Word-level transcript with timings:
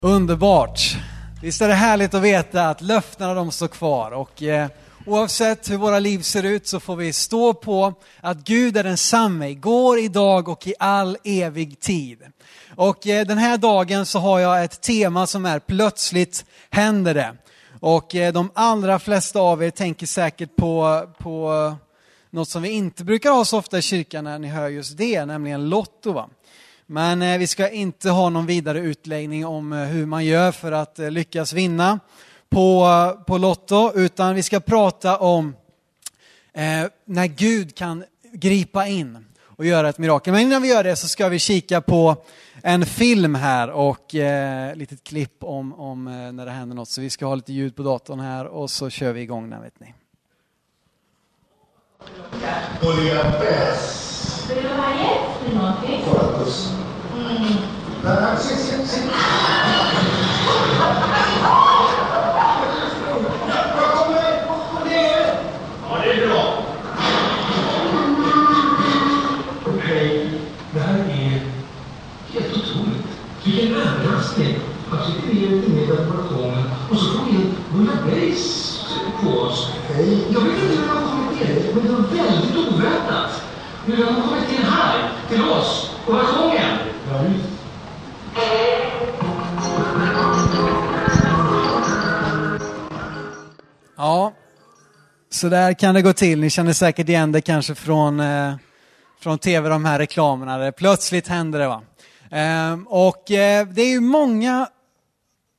Underbart! 0.00 0.96
Visst 1.42 1.60
är 1.60 1.68
det 1.68 1.74
härligt 1.74 2.14
att 2.14 2.22
veta 2.22 2.68
att 2.68 2.80
löftena 2.80 3.34
de 3.34 3.50
står 3.50 3.68
kvar 3.68 4.10
och 4.10 4.42
eh, 4.42 4.68
oavsett 5.06 5.70
hur 5.70 5.76
våra 5.76 5.98
liv 5.98 6.18
ser 6.22 6.42
ut 6.42 6.66
så 6.66 6.80
får 6.80 6.96
vi 6.96 7.12
stå 7.12 7.54
på 7.54 7.94
att 8.20 8.38
Gud 8.38 8.76
är 8.76 8.84
densamme 8.84 9.48
igår, 9.48 9.98
idag 9.98 10.48
och 10.48 10.66
i 10.66 10.74
all 10.78 11.16
evig 11.24 11.80
tid. 11.80 12.18
Och 12.76 13.06
eh, 13.06 13.26
den 13.26 13.38
här 13.38 13.56
dagen 13.56 14.06
så 14.06 14.18
har 14.18 14.38
jag 14.38 14.64
ett 14.64 14.80
tema 14.80 15.26
som 15.26 15.46
är 15.46 15.58
plötsligt 15.58 16.44
händer 16.70 17.14
det. 17.14 17.36
Och 17.80 18.14
eh, 18.14 18.32
de 18.32 18.50
allra 18.54 18.98
flesta 18.98 19.40
av 19.40 19.62
er 19.62 19.70
tänker 19.70 20.06
säkert 20.06 20.56
på, 20.56 21.02
på 21.18 21.74
något 22.30 22.48
som 22.48 22.62
vi 22.62 22.68
inte 22.68 23.04
brukar 23.04 23.30
ha 23.30 23.44
så 23.44 23.58
ofta 23.58 23.78
i 23.78 23.82
kyrkan 23.82 24.24
när 24.24 24.38
ni 24.38 24.48
hör 24.48 24.68
just 24.68 24.96
det, 24.96 25.24
nämligen 25.24 25.68
Lotto. 25.68 26.12
Va? 26.12 26.28
Men 26.90 27.22
eh, 27.22 27.38
vi 27.38 27.46
ska 27.46 27.68
inte 27.68 28.10
ha 28.10 28.30
någon 28.30 28.46
vidare 28.46 28.78
utläggning 28.78 29.46
om 29.46 29.72
eh, 29.72 29.78
hur 29.78 30.06
man 30.06 30.24
gör 30.24 30.52
för 30.52 30.72
att 30.72 30.98
eh, 30.98 31.10
lyckas 31.10 31.52
vinna 31.52 32.00
på, 32.48 32.84
eh, 32.84 33.24
på 33.24 33.38
Lotto, 33.38 33.92
utan 33.94 34.34
vi 34.34 34.42
ska 34.42 34.60
prata 34.60 35.18
om 35.18 35.56
eh, 36.54 36.86
när 37.04 37.26
Gud 37.26 37.74
kan 37.74 38.04
gripa 38.32 38.86
in 38.86 39.24
och 39.40 39.64
göra 39.66 39.88
ett 39.88 39.98
mirakel. 39.98 40.32
Men 40.32 40.42
innan 40.42 40.62
vi 40.62 40.68
gör 40.68 40.84
det 40.84 40.96
så 40.96 41.08
ska 41.08 41.28
vi 41.28 41.38
kika 41.38 41.80
på 41.80 42.16
en 42.62 42.86
film 42.86 43.34
här 43.34 43.70
och 43.70 44.14
eh, 44.14 44.76
litet 44.76 45.04
klipp 45.04 45.44
om, 45.44 45.74
om 45.74 46.06
eh, 46.06 46.32
när 46.32 46.46
det 46.46 46.52
händer 46.52 46.76
något. 46.76 46.88
Så 46.88 47.00
vi 47.00 47.10
ska 47.10 47.26
ha 47.26 47.34
lite 47.34 47.52
ljud 47.52 47.76
på 47.76 47.82
datorn 47.82 48.20
här 48.20 48.46
och 48.46 48.70
så 48.70 48.90
kör 48.90 49.12
vi 49.12 49.20
igång 49.20 49.50
den 49.50 49.62
vet 49.62 49.80
ni. 49.80 49.94
Vill 54.48 54.62
du 54.62 54.68
ha 54.68 54.88
hjälp 54.90 55.42
med 55.44 55.54
någonting? 55.56 56.04
Mm. 57.16 57.52
Ja, 65.90 65.98
det 66.04 66.12
är 66.12 66.28
bra. 66.28 66.64
Hej, 69.82 70.40
det 70.72 70.80
här 70.80 70.98
är 70.98 71.40
helt 72.32 72.56
otroligt. 72.56 73.06
Vilken 73.44 73.76
överraskning. 73.76 74.58
Sitter 75.06 75.28
vi 75.34 75.46
inne 75.46 75.80
i 75.82 75.86
laboratoriet 75.86 76.66
och 76.90 76.96
så 76.96 77.04
får 77.04 77.24
vi 77.24 77.36
en 77.36 77.54
bouillabaisse 77.72 78.84
på 79.22 79.28
oss. 79.30 79.72
Hej. 79.94 80.24
Jag 80.30 80.40
vet 80.40 80.62
inte 80.62 80.76
hur 80.76 81.07
det 81.82 81.88
var 81.88 82.00
väldigt 82.00 82.56
oväntat. 82.56 83.42
Den 83.86 84.02
har 84.02 84.22
kommit 84.22 84.52
in 84.52 84.64
här, 84.64 85.12
till 85.28 85.42
oss, 85.42 85.90
på 86.06 86.12
balkongen. 86.12 86.78
Ja. 87.10 87.24
Ja, 93.96 94.32
så 95.30 95.48
där 95.48 95.72
kan 95.72 95.94
det 95.94 96.02
gå 96.02 96.12
till. 96.12 96.40
Ni 96.40 96.50
känner 96.50 96.72
säkert 96.72 97.08
igen 97.08 97.32
det 97.32 97.40
kanske 97.40 97.74
från, 97.74 98.20
eh, 98.20 98.54
från 99.20 99.38
tv, 99.38 99.68
de 99.68 99.84
här 99.84 99.98
reklamerna. 99.98 100.58
Där 100.58 100.72
plötsligt 100.72 101.28
händer 101.28 101.58
det. 101.58 101.68
Va? 101.68 101.82
Ehm, 102.30 102.86
och 102.86 103.30
eh, 103.30 103.66
det 103.66 103.82
är 103.82 103.90
ju 103.90 104.00
många 104.00 104.68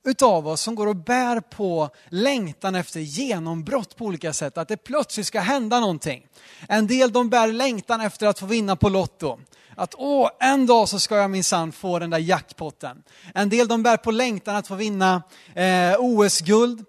utav 0.05 0.47
oss 0.47 0.61
som 0.61 0.75
går 0.75 0.87
och 0.87 0.95
bär 0.95 1.39
på 1.39 1.89
längtan 2.09 2.75
efter 2.75 2.99
genombrott 2.99 3.95
på 3.95 4.05
olika 4.05 4.33
sätt. 4.33 4.57
Att 4.57 4.67
det 4.67 4.77
plötsligt 4.77 5.27
ska 5.27 5.39
hända 5.39 5.79
någonting. 5.79 6.25
En 6.67 6.87
del 6.87 7.11
de 7.11 7.29
bär 7.29 7.47
längtan 7.47 8.01
efter 8.01 8.27
att 8.27 8.39
få 8.39 8.45
vinna 8.45 8.75
på 8.75 8.89
Lotto. 8.89 9.39
Att 9.75 9.95
åh, 9.97 10.29
en 10.39 10.65
dag 10.65 10.89
så 10.89 10.99
ska 10.99 11.17
jag 11.17 11.31
minsann 11.31 11.71
få 11.71 11.99
den 11.99 12.09
där 12.09 12.17
jackpotten. 12.17 13.03
En 13.33 13.49
del 13.49 13.67
de 13.67 13.83
bär 13.83 13.97
på 13.97 14.11
längtan 14.11 14.55
att 14.55 14.67
få 14.67 14.75
vinna 14.75 15.23
eh, 15.55 15.95
OS-guld. 15.99 16.85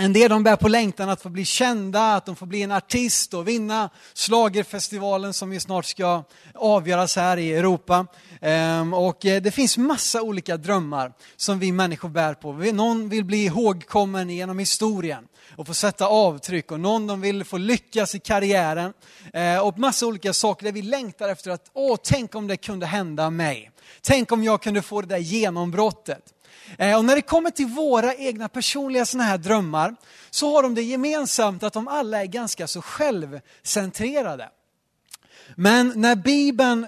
En 0.00 0.12
del 0.12 0.30
de 0.30 0.42
bär 0.42 0.56
på 0.56 0.68
längtan 0.68 1.08
att 1.08 1.22
få 1.22 1.28
bli 1.28 1.44
kända, 1.44 2.14
att 2.14 2.26
de 2.26 2.36
får 2.36 2.46
bli 2.46 2.62
en 2.62 2.72
artist 2.72 3.34
och 3.34 3.48
vinna 3.48 3.90
slagerfestivalen 4.14 5.32
som 5.32 5.52
ju 5.52 5.60
snart 5.60 5.84
ska 5.84 6.24
avgöras 6.54 7.16
här 7.16 7.36
i 7.36 7.52
Europa. 7.52 8.06
Ehm, 8.40 8.94
och 8.94 9.26
eh, 9.26 9.42
det 9.42 9.50
finns 9.50 9.78
massa 9.78 10.22
olika 10.22 10.56
drömmar 10.56 11.12
som 11.36 11.58
vi 11.58 11.72
människor 11.72 12.08
bär 12.08 12.34
på. 12.34 12.52
Någon 12.52 13.08
vill 13.08 13.24
bli 13.24 13.44
ihågkommen 13.44 14.30
genom 14.30 14.58
historien 14.58 15.24
och 15.56 15.66
få 15.66 15.74
sätta 15.74 16.06
avtryck 16.06 16.72
och 16.72 16.80
någon 16.80 17.06
de 17.06 17.20
vill 17.20 17.44
få 17.44 17.58
lyckas 17.58 18.14
i 18.14 18.18
karriären. 18.18 18.92
Ehm, 19.32 19.62
och 19.62 19.78
massa 19.78 20.06
olika 20.06 20.32
saker 20.32 20.64
där 20.64 20.72
vi 20.72 20.82
längtar 20.82 21.28
efter 21.28 21.50
att, 21.50 21.70
åh, 21.72 21.96
tänk 22.02 22.34
om 22.34 22.46
det 22.46 22.56
kunde 22.56 22.86
hända 22.86 23.30
mig. 23.30 23.70
Tänk 24.02 24.32
om 24.32 24.44
jag 24.44 24.62
kunde 24.62 24.82
få 24.82 25.00
det 25.00 25.06
där 25.06 25.18
genombrottet. 25.18 26.34
Eh, 26.78 26.96
och 26.96 27.04
när 27.04 27.16
det 27.16 27.22
kommer 27.22 27.50
till 27.50 27.66
våra 27.66 28.14
egna 28.14 28.48
personliga 28.48 29.06
såna 29.06 29.24
här 29.24 29.38
drömmar 29.38 29.96
så 30.30 30.54
har 30.54 30.62
de 30.62 30.74
det 30.74 30.82
gemensamt 30.82 31.62
att 31.62 31.72
de 31.72 31.88
alla 31.88 32.22
är 32.22 32.26
ganska 32.26 32.66
så 32.66 32.82
självcentrerade. 32.82 34.50
Men 35.56 35.92
när 35.96 36.16
Bibeln 36.16 36.86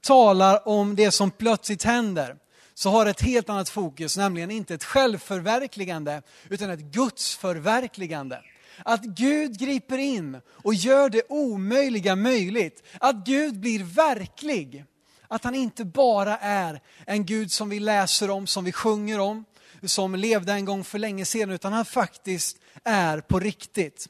talar 0.00 0.68
om 0.68 0.96
det 0.96 1.10
som 1.10 1.30
plötsligt 1.30 1.82
händer 1.82 2.36
så 2.74 2.90
har 2.90 3.04
det 3.04 3.10
ett 3.10 3.22
helt 3.22 3.48
annat 3.48 3.68
fokus, 3.68 4.16
nämligen 4.16 4.50
inte 4.50 4.74
ett 4.74 4.84
självförverkligande 4.84 6.22
utan 6.48 6.70
ett 6.70 6.80
gudsförverkligande. 6.80 8.42
Att 8.84 9.02
Gud 9.02 9.58
griper 9.58 9.98
in 9.98 10.40
och 10.48 10.74
gör 10.74 11.08
det 11.08 11.22
omöjliga 11.28 12.16
möjligt. 12.16 12.82
Att 13.00 13.16
Gud 13.16 13.60
blir 13.60 13.84
verklig. 13.84 14.84
Att 15.28 15.44
han 15.44 15.54
inte 15.54 15.84
bara 15.84 16.38
är 16.38 16.80
en 17.06 17.24
Gud 17.26 17.52
som 17.52 17.68
vi 17.68 17.80
läser 17.80 18.30
om, 18.30 18.46
som 18.46 18.64
vi 18.64 18.72
sjunger 18.72 19.20
om, 19.20 19.44
som 19.84 20.14
levde 20.14 20.52
en 20.52 20.64
gång 20.64 20.84
för 20.84 20.98
länge 20.98 21.24
sedan, 21.24 21.50
utan 21.50 21.72
han 21.72 21.84
faktiskt 21.84 22.56
är 22.84 23.20
på 23.20 23.40
riktigt. 23.40 24.08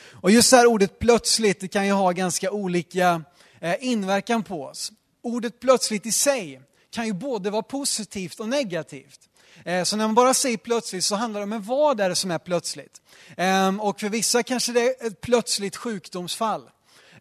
Och 0.00 0.30
just 0.30 0.50
det 0.50 0.56
här 0.56 0.66
ordet 0.66 0.98
plötsligt, 0.98 1.60
det 1.60 1.68
kan 1.68 1.86
ju 1.86 1.92
ha 1.92 2.12
ganska 2.12 2.50
olika 2.50 3.22
eh, 3.60 3.74
inverkan 3.80 4.42
på 4.42 4.64
oss. 4.64 4.92
Ordet 5.22 5.60
plötsligt 5.60 6.06
i 6.06 6.12
sig 6.12 6.60
kan 6.90 7.06
ju 7.06 7.12
både 7.12 7.50
vara 7.50 7.62
positivt 7.62 8.40
och 8.40 8.48
negativt. 8.48 9.20
Eh, 9.64 9.84
så 9.84 9.96
när 9.96 10.06
man 10.06 10.14
bara 10.14 10.34
säger 10.34 10.56
plötsligt 10.56 11.04
så 11.04 11.14
handlar 11.14 11.40
det 11.40 11.56
om 11.56 11.62
vad 11.62 12.00
är 12.00 12.08
det 12.08 12.16
som 12.16 12.30
är 12.30 12.38
plötsligt. 12.38 13.00
Ehm, 13.36 13.80
och 13.80 14.00
för 14.00 14.08
vissa 14.08 14.42
kanske 14.42 14.72
det 14.72 14.80
är 14.80 15.06
ett 15.06 15.20
plötsligt 15.20 15.76
sjukdomsfall. 15.76 16.70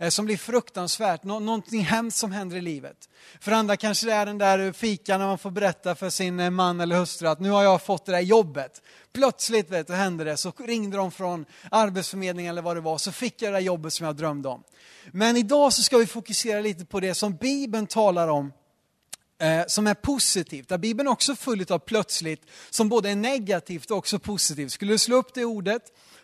Eh, 0.02 0.10
som 0.10 0.26
blir 0.26 0.38
fruktansvärt, 0.38 1.24
Nå 1.24 1.40
någonting 1.40 1.82
hemskt 1.82 2.18
som 2.18 2.32
händer 2.32 2.58
i 2.58 2.62
livet. 2.62 3.10
För 3.40 3.52
andra 3.52 3.78
kanske 3.78 4.06
det 4.06 4.14
är 4.14 4.26
den 4.26 4.38
där 4.38 4.72
fikan 4.72 5.20
när 5.20 5.28
man 5.28 5.38
får 5.38 5.52
berätta 5.52 5.96
för 5.96 6.10
sin 6.10 6.40
eh, 6.40 6.50
man 6.50 6.82
eller 6.82 6.96
hustru 6.96 7.28
att 7.28 7.40
nu 7.40 7.50
har 7.50 7.64
jag 7.64 7.82
fått 7.82 8.06
det 8.06 8.12
där 8.12 8.20
jobbet. 8.20 8.82
Plötsligt 9.14 9.70
vet 9.70 9.88
du, 9.88 9.94
hände 9.94 10.24
det, 10.24 10.38
så 10.38 10.52
ringde 10.58 10.98
de 10.98 11.12
från 11.12 11.46
Arbetsförmedlingen 11.72 12.50
eller 12.50 12.62
vad 12.62 12.78
det 12.78 12.82
var, 12.82 12.98
så 12.98 13.12
fick 13.12 13.42
jag 13.42 13.54
det 13.54 13.58
där 13.58 13.66
jobbet 13.66 13.94
som 13.94 14.06
jag 14.06 14.16
drömde 14.16 14.50
om. 14.50 14.64
Men 15.12 15.38
idag 15.38 15.74
så 15.74 15.84
ska 15.84 15.98
vi 15.98 16.06
fokusera 16.06 16.62
lite 16.62 16.86
på 16.86 17.00
det 17.00 17.14
som 17.14 17.36
Bibeln 17.36 17.88
talar 17.88 18.28
om 18.28 18.52
eh, 19.40 19.64
som 19.68 19.88
är 19.88 19.94
positivt. 19.94 20.70
Där 20.70 20.78
Bibeln 20.78 21.08
också 21.08 21.36
full 21.36 21.66
av 21.70 21.80
plötsligt 21.80 22.46
som 22.70 22.90
både 22.90 23.10
är 23.10 23.16
negativt 23.16 23.92
och 23.92 23.98
också 23.98 24.20
positivt. 24.20 24.72
Skulle 24.72 24.94
du 24.94 24.98
slå 24.98 25.16
upp 25.16 25.34
det 25.34 25.46
ordet 25.46 25.82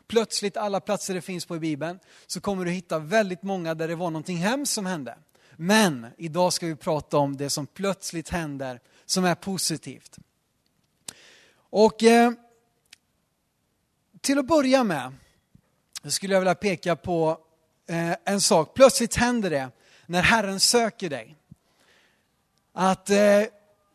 plötsligt 0.08 0.58
alla 0.58 0.80
platser 0.80 1.14
det 1.14 1.22
finns 1.22 1.46
på 1.46 1.56
i 1.56 1.60
Bibeln 1.60 2.00
så 2.28 2.42
kommer 2.42 2.66
du 2.66 2.72
hitta 2.72 3.00
väldigt 3.00 3.44
många 3.44 3.74
där 3.74 3.88
det 3.88 3.96
var 3.96 4.10
någonting 4.10 4.38
hemskt 4.38 4.74
som 4.74 4.86
hände. 4.86 5.18
Men 5.56 6.08
idag 6.18 6.54
ska 6.54 6.66
vi 6.66 6.76
prata 6.76 7.18
om 7.18 7.38
det 7.38 7.50
som 7.50 7.68
plötsligt 7.68 8.30
händer 8.30 8.80
som 9.06 9.26
är 9.26 9.36
positivt. 9.36 10.18
Och 11.58 12.04
eh, 12.04 12.32
till 14.22 14.40
att 14.40 14.48
börja 14.48 14.84
med 14.84 15.14
skulle 16.04 16.34
jag 16.34 16.42
vilja 16.42 16.56
peka 16.56 16.96
på 16.96 17.38
eh, 17.88 18.16
en 18.26 18.42
sak. 18.42 18.74
Plötsligt 18.74 19.16
händer 19.16 19.50
det 19.50 19.70
när 20.06 20.22
Herren 20.22 20.60
söker 20.60 21.10
dig. 21.10 21.36
Att 22.78 23.10
eh, 23.10 23.18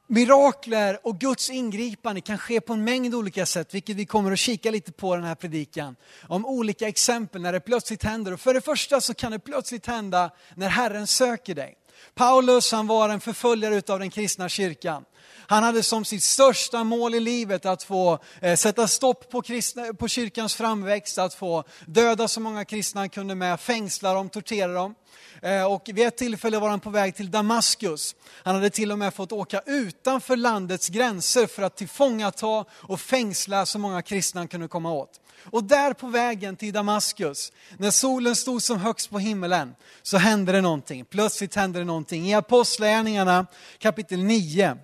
Mirakler 0.07 0.99
och 1.03 1.19
Guds 1.19 1.51
ingripande 1.51 2.21
kan 2.21 2.39
ske 2.39 2.61
på 2.61 2.73
en 2.73 2.85
mängd 2.85 3.15
olika 3.15 3.47
sätt, 3.47 3.75
vilket 3.75 3.97
vi 3.97 4.07
kommer 4.07 4.33
att 4.33 4.39
kika 4.39 4.71
lite 4.71 4.93
på 4.93 5.17
den 5.17 5.25
här 5.25 5.35
predikan. 5.35 5.97
Om 6.23 6.47
olika 6.47 6.89
exempel 6.89 7.43
när 7.43 7.53
det 7.53 7.61
plötsligt 7.61 8.03
händer. 8.03 8.33
Och 8.33 8.41
för 8.41 8.55
det 8.55 8.61
första 8.61 9.01
så 9.01 9.15
kan 9.15 9.33
det 9.33 9.39
plötsligt 9.39 9.87
hända 9.87 10.31
när 10.55 10.69
Herren 10.69 11.07
söker 11.07 11.55
dig. 11.55 11.75
Paulus 12.15 12.73
han 12.73 12.87
var 12.87 13.09
en 13.09 13.21
förföljare 13.21 13.83
av 13.93 13.99
den 13.99 14.11
kristna 14.11 14.49
kyrkan. 14.49 15.05
Han 15.51 15.63
hade 15.63 15.83
som 15.83 16.05
sitt 16.05 16.23
största 16.23 16.85
mål 16.85 17.15
i 17.15 17.21
livet 17.21 17.67
att 17.67 17.83
få 17.83 18.19
eh, 18.41 18.57
sätta 18.57 18.89
stopp 18.89 19.31
på, 19.31 19.43
kristna, 19.43 19.95
på 19.95 20.09
kyrkans 20.09 20.55
framväxt, 20.55 21.19
att 21.19 21.35
få 21.35 21.65
döda 21.87 22.29
så 22.29 22.41
många 22.41 22.65
kristna 22.65 23.01
han 23.01 23.09
kunde 23.09 23.35
med, 23.35 23.61
fängsla 23.61 24.15
dem, 24.15 24.29
tortera 24.29 24.73
dem. 24.73 24.95
Eh, 25.43 25.73
och 25.73 25.83
vid 25.95 26.07
ett 26.07 26.17
tillfälle 26.17 26.59
var 26.59 26.69
han 26.69 26.81
på 26.81 26.91
väg 26.91 27.17
till 27.17 27.31
Damaskus. 27.31 28.15
Han 28.29 28.55
hade 28.55 28.71
till 28.71 28.93
och 28.93 28.99
med 28.99 29.15
fått 29.15 29.33
åka 29.33 29.63
utanför 29.67 30.37
landets 30.37 30.89
gränser 30.89 31.47
för 31.47 31.63
att 31.63 31.77
tillfångata 31.77 32.65
och 32.71 33.01
fängsla 33.01 33.67
så 33.67 33.79
många 33.79 34.03
kristna 34.03 34.41
han 34.41 34.49
kunde 34.49 34.69
komma 34.69 34.93
åt. 34.93 35.21
Och 35.45 35.65
där 35.65 35.93
på 35.93 36.07
vägen 36.07 36.57
till 36.57 36.73
Damaskus, 36.73 37.53
när 37.79 37.91
solen 37.91 38.37
stod 38.37 38.63
som 38.63 38.79
högst 38.79 39.11
på 39.11 39.19
himmelen, 39.19 39.75
så 40.03 40.17
hände 40.17 40.53
det 40.53 40.61
någonting. 40.61 41.05
Plötsligt 41.05 41.55
hände 41.55 41.79
det 41.79 41.85
någonting. 41.85 42.27
I 42.27 42.35
Apostlagärningarna 42.35 43.47
kapitel 43.79 44.19
9 44.23 44.79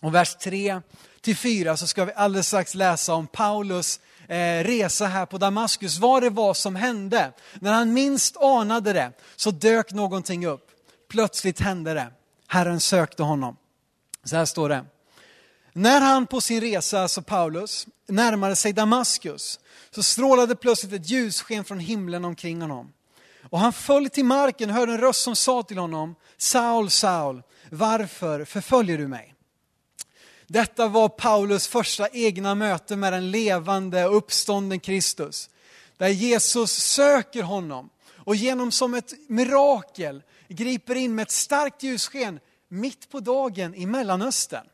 och 0.00 0.14
vers 0.14 0.34
3 0.34 0.80
till 1.20 1.36
4 1.36 1.76
så 1.76 1.86
ska 1.86 2.04
vi 2.04 2.12
alldeles 2.12 2.46
strax 2.46 2.74
läsa 2.74 3.14
om 3.14 3.26
Paulus 3.26 4.00
eh, 4.28 4.64
resa 4.64 5.06
här 5.06 5.26
på 5.26 5.38
Damaskus, 5.38 5.98
vad 5.98 6.22
det 6.22 6.30
var 6.30 6.54
som 6.54 6.76
hände. 6.76 7.32
När 7.54 7.72
han 7.72 7.92
minst 7.92 8.36
anade 8.36 8.92
det 8.92 9.12
så 9.36 9.50
dök 9.50 9.92
någonting 9.92 10.46
upp. 10.46 10.70
Plötsligt 11.08 11.60
hände 11.60 11.94
det. 11.94 12.06
Herren 12.46 12.80
sökte 12.80 13.22
honom. 13.22 13.56
Så 14.24 14.36
här 14.36 14.44
står 14.44 14.68
det. 14.68 14.84
När 15.72 16.00
han 16.00 16.26
på 16.26 16.40
sin 16.40 16.60
resa, 16.60 17.00
alltså 17.00 17.22
Paulus, 17.22 17.86
närmade 18.08 18.56
sig 18.56 18.72
Damaskus 18.72 19.60
så 19.90 20.02
strålade 20.02 20.56
plötsligt 20.56 20.92
ett 20.92 21.10
ljussken 21.10 21.64
från 21.64 21.78
himlen 21.78 22.24
omkring 22.24 22.60
honom. 22.60 22.92
Och 23.50 23.58
han 23.58 23.72
föll 23.72 24.08
till 24.10 24.24
marken 24.24 24.70
och 24.70 24.76
hörde 24.76 24.92
en 24.92 24.98
röst 24.98 25.22
som 25.22 25.36
sa 25.36 25.62
till 25.62 25.78
honom, 25.78 26.14
Saul, 26.36 26.90
Saul, 26.90 27.42
varför 27.70 28.44
förföljer 28.44 28.98
du 28.98 29.08
mig? 29.08 29.35
Detta 30.46 30.88
var 30.88 31.08
Paulus 31.08 31.68
första 31.68 32.08
egna 32.08 32.54
möte 32.54 32.96
med 32.96 33.12
den 33.12 33.30
levande 33.30 34.06
och 34.06 34.16
uppstånden 34.16 34.80
Kristus. 34.80 35.50
Där 35.96 36.08
Jesus 36.08 36.72
söker 36.72 37.42
honom 37.42 37.90
och 38.14 38.36
genom 38.36 38.72
som 38.72 38.94
ett 38.94 39.12
mirakel 39.28 40.22
griper 40.48 40.94
in 40.94 41.14
med 41.14 41.22
ett 41.22 41.30
starkt 41.30 41.82
ljussken 41.82 42.40
mitt 42.68 43.10
på 43.10 43.20
dagen 43.20 43.74
i 43.74 43.86
Mellanöstern. 43.86 44.66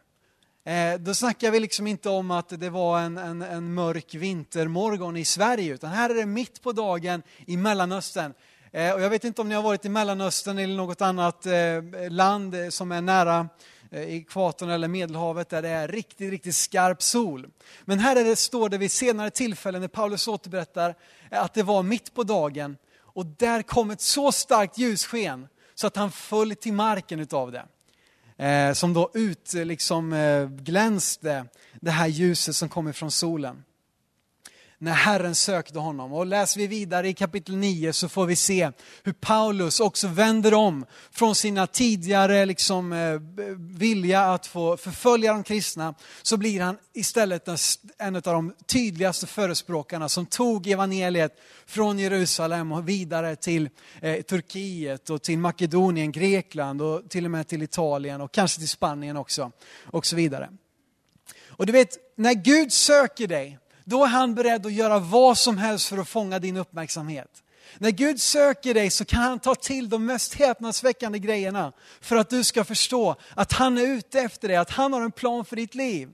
Eh, 0.65 0.99
då 0.99 1.15
snackar 1.15 1.51
vi 1.51 1.61
liksom 1.61 1.87
inte 1.87 2.09
om 2.09 2.31
att 2.31 2.61
det 2.61 2.71
var 2.71 3.01
en, 3.01 3.19
en, 3.19 3.43
en, 3.43 3.75
mörk 3.75 4.15
vintermorgon 4.15 5.17
i 5.17 5.25
Sverige, 5.25 5.75
utan 5.75 5.91
här 5.91 6.11
är 6.11 6.15
det 6.15 6.27
mitt 6.27 6.63
på 6.63 6.73
dagen 6.73 7.23
i 7.47 7.57
Mellanöstern. 7.57 8.35
Eh, 8.73 8.93
och 8.93 9.01
jag 9.01 9.11
vet 9.11 9.25
inte 9.25 9.41
om 9.41 9.49
ni 9.49 9.55
har 9.55 9.63
varit 9.63 9.85
i 9.85 9.89
Mellanöstern 9.89 10.59
eller 10.59 10.77
något 10.77 11.01
annat 11.01 11.47
eh, 11.47 12.11
land 12.11 12.55
eh, 12.55 12.69
som 12.69 12.93
är 12.93 13.01
nära 13.01 13.49
Eh, 13.93 14.15
ekvatorn 14.15 14.71
eller 14.71 14.89
Medelhavet 14.89 15.49
där 15.49 15.63
det 15.63 15.69
är 15.69 15.89
riktigt, 15.89 16.31
riktigt 16.31 16.55
skarp 16.55 17.03
sol. 17.03 17.47
Men 17.85 17.99
här 17.99 18.17
är 18.17 18.25
det, 18.25 18.37
står 18.37 18.69
det 18.69 18.79
vid 18.79 18.93
senare 18.93 19.31
tillfällen 19.31 19.81
när 19.81 19.89
Paulus 19.89 20.29
återberättar 20.29 20.95
eh, 21.31 21.43
att 21.43 21.55
det 21.55 21.63
var 21.63 21.83
mitt 21.83 22.15
på 22.15 22.23
dagen 22.23 22.77
och 22.99 23.27
där 23.27 23.63
kom 23.63 23.91
ett 23.91 24.01
så 24.01 24.33
starkt 24.33 24.79
ljussken 24.79 25.49
så 25.75 25.87
att 25.87 25.97
han 25.97 26.13
föll 26.13 26.55
till 26.55 26.73
marken 26.73 27.21
utav 27.21 27.53
det 27.53 27.65
eh, 28.45 28.73
som 28.73 28.95
då 28.95 29.11
ut, 29.15 29.55
eh, 29.55 29.65
liksom, 29.65 30.13
eh, 30.13 30.49
glänste 30.49 31.47
det 31.81 31.91
här 31.91 32.07
ljuset 32.07 32.57
som 32.57 32.69
kommer 32.69 32.93
från 32.93 33.11
solen. 33.11 33.65
När 34.83 34.93
Herren 34.93 35.35
sökte 35.35 35.79
honom. 35.79 36.13
Och 36.13 36.27
läser 36.27 36.61
vi 36.61 36.67
vidare 36.67 37.09
i 37.09 37.15
kapitel 37.15 37.57
9 37.57 37.93
så 37.93 38.09
får 38.09 38.27
vi 38.27 38.37
se 38.37 38.71
hur 39.03 39.13
Paulus 39.13 39.81
också 39.81 40.09
vänder 40.09 40.55
om 40.55 40.87
från 41.11 41.35
sina 41.35 41.67
tidigare 41.67 42.47
liksom, 42.47 42.93
eh, 42.93 43.21
vilja 43.59 44.23
att 44.23 44.47
få 44.47 44.77
förfölja 44.77 45.33
de 45.33 45.43
kristna. 45.43 45.95
Så 46.23 46.37
blir 46.37 46.61
han 46.61 46.79
istället 46.95 47.49
en 47.99 48.17
av 48.17 48.23
de 48.23 48.55
tydligaste 48.67 49.27
förespråkarna 49.27 50.09
som 50.09 50.27
tog 50.27 50.67
evangeliet 50.67 51.33
från 51.67 51.99
Jerusalem 51.99 52.73
och 52.73 52.89
vidare 52.89 53.37
till 53.37 53.69
eh, 54.01 54.23
Turkiet 54.23 55.11
och 55.11 55.23
till 55.23 55.39
Makedonien, 55.39 56.13
Grekland 56.13 56.83
och 56.83 57.11
till 57.11 57.25
och 57.25 57.31
med 57.31 57.49
till 57.49 57.63
Italien 57.63 58.21
och 58.21 58.33
kanske 58.33 58.59
till 58.59 58.69
Spanien 58.69 59.17
också. 59.17 59.53
Och 59.85 60.07
så 60.07 60.17
vidare. 60.17 60.49
Och 61.49 61.67
du 61.67 61.73
vet, 61.73 61.99
när 62.17 62.35
Gud 62.35 62.73
söker 62.73 63.27
dig, 63.27 63.59
då 63.85 64.05
är 64.05 64.09
han 64.09 64.35
beredd 64.35 64.67
att 64.67 64.73
göra 64.73 64.99
vad 64.99 65.39
som 65.39 65.59
helst 65.59 65.89
för 65.89 65.99
att 65.99 66.09
fånga 66.09 66.39
din 66.39 66.57
uppmärksamhet. 66.57 67.43
När 67.79 67.91
Gud 67.91 68.21
söker 68.21 68.75
dig 68.75 68.91
så 68.91 69.05
kan 69.05 69.23
han 69.23 69.39
ta 69.39 69.55
till 69.55 69.89
de 69.89 70.07
mest 70.07 70.35
häpnadsväckande 70.35 71.19
grejerna 71.19 71.73
för 72.01 72.17
att 72.17 72.31
du 72.31 72.45
ska 72.45 72.65
förstå 72.65 73.17
att 73.35 73.53
han 73.53 73.79
är 73.79 73.83
ute 73.83 74.21
efter 74.21 74.49
dig, 74.49 74.57
att 74.57 74.71
han 74.71 74.93
har 74.93 75.01
en 75.01 75.13
plan 75.13 75.45
för 75.45 75.57
ditt 75.57 75.75
liv. 75.75 76.09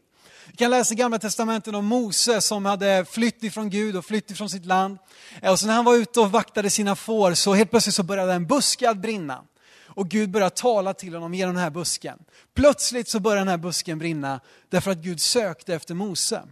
Vi 0.50 0.56
kan 0.56 0.70
läsa 0.70 0.94
i 0.94 0.96
Gamla 0.96 1.18
Testamentet 1.18 1.74
om 1.74 1.86
Mose 1.86 2.40
som 2.40 2.64
hade 2.64 3.04
flytt 3.10 3.44
ifrån 3.44 3.70
Gud 3.70 3.96
och 3.96 4.04
flytt 4.04 4.30
ifrån 4.30 4.50
sitt 4.50 4.64
land. 4.64 4.98
Eh, 5.42 5.52
och 5.52 5.58
så 5.58 5.66
när 5.66 5.74
han 5.74 5.84
var 5.84 5.94
ute 5.94 6.20
och 6.20 6.30
vaktade 6.30 6.70
sina 6.70 6.96
får 6.96 7.34
så 7.34 7.54
helt 7.54 7.70
plötsligt 7.70 7.94
så 7.94 8.02
började 8.02 8.32
en 8.32 8.46
buske 8.46 8.90
att 8.90 8.96
brinna. 8.96 9.42
Och 9.86 10.08
Gud 10.08 10.30
började 10.30 10.54
tala 10.54 10.94
till 10.94 11.14
honom 11.14 11.34
genom 11.34 11.54
den 11.54 11.64
här 11.64 11.70
busken. 11.70 12.18
Plötsligt 12.54 13.08
så 13.08 13.20
började 13.20 13.40
den 13.40 13.48
här 13.48 13.56
busken 13.56 13.98
brinna 13.98 14.40
därför 14.68 14.90
att 14.90 14.98
Gud 14.98 15.20
sökte 15.20 15.74
efter 15.74 15.94
Mose. 15.94 16.42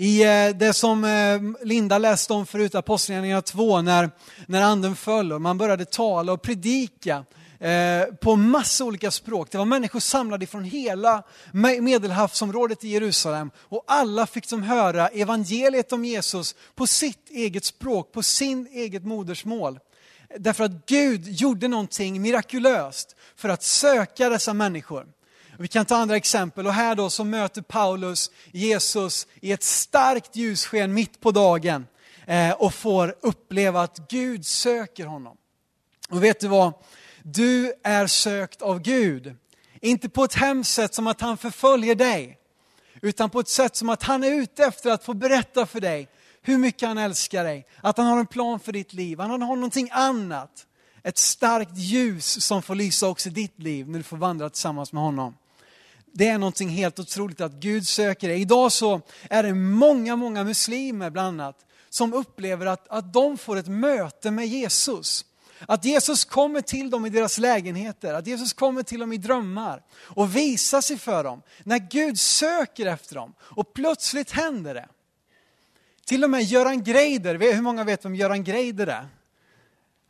I 0.00 0.22
eh, 0.22 0.56
det 0.56 0.72
som 0.72 1.04
eh, 1.04 1.66
Linda 1.66 1.98
läste 1.98 2.32
om 2.32 2.46
förut, 2.46 2.74
Apostlagärningarna 2.74 3.42
2, 3.42 3.82
när, 3.82 4.10
när 4.46 4.62
anden 4.62 4.96
föll 4.96 5.32
och 5.32 5.40
man 5.40 5.58
började 5.58 5.84
tala 5.84 6.32
och 6.32 6.42
predika 6.42 7.24
eh, 7.58 8.14
på 8.20 8.36
massa 8.36 8.84
olika 8.84 9.10
språk. 9.10 9.50
Det 9.50 9.58
var 9.58 9.64
människor 9.64 10.00
samlade 10.00 10.46
från 10.46 10.64
hela 10.64 11.22
medelhavsområdet 11.80 12.84
i 12.84 12.88
Jerusalem 12.88 13.50
och 13.58 13.84
alla 13.86 14.26
fick 14.26 14.50
de 14.50 14.62
höra 14.62 15.08
evangeliet 15.08 15.92
om 15.92 16.04
Jesus 16.04 16.54
på 16.74 16.86
sitt 16.86 17.30
eget 17.30 17.64
språk, 17.64 18.12
på 18.12 18.22
sin 18.22 18.66
eget 18.66 19.04
modersmål. 19.04 19.78
Därför 20.38 20.64
att 20.64 20.86
Gud 20.86 21.28
gjorde 21.28 21.68
någonting 21.68 22.22
mirakulöst 22.22 23.16
för 23.36 23.48
att 23.48 23.62
söka 23.62 24.28
dessa 24.28 24.54
människor. 24.54 25.06
Vi 25.60 25.68
kan 25.68 25.86
ta 25.86 25.96
andra 25.96 26.16
exempel 26.16 26.66
och 26.66 26.72
här 26.72 26.94
då 26.94 27.10
så 27.10 27.24
möter 27.24 27.62
Paulus 27.62 28.30
Jesus 28.52 29.26
i 29.40 29.52
ett 29.52 29.62
starkt 29.62 30.36
ljussken 30.36 30.94
mitt 30.94 31.20
på 31.20 31.30
dagen 31.30 31.86
eh, 32.26 32.50
och 32.50 32.74
får 32.74 33.14
uppleva 33.20 33.82
att 33.82 34.08
Gud 34.10 34.46
söker 34.46 35.06
honom. 35.06 35.36
Och 36.10 36.24
vet 36.24 36.40
du 36.40 36.48
vad? 36.48 36.72
Du 37.22 37.72
är 37.84 38.06
sökt 38.06 38.62
av 38.62 38.80
Gud. 38.80 39.36
Inte 39.80 40.08
på 40.08 40.24
ett 40.24 40.34
hemskt 40.34 40.72
sätt 40.72 40.94
som 40.94 41.06
att 41.06 41.20
han 41.20 41.36
förföljer 41.36 41.94
dig, 41.94 42.38
utan 43.02 43.30
på 43.30 43.40
ett 43.40 43.48
sätt 43.48 43.76
som 43.76 43.88
att 43.88 44.02
han 44.02 44.24
är 44.24 44.30
ute 44.30 44.64
efter 44.64 44.90
att 44.90 45.04
få 45.04 45.14
berätta 45.14 45.66
för 45.66 45.80
dig 45.80 46.08
hur 46.42 46.58
mycket 46.58 46.88
han 46.88 46.98
älskar 46.98 47.44
dig, 47.44 47.66
att 47.82 47.96
han 47.96 48.06
har 48.06 48.18
en 48.18 48.26
plan 48.26 48.60
för 48.60 48.72
ditt 48.72 48.92
liv, 48.92 49.20
han 49.20 49.30
har 49.30 49.56
någonting 49.56 49.88
annat. 49.92 50.66
Ett 51.02 51.18
starkt 51.18 51.76
ljus 51.78 52.44
som 52.44 52.62
får 52.62 52.74
lysa 52.74 53.08
också 53.08 53.28
i 53.28 53.32
ditt 53.32 53.58
liv 53.58 53.88
när 53.88 53.98
du 53.98 54.02
får 54.02 54.16
vandra 54.16 54.50
tillsammans 54.50 54.92
med 54.92 55.02
honom. 55.02 55.34
Det 56.12 56.28
är 56.28 56.38
någonting 56.38 56.68
helt 56.68 56.98
otroligt 56.98 57.40
att 57.40 57.52
Gud 57.52 57.86
söker 57.86 58.28
dig. 58.28 58.40
Idag 58.40 58.72
så 58.72 59.00
är 59.30 59.42
det 59.42 59.54
många, 59.54 60.16
många 60.16 60.44
muslimer 60.44 61.10
bland 61.10 61.40
annat 61.40 61.66
som 61.90 62.12
upplever 62.12 62.66
att, 62.66 62.88
att 62.88 63.12
de 63.12 63.38
får 63.38 63.56
ett 63.56 63.68
möte 63.68 64.30
med 64.30 64.46
Jesus. 64.46 65.24
Att 65.66 65.84
Jesus 65.84 66.24
kommer 66.24 66.60
till 66.60 66.90
dem 66.90 67.06
i 67.06 67.10
deras 67.10 67.38
lägenheter, 67.38 68.14
att 68.14 68.26
Jesus 68.26 68.52
kommer 68.52 68.82
till 68.82 69.00
dem 69.00 69.12
i 69.12 69.16
drömmar 69.16 69.82
och 70.00 70.36
visar 70.36 70.80
sig 70.80 70.98
för 70.98 71.24
dem. 71.24 71.42
När 71.64 71.78
Gud 71.78 72.20
söker 72.20 72.86
efter 72.86 73.14
dem 73.14 73.34
och 73.40 73.72
plötsligt 73.72 74.30
händer 74.30 74.74
det. 74.74 74.88
Till 76.06 76.24
och 76.24 76.30
med 76.30 76.42
Göran 76.42 76.82
Greider, 76.84 77.54
hur 77.54 77.62
många 77.62 77.84
vet 77.84 78.04
vem 78.04 78.14
Göran 78.14 78.44
Greider 78.44 78.86
är? 78.86 79.08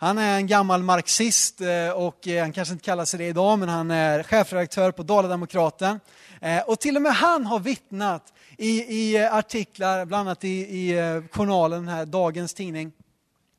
Han 0.01 0.19
är 0.19 0.37
en 0.37 0.47
gammal 0.47 0.83
marxist 0.83 1.61
eh, 1.61 1.91
och 1.91 2.29
eh, 2.29 2.43
han 2.43 2.53
kanske 2.53 2.73
inte 2.73 2.85
kallar 2.85 3.05
sig 3.05 3.19
det 3.19 3.27
idag, 3.27 3.59
men 3.59 3.69
han 3.69 3.91
är 3.91 4.23
chefredaktör 4.23 4.93
på 4.93 5.03
Dala-Demokraten. 5.03 6.01
Eh, 6.41 6.63
och 6.63 6.81
till 6.81 6.97
och 6.97 7.03
med 7.03 7.13
han 7.13 7.47
har 7.47 7.61
vittnat 7.61 8.33
i, 8.57 8.97
i 8.99 9.27
artiklar, 9.27 10.05
bland 10.05 10.29
annat 10.29 10.45
i, 10.45 10.49
i 10.49 11.23
journalen, 11.33 11.89
här, 11.89 12.07
dagens 12.07 12.55
tidning, 12.55 12.93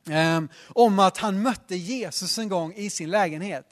ehm, 0.09 0.49
om 0.67 0.99
att 0.99 1.17
han 1.17 1.41
mötte 1.41 1.75
Jesus 1.75 2.37
en 2.37 2.49
gång 2.49 2.73
i 2.73 2.89
sin 2.89 3.09
lägenhet. 3.09 3.65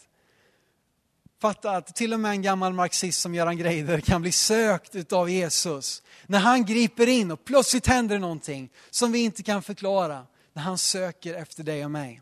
Fatta 1.42 1.72
att 1.72 1.96
till 1.96 2.14
och 2.14 2.20
med 2.20 2.32
en 2.32 2.42
gammal 2.42 2.74
marxist 2.74 3.22
som 3.22 3.36
Göran 3.36 3.58
Greider 3.58 4.00
kan 4.00 4.22
bli 4.22 4.32
sökt 4.32 5.14
av 5.14 5.30
Jesus. 5.30 6.04
När 6.26 6.40
han 6.40 6.66
griper 6.66 7.08
in 7.08 7.32
och 7.32 7.46
plötsligt 7.46 7.88
händer 7.88 8.16
det 8.16 8.22
någonting 8.22 8.70
som 8.90 9.12
vi 9.12 9.20
inte 9.20 9.44
kan 9.44 9.64
förklara. 9.64 10.26
När 10.54 10.64
han 10.64 10.78
söker 10.78 11.34
efter 11.34 11.64
dig 11.64 11.86
och 11.86 11.92
mig. 11.92 12.22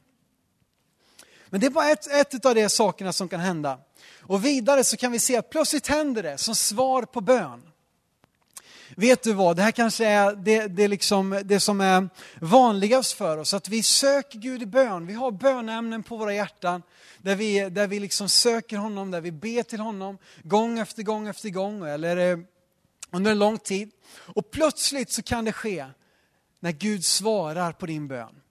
Men 1.55 1.59
det 1.59 1.67
är 1.67 1.71
bara 1.71 1.89
ett, 1.89 2.07
ett 2.07 2.45
av 2.45 2.55
de 2.55 2.69
sakerna 2.69 3.13
som 3.13 3.29
kan 3.29 3.39
hända. 3.39 3.79
Och 4.19 4.45
vidare 4.45 4.83
så 4.83 4.97
kan 4.97 5.11
vi 5.11 5.19
se 5.19 5.37
att 5.37 5.49
plötsligt 5.49 5.87
händer 5.87 6.23
det 6.23 6.37
som 6.37 6.55
svar 6.55 7.03
på 7.03 7.21
bön. 7.21 7.61
Vet 8.95 9.23
du 9.23 9.33
vad, 9.33 9.55
det 9.55 9.61
här 9.61 9.71
kanske 9.71 10.05
är 10.05 10.35
det, 10.35 10.67
det, 10.67 10.87
liksom, 10.87 11.41
det 11.45 11.59
som 11.59 11.81
är 11.81 12.09
vanligast 12.41 13.13
för 13.13 13.37
oss, 13.37 13.53
att 13.53 13.69
vi 13.69 13.83
söker 13.83 14.39
Gud 14.39 14.61
i 14.61 14.65
bön. 14.65 15.07
Vi 15.07 15.13
har 15.13 15.31
bönämnen 15.31 16.03
på 16.03 16.17
våra 16.17 16.33
hjärtan 16.33 16.81
där 17.17 17.35
vi, 17.35 17.69
där 17.69 17.87
vi 17.87 17.99
liksom 17.99 18.29
söker 18.29 18.77
honom, 18.77 19.11
där 19.11 19.21
vi 19.21 19.31
ber 19.31 19.63
till 19.63 19.79
honom 19.79 20.17
gång 20.43 20.79
efter 20.79 21.03
gång 21.03 21.27
efter 21.27 21.49
gång 21.49 21.87
eller 21.87 22.17
eh, 22.17 22.37
under 23.11 23.31
en 23.31 23.39
lång 23.39 23.57
tid. 23.57 23.91
Och 24.15 24.51
plötsligt 24.51 25.11
så 25.11 25.23
kan 25.23 25.45
det 25.45 25.51
ske 25.51 25.85
när 26.59 26.71
Gud 26.71 27.05
svarar 27.05 27.71
på 27.71 27.85
din 27.85 28.07
bön 28.07 28.41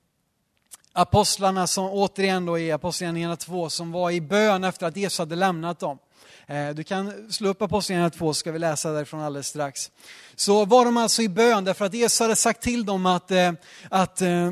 apostlarna 0.94 1.66
som 1.66 1.90
återigen 1.90 2.46
då 2.46 2.58
i 2.58 2.72
Apostlagärningarna 2.72 3.36
2 3.36 3.70
som 3.70 3.92
var 3.92 4.10
i 4.10 4.20
bön 4.20 4.64
efter 4.64 4.86
att 4.86 4.96
Jesus 4.96 5.18
hade 5.18 5.36
lämnat 5.36 5.80
dem. 5.80 5.98
Eh, 6.46 6.68
du 6.68 6.84
kan 6.84 7.32
slå 7.32 7.48
upp 7.48 7.62
Apostlagärningarna 7.62 8.10
2 8.10 8.34
så 8.34 8.38
ska 8.38 8.52
vi 8.52 8.58
läsa 8.58 8.92
därifrån 8.92 9.20
alldeles 9.20 9.46
strax. 9.46 9.90
Så 10.34 10.64
var 10.64 10.84
de 10.84 10.96
alltså 10.96 11.22
i 11.22 11.28
bön 11.28 11.64
därför 11.64 11.84
att 11.84 11.94
Jesus 11.94 12.20
hade 12.20 12.36
sagt 12.36 12.62
till 12.62 12.84
dem 12.84 13.06
att, 13.06 13.30
eh, 13.30 13.52
att, 13.90 14.20
eh, 14.20 14.50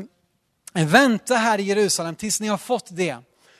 vänta 0.73 1.35
här 1.35 1.59
i 1.59 1.63
Jerusalem 1.63 2.15
tills 2.15 2.39
ni 2.39 2.47
har 2.47 2.57
fått 2.57 2.87
det 2.89 3.17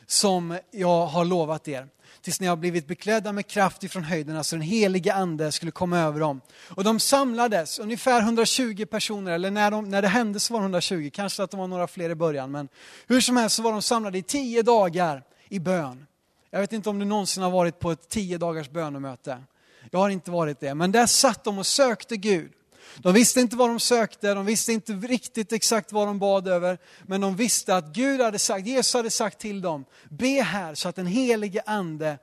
som 0.07 0.57
jag 0.71 1.05
har 1.05 1.25
lovat 1.25 1.67
er. 1.67 1.87
Tills 2.21 2.39
ni 2.39 2.47
har 2.47 2.55
blivit 2.55 2.87
beklädda 2.87 3.31
med 3.31 3.47
kraft 3.47 3.83
ifrån 3.83 4.03
höjderna 4.03 4.43
så 4.43 4.55
den 4.55 4.63
helige 4.63 5.13
ande 5.13 5.51
skulle 5.51 5.71
komma 5.71 5.99
över 5.99 6.19
dem. 6.19 6.41
Och 6.69 6.83
de 6.83 6.99
samlades, 6.99 7.79
ungefär 7.79 8.21
120 8.21 8.85
personer, 8.85 9.31
eller 9.31 9.51
när, 9.51 9.71
de, 9.71 9.89
när 9.89 10.01
det 10.01 10.07
hände 10.07 10.39
så 10.39 10.53
var 10.53 10.59
det 10.59 10.63
120, 10.63 11.09
kanske 11.13 11.43
att 11.43 11.51
de 11.51 11.59
var 11.59 11.67
några 11.67 11.87
fler 11.87 12.09
i 12.09 12.15
början. 12.15 12.51
Men 12.51 12.69
hur 13.07 13.21
som 13.21 13.37
helst 13.37 13.55
så 13.55 13.61
var 13.61 13.71
de 13.71 13.81
samlade 13.81 14.17
i 14.17 14.23
tio 14.23 14.61
dagar 14.61 15.23
i 15.49 15.59
bön. 15.59 16.05
Jag 16.51 16.59
vet 16.59 16.73
inte 16.73 16.89
om 16.89 16.99
du 16.99 17.05
någonsin 17.05 17.43
har 17.43 17.51
varit 17.51 17.79
på 17.79 17.91
ett 17.91 18.09
tio 18.09 18.37
dagars 18.37 18.69
bönemöte. 18.69 19.43
Jag 19.91 19.99
har 19.99 20.09
inte 20.09 20.31
varit 20.31 20.59
det, 20.59 20.75
men 20.75 20.91
där 20.91 21.05
satt 21.05 21.43
de 21.43 21.57
och 21.57 21.67
sökte 21.67 22.17
Gud. 22.17 22.51
De 22.97 23.13
visste 23.13 23.39
inte 23.39 23.55
vad 23.55 23.69
de 23.69 23.79
sökte, 23.79 24.33
de 24.33 24.45
visste 24.45 24.73
inte 24.73 24.93
riktigt 24.93 25.53
exakt 25.53 25.91
vad 25.91 26.07
de 26.07 26.19
bad 26.19 26.47
över, 26.47 26.77
men 27.03 27.21
de 27.21 27.35
visste 27.35 27.75
att 27.75 27.85
Gud 27.85 28.21
hade 28.21 28.39
sagt, 28.39 28.67
Jesus 28.67 28.93
hade 28.93 29.11
sagt 29.11 29.39
till 29.39 29.61
dem, 29.61 29.85
be 30.09 30.41
här 30.41 30.75
så 30.75 30.89
att 30.89 30.95
den 30.95 31.07
helige 31.07 31.61
ande 31.65 32.17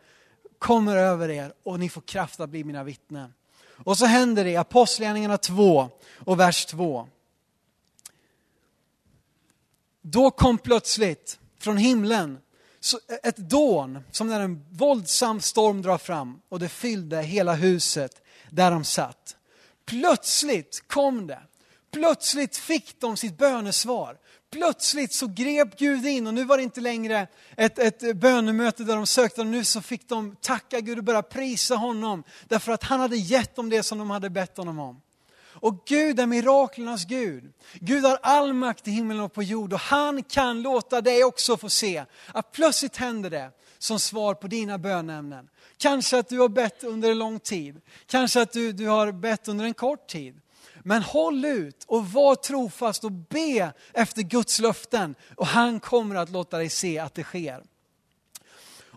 kommer 0.59 0.97
över 0.97 1.29
er 1.29 1.53
och 1.63 1.81
ni 1.81 1.89
får 1.89 2.01
kraft 2.01 2.41
att 2.41 2.51
bli 2.51 2.65
mina 2.65 2.85
vittnen. 2.85 3.35
Och 3.85 3.99
så 3.99 4.07
händer 4.07 4.45
det 4.45 4.51
i 4.51 4.57
Apostlagärningarna 4.57 5.39
2 5.39 5.91
och 6.19 6.41
vers 6.41 6.67
2. 6.67 7.09
Då 10.03 10.31
kom 10.31 10.59
plötsligt 10.59 11.39
från 11.59 11.77
himlen 11.77 12.39
ett 13.23 13.37
dån 13.37 13.99
som 14.11 14.27
när 14.27 14.41
en 14.41 14.67
våldsam 14.71 15.41
storm 15.41 15.83
drar 15.83 15.99
fram 15.99 16.41
och 16.49 16.59
det 16.59 16.69
fyllde 16.69 17.23
hela 17.23 17.55
huset 17.55 18.23
där 18.51 18.71
de 18.71 18.85
satt. 18.85 19.37
Plötsligt 19.91 20.85
kom 20.87 21.27
det. 21.27 21.43
Plötsligt 21.91 22.57
fick 22.57 23.01
de 23.01 23.17
sitt 23.17 23.39
bönesvar. 23.39 24.17
Plötsligt 24.51 25.13
så 25.13 25.27
grep 25.27 25.79
Gud 25.79 26.07
in 26.07 26.27
och 26.27 26.35
nu 26.35 26.45
var 26.45 26.57
det 26.57 26.63
inte 26.63 26.81
längre 26.81 27.27
ett, 27.57 27.79
ett 27.79 28.17
bönemöte 28.17 28.85
där 28.85 28.97
de 28.97 29.07
sökte, 29.07 29.45
nu 29.45 29.65
så 29.65 29.81
fick 29.81 30.09
de 30.09 30.37
tacka 30.41 30.81
Gud 30.81 30.99
och 30.99 31.05
börja 31.05 31.23
prisa 31.23 31.75
honom 31.75 32.25
därför 32.49 32.73
att 32.73 32.83
han 32.83 33.01
hade 33.01 33.17
gett 33.17 33.57
dem 33.57 33.71
det 33.71 33.83
som 33.83 33.99
de 33.99 34.11
hade 34.11 34.31
bett 34.31 34.57
honom 34.57 34.79
om. 34.79 35.01
Och 35.43 35.83
Gud 35.87 36.21
är 36.21 36.27
miraklernas 36.27 37.05
Gud. 37.05 37.53
Gud 37.75 38.05
har 38.05 38.19
all 38.23 38.53
makt 38.53 38.89
i 38.89 38.91
himlen 38.91 39.21
och 39.21 39.33
på 39.33 39.43
jord 39.43 39.73
och 39.73 39.81
han 39.81 40.23
kan 40.23 40.63
låta 40.63 41.01
dig 41.01 41.25
också 41.25 41.57
få 41.57 41.69
se 41.69 42.05
att 42.27 42.53
plötsligt 42.53 42.97
händer 42.97 43.31
det 43.31 43.51
som 43.79 44.01
svar 44.01 44.35
på 44.35 44.47
dina 44.47 44.79
bönämnen. 44.79 45.49
Kanske 45.81 46.19
att 46.19 46.29
du 46.29 46.39
har 46.39 46.49
bett 46.49 46.85
under 46.85 47.11
en 47.11 47.19
lång 47.19 47.41
tid. 47.41 47.81
Kanske 48.07 48.43
att 48.43 48.53
du, 48.53 48.73
du 48.73 48.87
har 48.87 49.13
bett 49.13 49.49
under 49.49 49.65
en 49.65 49.75
kort 49.75 50.09
tid. 50.09 50.41
Men 50.83 51.03
håll 51.03 51.45
ut 51.45 51.85
och 51.87 52.07
var 52.07 52.35
trofast 52.35 53.05
och 53.05 53.13
be 53.13 53.73
efter 53.93 54.23
Guds 54.23 54.59
löften 54.59 55.15
och 55.37 55.47
han 55.47 55.81
kommer 55.81 56.15
att 56.17 56.31
låta 56.31 56.59
dig 56.59 56.69
se 56.69 56.99
att 56.99 57.15
det 57.15 57.23
sker. 57.23 57.63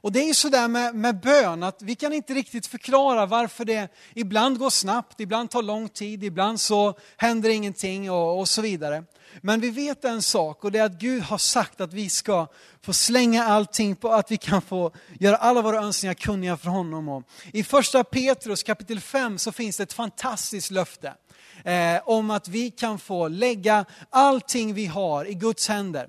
Och 0.03 0.12
det 0.12 0.19
är 0.19 0.27
ju 0.27 0.33
sådär 0.33 0.67
med, 0.67 0.95
med 0.95 1.19
bön 1.19 1.63
att 1.63 1.81
vi 1.81 1.95
kan 1.95 2.13
inte 2.13 2.33
riktigt 2.33 2.67
förklara 2.67 3.25
varför 3.25 3.65
det 3.65 3.88
ibland 4.13 4.60
går 4.60 4.69
snabbt, 4.69 5.19
ibland 5.19 5.50
tar 5.50 5.62
lång 5.62 5.89
tid, 5.89 6.24
ibland 6.24 6.62
så 6.62 6.98
händer 7.17 7.50
ingenting 7.50 8.12
och, 8.12 8.39
och 8.39 8.50
så 8.50 8.62
vidare. 8.62 9.03
Men 9.41 9.60
vi 9.60 9.69
vet 9.69 10.05
en 10.05 10.22
sak 10.22 10.63
och 10.63 10.72
det 10.72 10.79
är 10.79 10.83
att 10.83 11.00
Gud 11.00 11.24
har 11.24 11.38
sagt 11.38 11.81
att 11.81 11.93
vi 11.93 12.10
ska 12.10 12.48
få 12.81 12.93
slänga 12.93 13.43
allting 13.43 13.95
på 13.95 14.10
att 14.10 14.31
vi 14.31 14.38
kan 14.38 14.62
få 14.62 14.91
göra 15.19 15.36
alla 15.36 15.62
våra 15.62 15.77
önskningar 15.77 16.13
kunniga 16.13 16.57
för 16.57 16.69
honom. 16.69 17.10
Och 17.10 17.24
I 17.53 17.63
första 17.63 18.03
Petrus 18.03 18.63
kapitel 18.63 19.00
5 19.00 19.38
så 19.38 19.51
finns 19.51 19.77
det 19.77 19.83
ett 19.83 19.93
fantastiskt 19.93 20.72
löfte 20.72 21.13
eh, 21.63 22.01
om 22.05 22.29
att 22.29 22.48
vi 22.48 22.72
kan 22.72 23.00
få 23.00 23.27
lägga 23.27 23.86
allting 24.10 24.74
vi 24.74 24.86
har 24.86 25.25
i 25.25 25.33
Guds 25.33 25.69
händer. 25.69 26.07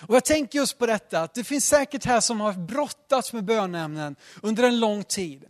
Och 0.00 0.14
jag 0.14 0.24
tänker 0.24 0.58
just 0.58 0.78
på 0.78 0.86
detta, 0.86 1.20
att 1.20 1.34
det 1.34 1.44
finns 1.44 1.66
säkert 1.66 2.04
här 2.04 2.20
som 2.20 2.40
har 2.40 2.52
brottats 2.52 3.32
med 3.32 3.44
bönämnen 3.44 4.16
under 4.42 4.62
en 4.62 4.80
lång 4.80 5.04
tid. 5.04 5.44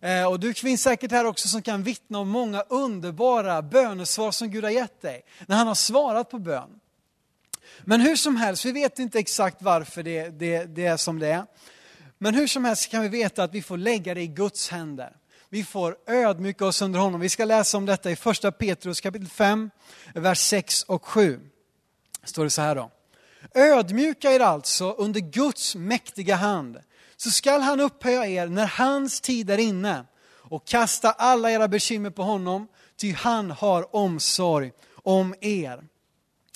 Eh, 0.00 0.24
och 0.24 0.40
du 0.40 0.54
finns 0.54 0.82
säkert 0.82 1.10
här 1.10 1.24
också 1.24 1.48
som 1.48 1.62
kan 1.62 1.82
vittna 1.82 2.18
om 2.18 2.28
många 2.28 2.60
underbara 2.68 3.62
bönesvar 3.62 4.30
som 4.30 4.50
Gud 4.50 4.64
har 4.64 4.70
gett 4.70 5.00
dig, 5.00 5.22
när 5.46 5.56
han 5.56 5.66
har 5.66 5.74
svarat 5.74 6.30
på 6.30 6.38
bön. 6.38 6.80
Men 7.80 8.00
hur 8.00 8.16
som 8.16 8.36
helst, 8.36 8.64
vi 8.64 8.72
vet 8.72 8.98
inte 8.98 9.18
exakt 9.18 9.62
varför 9.62 10.02
det, 10.02 10.28
det, 10.28 10.64
det 10.64 10.86
är 10.86 10.96
som 10.96 11.18
det 11.18 11.28
är. 11.28 11.44
Men 12.18 12.34
hur 12.34 12.46
som 12.46 12.64
helst 12.64 12.90
kan 12.90 13.02
vi 13.02 13.08
veta 13.08 13.42
att 13.42 13.54
vi 13.54 13.62
får 13.62 13.76
lägga 13.76 14.14
det 14.14 14.20
i 14.20 14.26
Guds 14.26 14.68
händer. 14.68 15.16
Vi 15.48 15.64
får 15.64 15.96
ödmjuka 16.06 16.66
oss 16.66 16.82
under 16.82 17.00
honom. 17.00 17.20
Vi 17.20 17.28
ska 17.28 17.44
läsa 17.44 17.76
om 17.76 17.86
detta 17.86 18.10
i 18.10 18.16
första 18.16 18.52
Petrus 18.52 19.00
kapitel 19.00 19.28
5, 19.28 19.70
vers 20.14 20.38
6 20.38 20.82
och 20.82 21.04
7. 21.04 21.40
Står 22.24 22.44
det 22.44 22.50
så 22.50 22.62
här 22.62 22.74
då. 22.74 22.90
Ödmjuka 23.54 24.32
er 24.32 24.40
alltså 24.40 24.92
under 24.92 25.20
Guds 25.20 25.74
mäktiga 25.74 26.34
hand, 26.34 26.78
så 27.16 27.30
skall 27.30 27.60
han 27.60 27.80
upphöja 27.80 28.26
er 28.26 28.46
när 28.46 28.66
hans 28.66 29.20
tid 29.20 29.50
är 29.50 29.58
inne 29.58 30.04
och 30.50 30.66
kasta 30.66 31.10
alla 31.10 31.50
era 31.50 31.68
bekymmer 31.68 32.10
på 32.10 32.22
honom, 32.22 32.68
ty 32.96 33.12
han 33.12 33.50
har 33.50 33.96
omsorg 33.96 34.72
om 35.02 35.34
er. 35.40 35.84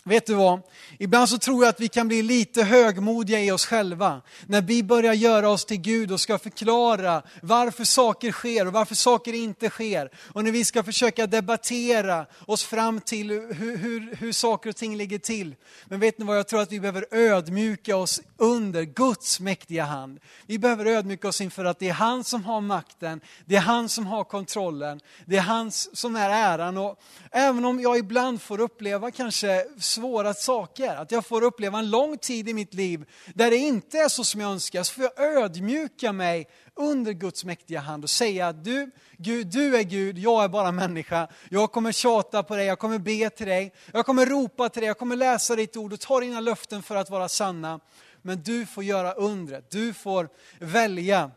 Vet 0.04 0.26
du 0.26 0.35
vad? 0.35 0.61
Ibland 0.99 1.28
så 1.28 1.38
tror 1.38 1.64
jag 1.64 1.71
att 1.71 1.80
vi 1.80 1.88
kan 1.88 2.09
bli 2.09 2.23
lite 2.23 2.62
högmodiga 2.62 3.40
i 3.40 3.50
oss 3.50 3.66
själva. 3.66 4.23
När 4.47 4.62
vi 4.62 4.82
börjar 4.82 5.14
göra 5.14 5.49
oss 5.49 5.64
till 5.64 5.80
Gud 5.80 6.12
och 6.12 6.21
ska 6.21 6.38
förklara 6.38 7.23
varför 7.42 7.85
saker 7.85 8.32
sker 8.32 8.66
och 8.66 8.73
varför 8.73 8.94
saker 8.94 9.32
inte 9.32 9.71
sker. 9.71 10.11
Och 10.32 10.44
när 10.44 10.52
vi 10.52 10.64
ska 10.64 10.82
försöka 10.82 11.26
debattera 11.26 12.26
oss 12.47 12.64
fram 12.64 13.00
till 13.00 13.30
hur, 13.30 13.76
hur, 13.76 14.16
hur 14.16 14.32
saker 14.32 14.71
och 14.71 14.76
ting 14.76 14.97
ligger 14.97 15.18
till. 15.18 15.54
Men 15.87 16.00
vet 16.00 16.18
ni 16.18 16.25
vad, 16.25 16.38
jag 16.38 16.49
tror 16.49 16.62
att 16.62 16.73
vi 16.73 16.80
behöver 16.80 17.06
ödmjuka 17.11 17.97
oss 17.97 18.21
under 18.37 18.82
Guds 18.82 19.40
mäktiga 19.40 19.85
hand. 19.85 20.21
Vi 20.47 20.59
behöver 20.59 20.87
ödmjuka 20.87 21.28
oss 21.28 21.40
inför 21.40 21.64
att 21.64 21.78
det 21.78 21.88
är 21.88 21.92
han 21.92 22.25
som 22.25 22.44
har 22.44 22.61
makten, 22.61 23.21
det 23.44 23.56
är 23.56 23.61
han 23.61 23.88
som 23.88 24.06
har 24.06 24.25
kontrollen, 24.25 25.00
det 25.26 25.37
är 25.37 25.40
han 25.40 25.71
som 25.73 26.16
är 26.16 26.30
äran. 26.30 26.78
Och 26.78 26.99
även 27.30 27.64
om 27.64 27.80
jag 27.80 27.99
ibland 27.99 28.42
får 28.42 28.61
uppleva 28.61 29.11
kanske 29.11 29.66
svåra 29.92 30.34
saker, 30.34 30.96
att 30.96 31.12
jag 31.12 31.26
får 31.26 31.42
uppleva 31.42 31.78
en 31.78 31.90
lång 31.90 32.18
tid 32.18 32.49
i 32.49 32.54
mitt 32.54 32.75
liv 32.75 33.04
där 33.34 33.50
det 33.50 33.56
inte 33.56 33.99
är 33.99 34.08
så 34.08 34.25
som 34.25 34.40
jag 34.40 34.50
önskar, 34.50 34.82
så 34.82 34.94
får 34.94 35.04
jag 35.04 35.42
ödmjuka 35.42 36.12
mig 36.12 36.49
under 36.75 37.12
Guds 37.12 37.44
mäktiga 37.44 37.80
hand 37.80 38.04
och 38.04 38.11
säga 38.11 38.49
att 38.49 38.64
du, 38.64 38.90
Gud, 39.18 39.46
du 39.46 39.76
är 39.76 39.82
Gud, 39.82 40.18
jag 40.18 40.44
är 40.44 40.49
bara 40.49 40.72
människa. 40.72 41.28
Jag 41.49 41.72
kommer 41.72 41.92
tjata 41.92 42.42
på 42.42 42.56
dig, 42.56 42.66
jag 42.66 42.78
kommer 42.78 42.99
be 42.99 43.30
till 43.30 43.46
dig, 43.46 43.72
jag 43.92 44.06
kommer 44.06 44.26
ropa 44.26 44.68
till 44.68 44.80
dig, 44.80 44.87
jag 44.87 44.99
kommer 44.99 45.16
läsa 45.16 45.56
ditt 45.56 45.76
ord 45.76 45.92
och 45.92 46.00
ta 46.00 46.20
dina 46.20 46.40
löften 46.40 46.82
för 46.82 46.96
att 46.96 47.11
vara 47.11 47.28
sanna. 47.28 47.80
Men 48.22 48.42
du 48.42 48.66
får 48.66 48.84
göra 48.84 49.12
undret, 49.12 49.70
du 49.70 49.94
får 49.94 50.28
välja 50.58 51.30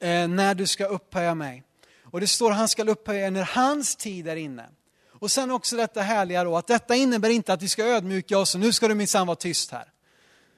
eh, 0.00 0.28
när 0.28 0.54
du 0.54 0.66
ska 0.66 0.84
upphöja 0.86 1.34
mig. 1.34 1.64
Och 2.04 2.20
det 2.20 2.26
står 2.26 2.50
att 2.50 2.56
han 2.56 2.68
ska 2.68 2.84
upphöja 2.84 3.30
när 3.30 3.44
hans 3.44 3.96
tid 3.96 4.28
är 4.28 4.36
inne. 4.36 4.68
Och 5.22 5.30
sen 5.30 5.50
också 5.50 5.76
detta 5.76 6.02
härliga 6.02 6.44
då, 6.44 6.56
att 6.56 6.66
detta 6.66 6.94
innebär 6.94 7.30
inte 7.30 7.52
att 7.52 7.62
vi 7.62 7.68
ska 7.68 7.84
ödmjuka 7.84 8.38
oss 8.38 8.54
och 8.54 8.60
nu 8.60 8.72
ska 8.72 8.88
du 8.88 8.94
minsann 8.94 9.26
vara 9.26 9.36
tyst 9.36 9.70
här. 9.70 9.84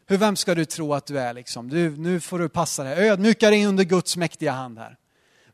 Hur, 0.06 0.16
vem 0.16 0.36
ska 0.36 0.54
du 0.54 0.64
tro 0.64 0.94
att 0.94 1.06
du 1.06 1.18
är 1.18 1.32
liksom? 1.32 1.68
Du, 1.68 1.96
nu 1.96 2.20
får 2.20 2.38
du 2.38 2.48
passa 2.48 2.84
dig, 2.84 3.08
ödmjuka 3.08 3.50
dig 3.50 3.66
under 3.66 3.84
Guds 3.84 4.16
mäktiga 4.16 4.52
hand 4.52 4.78
här. 4.78 4.96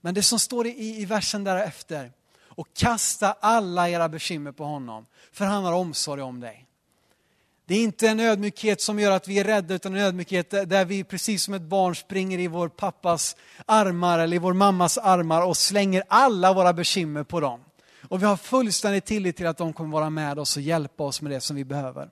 Men 0.00 0.14
det 0.14 0.22
som 0.22 0.38
står 0.38 0.66
i, 0.66 1.00
i 1.00 1.04
versen 1.04 1.44
därefter, 1.44 2.12
och 2.40 2.68
kasta 2.74 3.36
alla 3.40 3.88
era 3.88 4.08
bekymmer 4.08 4.52
på 4.52 4.64
honom, 4.64 5.06
för 5.32 5.44
han 5.44 5.64
har 5.64 5.72
omsorg 5.72 6.22
om 6.22 6.40
dig. 6.40 6.66
Det 7.66 7.74
är 7.74 7.82
inte 7.82 8.08
en 8.08 8.20
ödmjukhet 8.20 8.80
som 8.80 8.98
gör 8.98 9.10
att 9.10 9.28
vi 9.28 9.38
är 9.38 9.44
rädda, 9.44 9.74
utan 9.74 9.94
en 9.94 10.00
ödmjukhet 10.00 10.50
där 10.50 10.84
vi 10.84 11.04
precis 11.04 11.42
som 11.42 11.54
ett 11.54 11.62
barn 11.62 11.96
springer 11.96 12.38
i 12.38 12.46
vår 12.46 12.68
pappas 12.68 13.36
armar 13.66 14.18
eller 14.18 14.36
i 14.36 14.38
vår 14.38 14.52
mammas 14.52 14.98
armar 14.98 15.42
och 15.42 15.56
slänger 15.56 16.02
alla 16.08 16.52
våra 16.52 16.72
bekymmer 16.72 17.22
på 17.22 17.40
dem. 17.40 17.60
Och 18.10 18.22
vi 18.22 18.26
har 18.26 18.36
fullständig 18.36 19.04
tillit 19.04 19.36
till 19.36 19.46
att 19.46 19.56
de 19.56 19.72
kommer 19.72 19.90
vara 19.90 20.10
med 20.10 20.38
oss 20.38 20.56
och 20.56 20.62
hjälpa 20.62 21.04
oss 21.04 21.22
med 21.22 21.32
det 21.32 21.40
som 21.40 21.56
vi 21.56 21.64
behöver. 21.64 22.10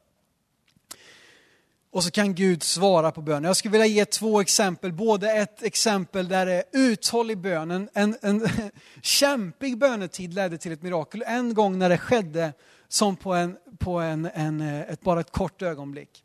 Och 1.91 2.05
så 2.05 2.11
kan 2.11 2.35
Gud 2.35 2.63
svara 2.63 3.11
på 3.11 3.23
bönen. 3.23 3.45
Jag 3.45 3.57
skulle 3.57 3.73
vilja 3.73 3.87
ge 3.87 4.05
två 4.05 4.41
exempel. 4.41 4.93
Både 4.93 5.33
ett 5.33 5.63
exempel 5.63 6.29
där 6.29 6.47
det 6.47 6.53
är 6.53 6.65
uthållig 6.73 7.39
bön, 7.39 7.71
en, 7.71 7.89
en, 7.95 8.17
en 8.23 8.49
kämpig 9.03 9.79
bönetid 9.79 10.35
ledde 10.35 10.59
till 10.59 10.73
ett 10.73 10.83
mirakel. 10.83 11.25
En 11.27 11.55
gång 11.55 11.79
när 11.79 11.89
det 11.89 11.99
skedde 11.99 12.53
som 12.89 13.17
på, 13.17 13.35
en, 13.35 13.57
på 13.79 13.99
en, 13.99 14.31
en, 14.35 14.61
eh, 14.61 14.81
ett, 14.81 15.01
bara 15.01 15.21
ett 15.21 15.33
kort 15.33 15.63
ögonblick. 15.63 16.25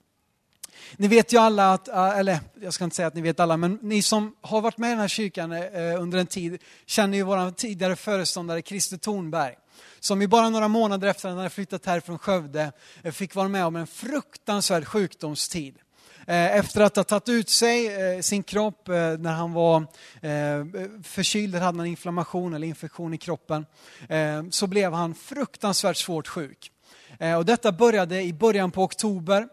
Ni 0.97 1.07
vet 1.07 1.33
ju 1.33 1.37
alla 1.37 1.73
att, 1.73 1.87
eh, 1.87 2.19
eller 2.19 2.39
jag 2.61 2.73
ska 2.73 2.83
inte 2.83 2.95
säga 2.95 3.07
att 3.07 3.15
ni 3.15 3.21
vet 3.21 3.39
alla, 3.39 3.57
men 3.57 3.79
ni 3.81 4.01
som 4.01 4.35
har 4.41 4.61
varit 4.61 4.77
med 4.77 4.87
i 4.87 4.91
den 4.91 4.99
här 4.99 5.07
kyrkan 5.07 5.51
eh, 5.51 6.01
under 6.01 6.19
en 6.19 6.27
tid 6.27 6.61
känner 6.85 7.17
ju 7.17 7.23
vår 7.23 7.51
tidigare 7.51 7.95
föreståndare 7.95 8.61
Christer 8.61 8.97
Thornberg 8.97 9.55
som 9.99 10.21
i 10.21 10.27
bara 10.27 10.49
några 10.49 10.67
månader 10.67 11.07
efter 11.07 11.27
att 11.27 11.31
han 11.31 11.37
hade 11.37 11.49
flyttat 11.49 11.85
här 11.85 11.99
från 11.99 12.19
Skövde 12.19 12.71
eh, 13.03 13.11
fick 13.11 13.35
vara 13.35 13.47
med 13.47 13.65
om 13.65 13.75
en 13.75 13.87
fruktansvärd 13.87 14.85
sjukdomstid. 14.85 15.75
Eh, 16.27 16.57
efter 16.57 16.81
att 16.81 16.95
ha 16.95 17.03
tagit 17.03 17.29
ut 17.29 17.49
sig 17.49 17.87
eh, 18.15 18.21
sin 18.21 18.43
kropp 18.43 18.87
när 18.87 19.31
han 19.31 19.53
var 19.53 19.87
förkyld, 21.03 21.55
hade 21.55 21.77
han 21.77 21.85
inflammation 21.85 22.53
eller 22.53 22.67
infektion 22.67 23.13
i 23.13 23.17
kroppen, 23.17 23.65
så 24.49 24.67
blev 24.67 24.93
han 24.93 25.15
fruktansvärt 25.15 25.97
svårt 25.97 26.27
sjuk. 26.27 26.71
Och 27.37 27.45
detta 27.45 27.71
började 27.71 28.21
i 28.21 28.33
början 28.33 28.71
på 28.71 28.83
oktober 28.83 29.47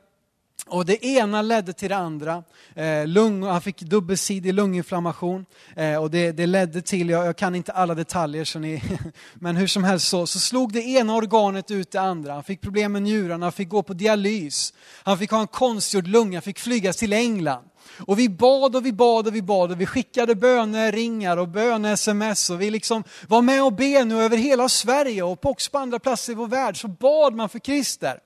och 0.66 0.86
det 0.86 1.04
ena 1.04 1.42
ledde 1.42 1.72
till 1.72 1.88
det 1.88 1.96
andra. 1.96 2.42
Eh, 2.74 3.06
lung, 3.06 3.42
han 3.42 3.60
fick 3.60 3.80
dubbelsidig 3.80 4.54
lunginflammation. 4.54 5.46
Eh, 5.76 5.96
och 5.96 6.10
det, 6.10 6.32
det, 6.32 6.46
ledde 6.46 6.82
till, 6.82 7.10
jag, 7.10 7.26
jag, 7.26 7.36
kan 7.36 7.54
inte 7.54 7.72
alla 7.72 7.94
detaljer, 7.94 8.44
så 8.44 8.58
ni, 8.58 8.82
men 9.34 9.56
hur 9.56 9.66
som 9.66 9.84
helst 9.84 10.08
så, 10.08 10.26
så 10.26 10.38
slog 10.38 10.72
det 10.72 10.82
ena 10.82 11.14
organet 11.14 11.70
ut 11.70 11.90
det 11.90 12.00
andra. 12.00 12.32
Han 12.32 12.44
fick 12.44 12.60
problem 12.60 12.92
med 12.92 13.02
njurarna, 13.02 13.46
han 13.46 13.52
fick 13.52 13.68
gå 13.68 13.82
på 13.82 13.92
dialys. 13.92 14.74
Han 15.02 15.18
fick 15.18 15.30
ha 15.30 15.40
en 15.40 15.46
konstgjord 15.46 16.06
lunga, 16.06 16.36
han 16.36 16.42
fick 16.42 16.58
flygas 16.58 16.96
till 16.96 17.12
England. 17.12 17.64
Och 17.98 18.18
vi 18.18 18.28
bad 18.28 18.76
och 18.76 18.86
vi 18.86 18.92
bad 18.92 19.26
och 19.26 19.34
vi 19.34 19.42
bad 19.42 19.70
och 19.70 19.80
vi 19.80 19.86
skickade 19.86 20.34
böneringar 20.34 21.36
och 21.36 21.48
böne-sms 21.48 22.50
och 22.50 22.60
vi 22.60 22.70
liksom 22.70 23.04
var 23.28 23.42
med 23.42 23.64
och 23.64 23.72
be 23.72 24.04
nu 24.04 24.22
över 24.22 24.36
hela 24.36 24.68
Sverige 24.68 25.22
och 25.22 25.46
också 25.46 25.70
på 25.70 25.78
andra 25.78 25.98
platser 25.98 26.32
i 26.32 26.34
vår 26.34 26.46
värld 26.46 26.80
så 26.80 26.88
bad 26.88 27.34
man 27.34 27.48
för 27.48 27.58
Krister. 27.58 28.18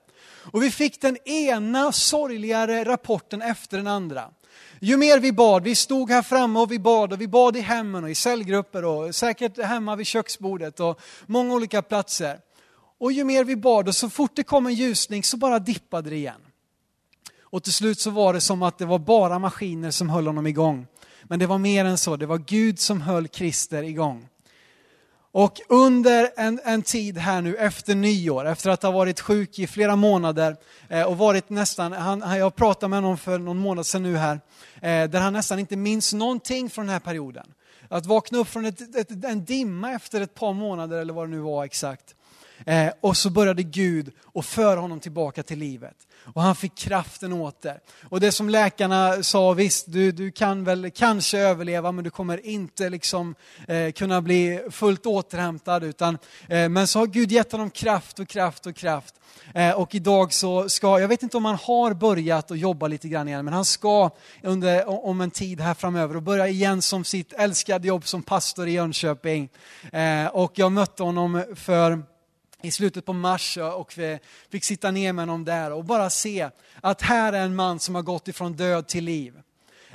Och 0.51 0.63
vi 0.63 0.71
fick 0.71 1.01
den 1.01 1.17
ena 1.27 1.91
sorgligare 1.91 2.83
rapporten 2.83 3.41
efter 3.41 3.77
den 3.77 3.87
andra. 3.87 4.29
Ju 4.79 4.97
mer 4.97 5.19
vi 5.19 5.31
bad, 5.31 5.63
vi 5.63 5.75
stod 5.75 6.11
här 6.11 6.21
framme 6.21 6.59
och 6.59 6.71
vi 6.71 6.79
bad 6.79 7.13
och 7.13 7.21
vi 7.21 7.27
bad 7.27 7.57
i 7.57 7.59
hemmen 7.59 8.03
och 8.03 8.09
i 8.09 8.15
cellgrupper 8.15 8.85
och 8.85 9.15
säkert 9.15 9.63
hemma 9.63 9.95
vid 9.95 10.07
köksbordet 10.07 10.79
och 10.79 10.99
många 11.25 11.53
olika 11.53 11.81
platser. 11.81 12.39
Och 12.99 13.11
ju 13.11 13.23
mer 13.23 13.43
vi 13.43 13.55
bad 13.55 13.87
och 13.87 13.95
så 13.95 14.09
fort 14.09 14.31
det 14.35 14.43
kom 14.43 14.65
en 14.65 14.73
ljusning 14.73 15.23
så 15.23 15.37
bara 15.37 15.59
dippade 15.59 16.09
det 16.09 16.15
igen. 16.15 16.41
Och 17.41 17.63
till 17.63 17.73
slut 17.73 17.99
så 17.99 18.09
var 18.09 18.33
det 18.33 18.41
som 18.41 18.63
att 18.63 18.77
det 18.77 18.85
var 18.85 18.99
bara 18.99 19.39
maskiner 19.39 19.91
som 19.91 20.09
höll 20.09 20.27
honom 20.27 20.47
igång. 20.47 20.87
Men 21.23 21.39
det 21.39 21.47
var 21.47 21.57
mer 21.57 21.85
än 21.85 21.97
så, 21.97 22.15
det 22.15 22.25
var 22.25 22.37
Gud 22.37 22.79
som 22.79 23.01
höll 23.01 23.27
Christer 23.27 23.83
igång. 23.83 24.27
Och 25.35 25.61
under 25.69 26.31
en, 26.35 26.59
en, 26.63 26.81
tid 26.81 27.17
här 27.17 27.41
nu 27.41 27.55
efter 27.55 27.95
nyår, 27.95 28.45
efter 28.45 28.69
att 28.69 28.83
ha 28.83 28.91
varit 28.91 29.19
sjuk 29.19 29.59
i 29.59 29.67
flera 29.67 29.95
månader 29.95 30.55
eh, 30.89 31.03
och 31.03 31.17
varit 31.17 31.49
nästan, 31.49 31.91
han, 31.91 32.37
jag 32.37 32.55
pratade 32.55 32.89
med 32.89 32.97
honom 32.97 33.17
för 33.17 33.39
någon 33.39 33.57
månad 33.57 33.85
sedan 33.85 34.03
nu 34.03 34.17
här, 34.17 34.39
eh, 34.81 35.09
där 35.09 35.19
han 35.19 35.33
nästan 35.33 35.59
inte 35.59 35.75
minns 35.75 36.13
någonting 36.13 36.69
från 36.69 36.85
den 36.85 36.93
här 36.93 36.99
perioden. 36.99 37.47
Att 37.89 38.05
vakna 38.05 38.37
upp 38.37 38.47
från 38.47 38.65
ett, 38.65 38.95
ett, 38.95 39.25
en 39.25 39.45
dimma 39.45 39.91
efter 39.91 40.21
ett 40.21 40.33
par 40.33 40.53
månader 40.53 40.97
eller 40.97 41.13
vad 41.13 41.27
det 41.27 41.31
nu 41.31 41.39
var 41.39 41.65
exakt. 41.65 42.15
Eh, 42.65 42.93
och 43.01 43.17
så 43.17 43.29
började 43.29 43.63
Gud 43.63 44.11
att 44.33 44.45
föra 44.45 44.79
honom 44.79 44.99
tillbaka 44.99 45.43
till 45.43 45.59
livet. 45.59 45.95
Och 46.33 46.41
han 46.41 46.55
fick 46.55 46.75
kraften 46.75 47.33
åter. 47.33 47.79
Och 48.09 48.19
det 48.19 48.31
som 48.31 48.49
läkarna 48.49 49.23
sa, 49.23 49.53
visst 49.53 49.91
du, 49.91 50.11
du 50.11 50.31
kan 50.31 50.63
väl 50.63 50.91
kanske 50.91 51.39
överleva 51.39 51.91
men 51.91 52.03
du 52.03 52.09
kommer 52.09 52.45
inte 52.45 52.89
liksom 52.89 53.35
eh, 53.67 53.91
kunna 53.91 54.21
bli 54.21 54.61
fullt 54.71 55.05
återhämtad. 55.05 55.83
Utan, 55.83 56.17
eh, 56.49 56.69
men 56.69 56.87
så 56.87 56.99
har 56.99 57.07
Gud 57.07 57.31
gett 57.31 57.51
honom 57.51 57.69
kraft 57.69 58.19
och 58.19 58.27
kraft 58.27 58.65
och 58.65 58.75
kraft. 58.75 59.15
Eh, 59.53 59.71
och 59.71 59.95
idag 59.95 60.33
så 60.33 60.69
ska, 60.69 60.99
jag 60.99 61.07
vet 61.07 61.23
inte 61.23 61.37
om 61.37 61.45
han 61.45 61.57
har 61.61 61.93
börjat 61.93 62.51
att 62.51 62.59
jobba 62.59 62.87
lite 62.87 63.07
grann 63.07 63.27
igen, 63.27 63.45
men 63.45 63.53
han 63.53 63.65
ska 63.65 64.09
under, 64.43 65.05
om 65.05 65.21
en 65.21 65.31
tid 65.31 65.61
här 65.61 65.73
framöver 65.73 66.15
och 66.15 66.23
börja 66.23 66.47
igen 66.47 66.81
som 66.81 67.03
sitt 67.03 67.33
älskade 67.33 67.87
jobb 67.87 68.07
som 68.07 68.23
pastor 68.23 68.67
i 68.67 68.71
Jönköping. 68.71 69.49
Eh, 69.91 70.27
och 70.27 70.51
jag 70.55 70.71
mötte 70.71 71.03
honom 71.03 71.43
för 71.55 72.14
i 72.65 72.71
slutet 72.71 73.05
på 73.05 73.13
mars 73.13 73.57
och 73.57 73.93
vi 73.97 74.19
fick 74.51 74.63
sitta 74.63 74.91
ner 74.91 75.13
med 75.13 75.23
honom 75.23 75.45
där 75.45 75.71
och 75.71 75.83
bara 75.83 76.09
se 76.09 76.49
att 76.81 77.01
här 77.01 77.33
är 77.33 77.41
en 77.41 77.55
man 77.55 77.79
som 77.79 77.95
har 77.95 78.01
gått 78.01 78.27
ifrån 78.27 78.53
död 78.53 78.87
till 78.87 79.03
liv. 79.03 79.33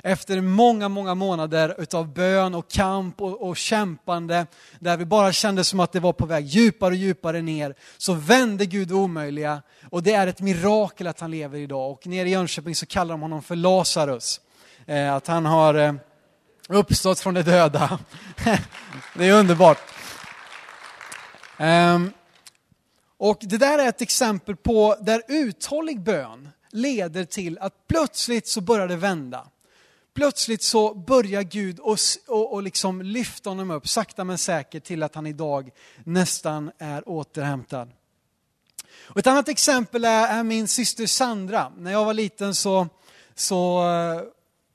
Efter 0.03 0.41
många, 0.41 0.89
många 0.89 1.15
månader 1.15 1.75
utav 1.77 2.13
bön 2.13 2.55
och 2.55 2.71
kamp 2.71 3.21
och, 3.21 3.49
och 3.49 3.57
kämpande, 3.57 4.47
där 4.79 4.97
vi 4.97 5.05
bara 5.05 5.33
kände 5.33 5.63
som 5.63 5.79
att 5.79 5.91
det 5.91 5.99
var 5.99 6.13
på 6.13 6.25
väg 6.25 6.45
djupare 6.45 6.89
och 6.89 6.95
djupare 6.95 7.41
ner, 7.41 7.75
så 7.97 8.13
vände 8.13 8.65
Gud 8.65 8.87
det 8.87 8.93
omöjliga. 8.93 9.61
Och 9.89 10.03
det 10.03 10.13
är 10.13 10.27
ett 10.27 10.41
mirakel 10.41 11.07
att 11.07 11.19
han 11.19 11.31
lever 11.31 11.57
idag. 11.57 11.91
Och 11.91 12.07
nere 12.07 12.29
i 12.29 12.31
Jönköping 12.31 12.75
så 12.75 12.85
kallar 12.85 13.13
de 13.13 13.21
honom 13.21 13.43
för 13.43 13.55
Lazarus. 13.55 14.41
Eh, 14.85 15.13
att 15.13 15.27
han 15.27 15.45
har 15.45 15.73
eh, 15.73 15.93
uppstått 16.69 17.19
från 17.19 17.33
de 17.33 17.41
döda. 17.41 17.99
det 19.15 19.25
är 19.25 19.33
underbart. 19.33 19.77
Um, 21.57 22.13
och 23.21 23.37
det 23.41 23.57
där 23.57 23.79
är 23.79 23.89
ett 23.89 24.01
exempel 24.01 24.55
på 24.55 24.95
där 25.01 25.23
uthållig 25.27 26.01
bön 26.01 26.49
leder 26.71 27.25
till 27.25 27.57
att 27.59 27.87
plötsligt 27.87 28.47
så 28.47 28.61
börjar 28.61 28.87
det 28.87 28.95
vända. 28.95 29.47
Plötsligt 30.13 30.63
så 30.63 30.93
börjar 30.93 31.41
Gud 31.41 31.79
och, 31.79 31.97
och, 32.27 32.53
och 32.53 32.63
liksom 32.63 33.01
lyfta 33.01 33.49
honom 33.49 33.71
upp 33.71 33.87
sakta 33.87 34.23
men 34.23 34.37
säkert 34.37 34.83
till 34.83 35.03
att 35.03 35.15
han 35.15 35.27
idag 35.27 35.69
nästan 36.03 36.71
är 36.77 37.09
återhämtad. 37.09 37.91
Och 39.03 39.17
ett 39.17 39.27
annat 39.27 39.49
exempel 39.49 40.05
är, 40.05 40.39
är 40.39 40.43
min 40.43 40.67
syster 40.67 41.05
Sandra. 41.05 41.71
När 41.77 41.91
jag 41.91 42.05
var 42.05 42.13
liten 42.13 42.55
så, 42.55 42.87
så 43.35 43.89
eh, 43.89 44.21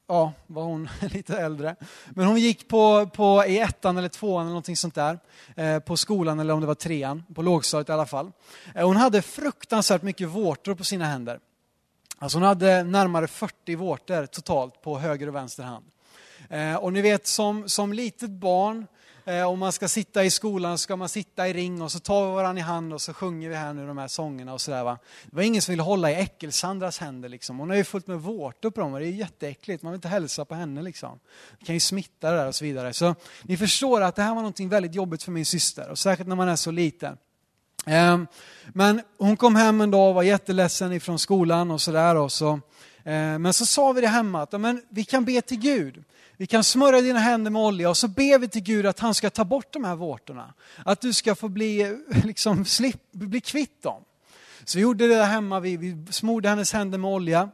ja, 0.06 0.32
var 0.46 0.62
hon 0.62 0.88
lite 1.00 1.38
äldre. 1.38 1.76
Men 2.10 2.26
hon 2.26 2.40
gick 2.40 2.68
på, 2.68 3.06
på 3.06 3.44
i 3.46 3.58
ettan 3.58 3.96
eller 3.96 4.08
tvåan 4.08 4.40
eller 4.40 4.48
någonting 4.50 4.76
sånt 4.76 4.94
där. 4.94 5.18
Eh, 5.56 5.78
på 5.78 5.96
skolan 5.96 6.40
eller 6.40 6.54
om 6.54 6.60
det 6.60 6.66
var 6.66 6.74
trean, 6.74 7.24
på 7.34 7.42
lågstadiet 7.42 7.88
i 7.88 7.92
alla 7.92 8.06
fall. 8.06 8.32
Eh, 8.74 8.86
hon 8.86 8.96
hade 8.96 9.22
fruktansvärt 9.22 10.02
mycket 10.02 10.28
vårtor 10.28 10.74
på 10.74 10.84
sina 10.84 11.04
händer. 11.04 11.40
Alltså 12.18 12.38
hon 12.38 12.46
hade 12.46 12.82
närmare 12.82 13.26
40 13.26 13.74
vårtor 13.74 14.26
totalt 14.26 14.82
på 14.82 14.98
höger 14.98 15.28
och 15.28 15.34
vänster 15.34 15.62
hand. 15.62 15.84
Eh, 16.50 16.74
och 16.74 16.92
ni 16.92 17.02
vet 17.02 17.26
som, 17.26 17.68
som 17.68 17.92
litet 17.92 18.30
barn 18.30 18.86
Eh, 19.28 19.42
om 19.42 19.58
man 19.58 19.72
ska 19.72 19.88
sitta 19.88 20.24
i 20.24 20.30
skolan 20.30 20.78
ska 20.78 20.96
man 20.96 21.08
sitta 21.08 21.48
i 21.48 21.52
ring 21.52 21.82
och 21.82 21.92
så 21.92 21.98
tar 21.98 22.28
vi 22.28 22.34
varandra 22.34 22.60
i 22.60 22.62
hand 22.62 22.92
och 22.92 23.00
så 23.00 23.12
sjunger 23.14 23.48
vi 23.48 23.54
här 23.54 23.72
nu 23.72 23.86
de 23.86 23.98
här 23.98 24.08
sångerna 24.08 24.52
och 24.52 24.60
sådär 24.60 24.84
va. 24.84 24.98
Det 25.24 25.36
var 25.36 25.42
ingen 25.42 25.62
som 25.62 25.72
ville 25.72 25.82
hålla 25.82 26.10
i 26.10 26.14
Äckelsandras 26.14 26.98
händer 26.98 27.28
liksom. 27.28 27.58
Hon 27.58 27.70
har 27.70 27.76
ju 27.76 27.84
fullt 27.84 28.06
med 28.06 28.20
vårtor 28.20 28.70
på 28.70 28.80
dem 28.80 28.94
och 28.94 29.00
det 29.00 29.06
är 29.06 29.10
jätteäckligt. 29.10 29.82
Man 29.82 29.92
vill 29.92 29.98
inte 29.98 30.08
hälsa 30.08 30.44
på 30.44 30.54
henne 30.54 30.82
liksom. 30.82 31.18
Det 31.58 31.66
kan 31.66 31.74
ju 31.74 31.80
smitta 31.80 32.30
det 32.30 32.36
där 32.36 32.46
och 32.46 32.54
så 32.54 32.64
vidare. 32.64 32.92
Så 32.92 33.14
ni 33.42 33.56
förstår 33.56 34.00
att 34.00 34.16
det 34.16 34.22
här 34.22 34.34
var 34.34 34.42
någonting 34.42 34.68
väldigt 34.68 34.94
jobbigt 34.94 35.22
för 35.22 35.32
min 35.32 35.46
syster 35.46 35.90
och 35.90 35.98
särskilt 35.98 36.28
när 36.28 36.36
man 36.36 36.48
är 36.48 36.56
så 36.56 36.70
liten. 36.70 37.16
Ehm, 37.86 38.26
men 38.72 39.02
hon 39.18 39.36
kom 39.36 39.56
hem 39.56 39.80
en 39.80 39.90
dag 39.90 40.08
och 40.08 40.14
var 40.14 40.22
jätteledsen 40.22 40.92
ifrån 40.92 41.18
skolan 41.18 41.70
och 41.70 41.80
sådär. 41.80 42.28
Så, 42.28 42.52
eh, 43.04 43.38
men 43.38 43.52
så 43.52 43.66
sa 43.66 43.92
vi 43.92 44.00
det 44.00 44.08
hemma 44.08 44.42
att 44.42 44.60
men, 44.60 44.82
vi 44.88 45.04
kan 45.04 45.24
be 45.24 45.40
till 45.40 45.58
Gud. 45.58 46.04
Vi 46.36 46.46
kan 46.46 46.64
smörja 46.64 47.00
dina 47.00 47.18
händer 47.18 47.50
med 47.50 47.62
olja 47.62 47.90
och 47.90 47.96
så 47.96 48.08
ber 48.08 48.38
vi 48.38 48.48
till 48.48 48.62
Gud 48.62 48.86
att 48.86 49.00
han 49.00 49.14
ska 49.14 49.30
ta 49.30 49.44
bort 49.44 49.72
de 49.72 49.84
här 49.84 49.96
vårtorna. 49.96 50.54
Att 50.84 51.00
du 51.00 51.12
ska 51.12 51.34
få 51.34 51.48
bli, 51.48 51.80
eh, 51.80 52.24
liksom, 52.24 52.64
slip, 52.64 53.12
bli 53.12 53.40
kvitt 53.40 53.82
dem. 53.82 54.02
Så 54.64 54.78
vi 54.78 54.82
gjorde 54.82 55.08
det 55.08 55.14
där 55.14 55.24
hemma, 55.24 55.60
vi, 55.60 55.76
vi 55.76 56.12
smorde 56.12 56.48
hennes 56.48 56.72
händer 56.72 56.98
med 56.98 57.10
olja. 57.10 57.50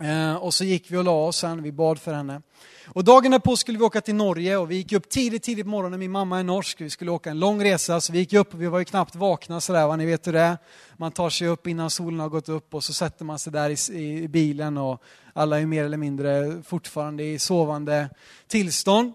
Eh, 0.00 0.34
och 0.34 0.54
så 0.54 0.64
gick 0.64 0.90
vi 0.90 0.96
och 0.96 1.04
la 1.04 1.26
oss 1.26 1.36
sen, 1.36 1.62
vi 1.62 1.72
bad 1.72 1.98
för 1.98 2.12
henne. 2.12 2.42
Och 2.86 3.04
dagen 3.04 3.30
därpå 3.30 3.56
skulle 3.56 3.78
vi 3.78 3.84
åka 3.84 4.00
till 4.00 4.14
Norge 4.14 4.56
och 4.56 4.70
vi 4.70 4.74
gick 4.74 4.92
upp 4.92 5.08
tidigt, 5.08 5.42
tidigt 5.42 5.64
på 5.64 5.70
morgonen. 5.70 6.00
Min 6.00 6.10
mamma 6.10 6.38
är 6.38 6.44
norsk, 6.44 6.80
vi 6.80 6.90
skulle 6.90 7.10
åka 7.10 7.30
en 7.30 7.38
lång 7.38 7.64
resa. 7.64 8.00
Så 8.00 8.12
vi 8.12 8.18
gick 8.18 8.32
upp 8.32 8.54
och 8.54 8.62
vi 8.62 8.66
var 8.66 8.78
ju 8.78 8.84
knappt 8.84 9.14
vakna 9.14 9.60
sådär, 9.60 9.86
vad 9.86 9.98
ni 9.98 10.06
vet 10.06 10.26
hur 10.26 10.32
det 10.32 10.40
är. 10.40 10.58
Man 10.96 11.12
tar 11.12 11.30
sig 11.30 11.48
upp 11.48 11.66
innan 11.66 11.90
solen 11.90 12.20
har 12.20 12.28
gått 12.28 12.48
upp 12.48 12.74
och 12.74 12.84
så 12.84 12.92
sätter 12.92 13.24
man 13.24 13.38
sig 13.38 13.52
där 13.52 13.90
i, 13.90 13.98
i 14.22 14.28
bilen 14.28 14.76
och 14.76 15.02
alla 15.32 15.60
är 15.60 15.66
mer 15.66 15.84
eller 15.84 15.96
mindre 15.96 16.62
fortfarande 16.62 17.24
i 17.24 17.38
sovande 17.38 18.10
tillstånd. 18.48 19.12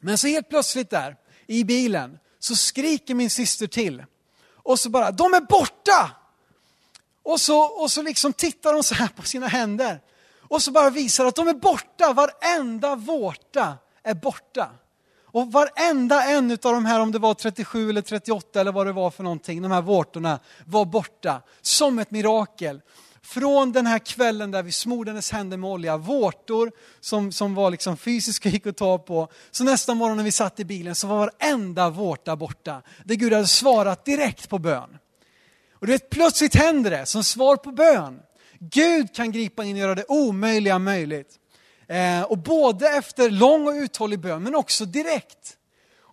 Men 0.00 0.18
så 0.18 0.26
helt 0.26 0.48
plötsligt 0.48 0.90
där, 0.90 1.16
i 1.46 1.64
bilen, 1.64 2.18
så 2.38 2.56
skriker 2.56 3.14
min 3.14 3.30
syster 3.30 3.66
till. 3.66 4.04
Och 4.52 4.78
så 4.78 4.90
bara, 4.90 5.10
de 5.10 5.34
är 5.34 5.40
borta! 5.40 6.10
Och 7.26 7.40
så, 7.40 7.60
och 7.60 7.90
så 7.90 8.02
liksom 8.02 8.32
tittar 8.32 8.74
hon 8.74 8.82
så 8.82 8.94
här 8.94 9.08
på 9.08 9.22
sina 9.22 9.46
händer. 9.46 10.00
Och 10.40 10.62
så 10.62 10.70
bara 10.70 10.90
visar 10.90 11.24
att 11.24 11.36
de 11.36 11.48
är 11.48 11.54
borta, 11.54 12.12
varenda 12.12 12.94
vårta 12.94 13.74
är 14.02 14.14
borta. 14.14 14.70
Och 15.24 15.52
varenda 15.52 16.24
en 16.24 16.50
av 16.50 16.58
de 16.58 16.84
här, 16.84 17.00
om 17.00 17.12
det 17.12 17.18
var 17.18 17.34
37 17.34 17.90
eller 17.90 18.02
38 18.02 18.60
eller 18.60 18.72
vad 18.72 18.86
det 18.86 18.92
var 18.92 19.10
för 19.10 19.22
någonting, 19.22 19.62
de 19.62 19.70
här 19.70 19.82
vårtorna 19.82 20.38
var 20.64 20.84
borta. 20.84 21.42
Som 21.62 21.98
ett 21.98 22.10
mirakel. 22.10 22.80
Från 23.22 23.72
den 23.72 23.86
här 23.86 23.98
kvällen 23.98 24.50
där 24.50 24.62
vi 24.62 24.72
smorde 24.72 25.10
hennes 25.10 25.32
händer 25.32 25.56
med 25.56 25.70
olja, 25.70 25.96
vårtor 25.96 26.72
som, 27.00 27.32
som 27.32 27.54
var 27.54 27.70
liksom 27.70 27.96
fysiska 27.96 28.48
gick 28.48 28.66
att 28.66 28.76
ta 28.76 28.98
på. 28.98 29.28
Så 29.50 29.64
nästa 29.64 29.94
morgon 29.94 30.16
när 30.16 30.24
vi 30.24 30.32
satt 30.32 30.60
i 30.60 30.64
bilen 30.64 30.94
så 30.94 31.06
var 31.06 31.16
varenda 31.16 31.90
vårta 31.90 32.36
borta. 32.36 32.82
Där 33.04 33.14
Gud 33.14 33.32
hade 33.32 33.46
svarat 33.46 34.04
direkt 34.04 34.48
på 34.48 34.58
bön. 34.58 34.98
Och 35.78 35.86
du 35.86 35.92
vet, 35.92 36.10
plötsligt 36.10 36.54
händer 36.54 36.90
det 36.90 37.06
som 37.06 37.24
svar 37.24 37.56
på 37.56 37.72
bön. 37.72 38.20
Gud 38.60 39.14
kan 39.14 39.32
gripa 39.32 39.64
in 39.64 39.74
och 39.76 39.80
göra 39.80 39.94
det 39.94 40.04
omöjliga 40.08 40.78
möjligt. 40.78 41.38
Eh, 41.88 42.22
och 42.22 42.38
både 42.38 42.88
efter 42.88 43.30
lång 43.30 43.68
och 43.68 43.72
uthållig 43.72 44.20
bön, 44.20 44.42
men 44.42 44.54
också 44.54 44.84
direkt. 44.84 45.56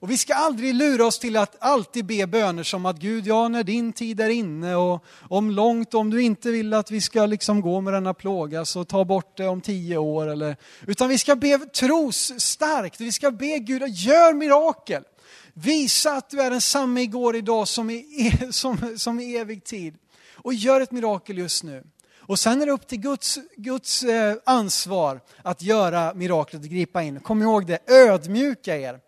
Och 0.04 0.12
vi 0.12 0.18
ska 0.18 0.34
aldrig 0.34 0.74
lura 0.74 1.06
oss 1.06 1.20
till 1.20 1.38
att 1.38 1.56
alltid 1.60 2.06
be 2.06 2.28
böner 2.28 2.64
som 2.64 2.86
att 2.86 2.98
Gud, 2.98 3.28
ja 3.28 3.48
när 3.48 3.64
din 3.64 3.94
tid 3.94 4.20
är 4.20 4.30
inne 4.30 4.76
och 4.76 5.06
om 5.30 5.52
långt, 5.52 5.94
om 5.94 6.10
du 6.10 6.22
inte 6.22 6.52
vill 6.52 6.74
att 6.74 6.92
vi 6.92 7.02
ska 7.02 7.26
liksom 7.26 7.62
gå 7.62 7.82
med 7.82 7.94
denna 7.94 8.14
plåga 8.14 8.66
så 8.66 8.84
ta 8.84 9.06
bort 9.06 9.38
det 9.38 9.48
om 9.48 9.62
tio 9.62 9.98
år. 9.98 10.28
Eller, 10.28 10.56
utan 10.88 11.10
vi 11.10 11.18
ska 11.18 11.36
be 11.36 11.58
tros 11.58 12.34
starkt, 12.38 13.02
vi 13.02 13.12
ska 13.12 13.32
be 13.32 13.60
Gud, 13.60 13.88
gör 13.88 14.34
mirakel. 14.34 15.04
Visa 15.54 16.12
att 16.12 16.30
du 16.30 16.42
är 16.42 16.50
densamme 16.50 17.02
igår, 17.02 17.36
idag 17.36 17.68
som 17.68 17.90
i, 17.90 18.06
e- 18.42 18.48
som, 18.52 18.98
som 18.98 19.20
i 19.20 19.36
evig 19.36 19.64
tid. 19.64 19.96
Och 20.34 20.54
gör 20.54 20.82
ett 20.82 20.92
mirakel 20.92 21.38
just 21.38 21.64
nu. 21.64 21.84
Och 22.26 22.40
sen 22.40 22.62
är 22.62 22.66
det 22.66 22.72
upp 22.72 22.88
till 22.88 23.00
Guds, 23.00 23.40
Guds 23.58 24.04
eh, 24.04 24.36
ansvar 24.46 25.22
att 25.42 25.62
göra 25.62 26.14
miraklet 26.14 26.62
och 26.62 26.70
gripa 26.70 27.04
in. 27.04 27.20
Kom 27.20 27.42
ihåg 27.42 27.66
det, 27.66 27.92
ödmjuka 27.92 28.78
er, 28.78 29.00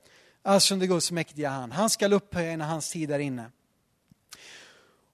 alltså 0.43 0.73
under 0.73 0.88
Guds 0.88 1.11
mäktiga 1.11 1.49
hand. 1.49 1.73
Han 1.73 1.89
ska 1.89 2.07
upphöja 2.07 2.51
er 2.51 2.57
när 2.57 2.65
hans 2.65 2.91
tid 2.91 3.11
är 3.11 3.19
inne. 3.19 3.45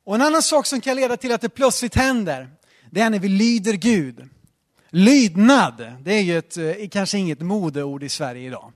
Och 0.03 0.15
en 0.15 0.21
annan 0.21 0.41
sak 0.41 0.65
som 0.65 0.81
kan 0.81 0.95
leda 0.95 1.17
till 1.17 1.31
att 1.31 1.41
det 1.41 1.49
plötsligt 1.49 1.95
händer, 1.95 2.49
det 2.89 3.01
är 3.01 3.09
när 3.09 3.19
vi 3.19 3.27
lyder 3.27 3.73
Gud. 3.73 4.29
Lydnad, 4.89 5.93
det 5.99 6.13
är 6.13 6.21
ju 6.21 6.37
ett, 6.37 6.57
eh, 6.57 6.89
kanske 6.91 7.17
inget 7.17 7.41
modeord 7.41 8.03
i 8.03 8.09
Sverige 8.09 8.47
idag. 8.47 8.73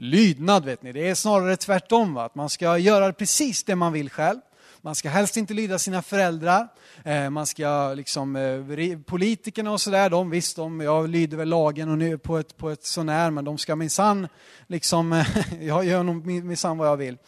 Lydnad 0.00 0.64
vet 0.64 0.82
ni, 0.82 0.92
det 0.92 1.08
är 1.08 1.14
snarare 1.14 1.56
tvärtom. 1.56 2.14
Va? 2.14 2.24
Att 2.24 2.34
man 2.34 2.48
ska 2.48 2.78
göra 2.78 3.12
precis 3.12 3.64
det 3.64 3.76
man 3.76 3.92
vill 3.92 4.10
själv. 4.10 4.38
Man 4.80 4.94
ska 4.94 5.08
helst 5.08 5.36
inte 5.36 5.54
lyda 5.54 5.78
sina 5.78 6.02
föräldrar. 6.02 6.68
Eh, 7.04 7.30
man 7.30 7.46
ska 7.46 7.94
liksom, 7.94 8.36
eh, 8.36 8.98
politikerna 8.98 9.72
och 9.72 9.80
sådär, 9.80 10.10
de 10.10 10.30
visst, 10.30 10.56
de, 10.56 10.80
jag 10.80 11.08
lyder 11.08 11.36
väl 11.36 11.48
lagen 11.48 11.90
och 11.90 11.98
nu 11.98 12.18
på 12.18 12.38
ett, 12.38 12.56
på 12.56 12.70
ett 12.70 12.84
sånär, 12.84 13.30
men 13.30 13.44
de 13.44 13.58
ska 13.58 13.76
minsann, 13.76 14.28
liksom, 14.66 15.24
jag 15.60 15.84
gör 15.84 16.02
nog 16.02 16.26
minsann 16.26 16.78
vad 16.78 16.88
jag 16.88 16.96
vill. 16.96 17.18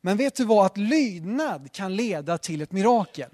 Men 0.00 0.16
vet 0.16 0.36
du 0.36 0.44
vad, 0.44 0.66
att 0.66 0.76
lydnad 0.76 1.72
kan 1.72 1.96
leda 1.96 2.38
till 2.38 2.62
ett 2.62 2.72
mirakel. 2.72 3.30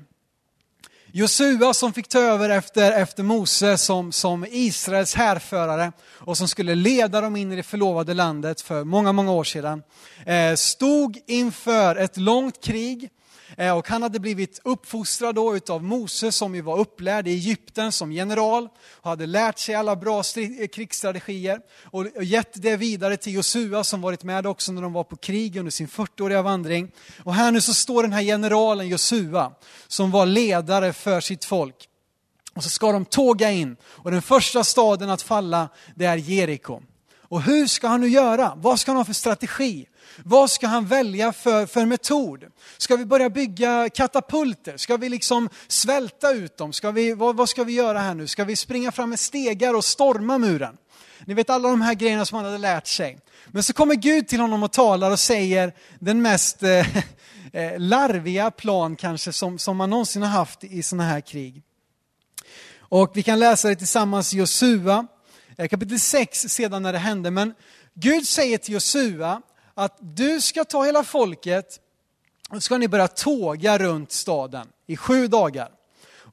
Josua 1.12 1.74
som 1.74 1.92
fick 1.92 2.08
ta 2.08 2.18
över 2.18 2.50
efter, 2.50 2.92
efter 2.92 3.22
Mose 3.22 3.78
som, 3.78 4.12
som 4.12 4.46
Israels 4.50 5.14
härförare 5.14 5.92
och 6.08 6.36
som 6.36 6.48
skulle 6.48 6.74
leda 6.74 7.20
dem 7.20 7.36
in 7.36 7.52
i 7.52 7.56
det 7.56 7.62
förlovade 7.62 8.14
landet 8.14 8.60
för 8.60 8.84
många, 8.84 9.12
många 9.12 9.32
år 9.32 9.44
sedan, 9.44 9.82
eh, 10.26 10.54
stod 10.54 11.18
inför 11.26 11.96
ett 11.96 12.16
långt 12.16 12.64
krig 12.64 13.10
Eh, 13.56 13.76
och 13.76 13.88
han 13.88 14.02
hade 14.02 14.20
blivit 14.20 14.60
uppfostrad 14.64 15.34
då 15.34 15.56
utav 15.56 15.82
Mose 15.84 16.32
som 16.32 16.54
ju 16.54 16.60
var 16.60 16.78
upplärd 16.78 17.28
i 17.28 17.30
Egypten 17.30 17.92
som 17.92 18.12
general 18.12 18.68
och 19.00 19.10
hade 19.10 19.26
lärt 19.26 19.58
sig 19.58 19.74
alla 19.74 19.96
bra 19.96 20.22
eh, 20.36 20.68
krigsstrategier 20.68 21.60
och 21.84 22.24
gett 22.24 22.62
det 22.62 22.76
vidare 22.76 23.16
till 23.16 23.34
Josua 23.34 23.84
som 23.84 24.00
varit 24.00 24.24
med 24.24 24.46
också 24.46 24.72
när 24.72 24.82
de 24.82 24.92
var 24.92 25.04
på 25.04 25.16
krig 25.16 25.56
under 25.56 25.70
sin 25.70 25.88
40-åriga 25.88 26.42
vandring. 26.42 26.90
Och 27.24 27.34
här 27.34 27.52
nu 27.52 27.60
så 27.60 27.74
står 27.74 28.02
den 28.02 28.12
här 28.12 28.22
generalen 28.22 28.88
Josua 28.88 29.52
som 29.88 30.10
var 30.10 30.26
ledare 30.26 30.92
för 30.92 31.20
sitt 31.20 31.44
folk. 31.44 31.86
Och 32.54 32.64
så 32.64 32.70
ska 32.70 32.92
de 32.92 33.04
tåga 33.04 33.50
in 33.50 33.76
och 33.84 34.10
den 34.10 34.22
första 34.22 34.64
staden 34.64 35.10
att 35.10 35.22
falla 35.22 35.68
det 35.94 36.04
är 36.04 36.16
Jeriko. 36.16 36.82
Och 37.30 37.42
hur 37.42 37.66
ska 37.66 37.88
han 37.88 38.00
nu 38.00 38.08
göra? 38.08 38.52
Vad 38.56 38.80
ska 38.80 38.90
han 38.90 38.96
ha 38.96 39.04
för 39.04 39.12
strategi? 39.12 39.86
Vad 40.16 40.50
ska 40.50 40.66
han 40.66 40.86
välja 40.86 41.32
för, 41.32 41.66
för 41.66 41.86
metod? 41.86 42.44
Ska 42.78 42.96
vi 42.96 43.04
börja 43.04 43.30
bygga 43.30 43.88
katapulter? 43.88 44.76
Ska 44.76 44.96
vi 44.96 45.08
liksom 45.08 45.48
svälta 45.68 46.32
ut 46.32 46.56
dem? 46.56 46.72
Ska 46.72 46.90
vi, 46.90 47.12
vad, 47.12 47.36
vad 47.36 47.48
ska 47.48 47.64
vi 47.64 47.72
göra 47.72 47.98
här 47.98 48.14
nu? 48.14 48.26
Ska 48.26 48.44
vi 48.44 48.56
springa 48.56 48.92
fram 48.92 49.10
med 49.10 49.20
stegar 49.20 49.74
och 49.74 49.84
storma 49.84 50.38
muren? 50.38 50.76
Ni 51.24 51.34
vet 51.34 51.50
alla 51.50 51.68
de 51.68 51.80
här 51.80 51.94
grejerna 51.94 52.24
som 52.24 52.36
han 52.36 52.44
hade 52.44 52.58
lärt 52.58 52.86
sig. 52.86 53.18
Men 53.46 53.62
så 53.62 53.72
kommer 53.72 53.94
Gud 53.94 54.28
till 54.28 54.40
honom 54.40 54.62
och 54.62 54.72
talar 54.72 55.10
och 55.10 55.20
säger 55.20 55.72
den 55.98 56.22
mest 56.22 56.62
eh, 56.62 56.96
eh 57.52 57.78
larviga 57.78 58.50
plan 58.50 58.96
kanske 58.96 59.32
som, 59.32 59.58
som 59.58 59.76
man 59.76 59.90
någonsin 59.90 60.22
har 60.22 60.28
haft 60.28 60.64
i 60.64 60.82
sådana 60.82 61.04
här 61.04 61.20
krig. 61.20 61.62
Och 62.78 63.12
vi 63.14 63.22
kan 63.22 63.38
läsa 63.38 63.68
det 63.68 63.76
tillsammans 63.76 64.34
i 64.34 64.36
Josua, 64.36 65.06
eh, 65.58 65.68
kapitel 65.68 66.00
6 66.00 66.40
sedan 66.40 66.82
när 66.82 66.92
det 66.92 66.98
hände. 66.98 67.30
Men 67.30 67.54
Gud 67.94 68.26
säger 68.26 68.58
till 68.58 68.74
Josua 68.74 69.42
att 69.80 69.98
du 70.00 70.40
ska 70.40 70.64
ta 70.64 70.84
hela 70.84 71.04
folket 71.04 71.80
och 72.50 72.62
ska 72.62 72.78
ni 72.78 72.88
börja 72.88 73.08
tåga 73.08 73.78
runt 73.78 74.12
staden 74.12 74.66
i 74.86 74.96
sju 74.96 75.26
dagar. 75.26 75.68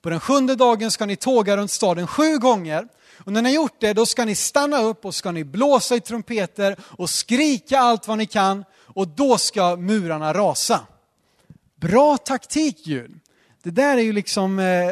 På 0.02 0.10
den 0.10 0.20
sjunde 0.20 0.56
dagen 0.56 0.92
ska 0.92 1.06
ni 1.06 1.16
tåga 1.16 1.58
runt 1.58 1.72
staden 1.72 2.08
sju 2.08 2.38
gånger. 2.38 2.88
Och 3.26 3.32
när 3.34 3.42
ni 3.42 3.50
har 3.50 3.56
gjort 3.56 3.76
det, 3.80 3.94
då 3.94 4.06
ska 4.06 4.26
ni 4.26 4.36
stanna 4.36 4.82
upp 4.82 5.06
och 5.06 5.16
ska 5.16 5.32
ni 5.32 5.44
blåsa 5.44 5.96
i 5.96 6.00
trumpeter 6.00 6.76
och 6.82 7.10
skrika 7.10 7.80
allt 7.80 8.08
vad 8.08 8.18
ni 8.18 8.26
kan 8.26 8.66
och 8.76 9.08
då 9.08 9.38
ska 9.38 9.76
murarna 9.76 10.34
rasa. 10.34 10.80
Bra 11.76 12.18
taktik 12.18 12.86
Gud. 12.86 13.20
Det 13.64 13.72
där 13.72 13.98
är 13.98 14.02
ju 14.02 14.14
liksom 14.14 14.60
eh, 14.60 14.92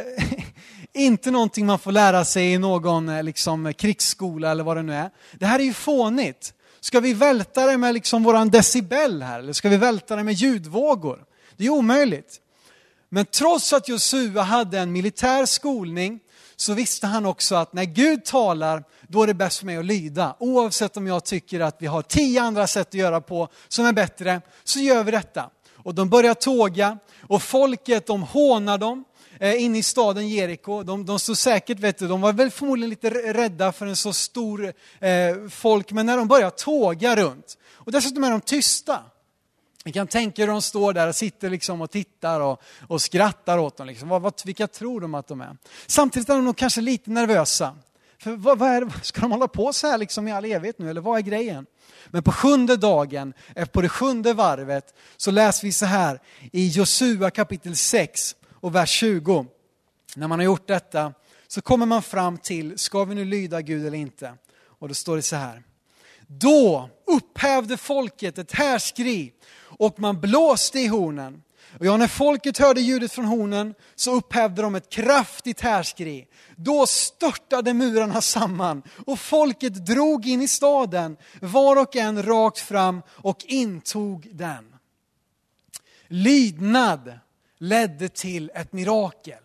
inte 0.94 1.32
någonting 1.32 1.66
man 1.66 1.80
får 1.80 1.92
lära 1.92 2.26
sig 2.26 2.54
i 2.54 2.58
någon 2.58 3.10
eh, 3.10 3.24
liksom, 3.24 3.74
krigsskola 3.74 4.52
eller 4.52 4.64
vad 4.64 4.78
det 4.78 4.84
nu 4.84 4.94
är. 4.94 5.10
Det 5.34 5.46
här 5.46 5.60
är 5.60 5.64
ju 5.64 5.74
fånigt. 5.74 6.54
Ska 6.86 7.00
vi 7.00 7.14
välta 7.14 7.66
det 7.66 7.78
med 7.78 7.94
liksom 7.94 8.24
våran 8.24 8.50
decibel 8.50 9.22
här? 9.22 9.40
Eller 9.40 9.54
ska 9.54 9.70
vi 9.70 9.78
välta 9.78 10.16
det 10.16 10.24
med 10.24 10.34
ljudvågor? 10.34 11.26
Det 11.58 11.66
är 11.66 11.70
omöjligt. 11.70 12.40
Men 13.10 13.26
trots 13.26 13.74
att 13.74 13.88
Josua 13.90 14.42
hade 14.42 14.80
en 14.80 14.92
militär 14.92 15.46
skolning 15.46 16.20
så 16.56 16.74
visste 16.74 17.08
han 17.08 17.26
också 17.26 17.56
att 17.56 17.74
när 17.74 17.84
Gud 17.84 18.26
talar, 18.26 18.84
då 19.08 19.24
är 19.24 19.28
det 19.28 19.34
bäst 19.34 19.60
för 19.60 19.66
mig 19.66 19.78
att 19.78 19.86
lyda. 19.86 20.36
Oavsett 20.40 20.98
om 20.98 21.08
jag 21.08 21.26
tycker 21.26 21.60
att 21.60 21.76
vi 21.80 21.88
har 21.88 22.02
tio 22.02 22.42
andra 22.42 22.68
sätt 22.68 22.88
att 22.88 22.94
göra 22.94 23.22
på 23.22 23.48
som 23.68 23.86
är 23.86 23.94
bättre, 23.94 24.42
så 24.64 24.80
gör 24.80 25.04
vi 25.04 25.12
detta. 25.12 25.50
Och 25.76 25.96
de 25.96 26.10
börjar 26.10 26.34
tåga 26.34 26.98
och 27.22 27.44
folket 27.44 28.08
de 28.08 28.24
hånar 28.24 28.78
dem 28.78 29.04
Eh, 29.40 29.64
inne 29.64 29.78
i 29.78 29.84
staden 29.84 30.30
Jeriko. 30.30 30.84
De, 30.84 31.06
de 31.06 31.20
stod 31.20 31.38
säkert, 31.38 31.80
vet 31.80 31.98
du, 31.98 32.08
de 32.08 32.22
var 32.22 32.34
väl 32.34 32.52
förmodligen 32.52 32.90
lite 32.90 33.10
rädda 33.10 33.72
för 33.72 33.86
en 33.86 33.96
så 33.96 34.14
stor 34.14 34.74
eh, 35.00 35.36
folk, 35.50 35.92
men 35.92 36.06
när 36.06 36.18
de 36.18 36.28
börjar 36.28 36.50
tåga 36.50 37.16
runt, 37.16 37.58
och 37.74 37.92
dessutom 37.92 38.24
är 38.24 38.32
de 38.32 38.42
tysta. 38.42 39.00
Ni 39.86 39.92
kan 39.92 40.08
tänka 40.08 40.42
er 40.42 40.48
hur 40.48 40.54
de 40.54 40.62
står 40.62 40.94
där 40.94 41.08
och 41.08 41.16
sitter 41.16 41.50
liksom 41.50 41.82
och 41.82 41.92
tittar 41.92 42.40
och, 42.40 42.62
och 42.88 43.02
skrattar 43.02 43.58
åt 43.58 43.78
dem. 43.78 43.88
Liksom. 43.88 44.10
Vad, 44.10 44.22
vad, 44.22 44.34
vilka 44.46 44.68
tror 44.68 45.02
de 45.02 45.16
att 45.16 45.28
de 45.28 45.42
är? 45.42 45.58
Samtidigt 45.88 46.30
är 46.30 46.36
de 46.36 46.46
nog 46.46 46.58
kanske 46.58 46.82
lite 46.82 47.12
nervösa. 47.12 47.76
För 48.20 48.32
vad, 48.32 48.58
vad 48.58 48.70
är, 48.70 48.90
ska 49.02 49.22
de 49.22 49.32
hålla 49.32 49.48
på 49.48 49.74
så 49.74 49.88
här 49.88 49.98
liksom 49.98 50.28
i 50.28 50.32
all 50.32 50.46
evighet 50.46 50.80
nu, 50.80 50.90
eller 50.90 51.02
vad 51.02 51.18
är 51.18 51.22
grejen? 51.22 51.66
Men 52.08 52.24
på 52.24 52.32
sjunde 52.32 52.78
dagen, 52.78 53.34
eh, 53.56 53.66
på 53.66 53.82
det 53.82 53.90
sjunde 53.90 54.34
varvet, 54.34 54.94
så 55.18 55.32
läser 55.32 55.68
vi 55.68 55.72
så 55.72 55.86
här 55.86 56.20
i 56.52 56.68
Josua 56.68 57.32
kapitel 57.32 57.76
6 57.76 58.36
och 58.66 58.76
vers 58.76 58.90
20. 58.90 59.46
När 60.16 60.28
man 60.28 60.40
har 60.40 60.46
gjort 60.46 60.68
detta 60.68 61.14
så 61.48 61.62
kommer 61.62 61.86
man 61.86 62.02
fram 62.04 62.38
till, 62.38 62.78
ska 62.78 63.04
vi 63.04 63.16
nu 63.16 63.26
lyda 63.26 63.62
Gud 63.62 63.86
eller 63.86 63.98
inte? 63.98 64.34
Och 64.58 64.88
då 64.88 64.94
står 64.94 65.16
det 65.16 65.22
så 65.22 65.36
här. 65.36 65.64
Då 66.28 66.90
upphävde 67.08 67.78
folket 67.78 68.38
ett 68.38 68.52
härskri 68.52 69.34
och 69.58 70.00
man 70.00 70.22
blåste 70.22 70.80
i 70.80 70.88
hornen. 70.88 71.44
Och 71.80 71.86
ja, 71.86 71.98
när 71.98 72.08
folket 72.08 72.58
hörde 72.58 72.82
ljudet 72.82 73.12
från 73.12 73.26
hornen 73.26 73.74
så 73.96 74.12
upphävde 74.12 74.62
de 74.62 74.76
ett 74.76 74.90
kraftigt 74.90 75.62
härskri. 75.62 76.28
Då 76.56 76.88
störtade 76.88 77.74
murarna 77.74 78.22
samman 78.22 78.84
och 79.06 79.20
folket 79.20 79.86
drog 79.86 80.28
in 80.28 80.42
i 80.42 80.48
staden, 80.48 81.18
var 81.42 81.76
och 81.76 81.96
en 81.96 82.24
rakt 82.24 82.60
fram 82.60 83.02
och 83.10 83.46
intog 83.46 84.30
den. 84.32 84.76
Lydnad 86.08 87.20
ledde 87.66 88.10
till 88.10 88.52
ett 88.56 88.74
mirakel. 88.74 89.40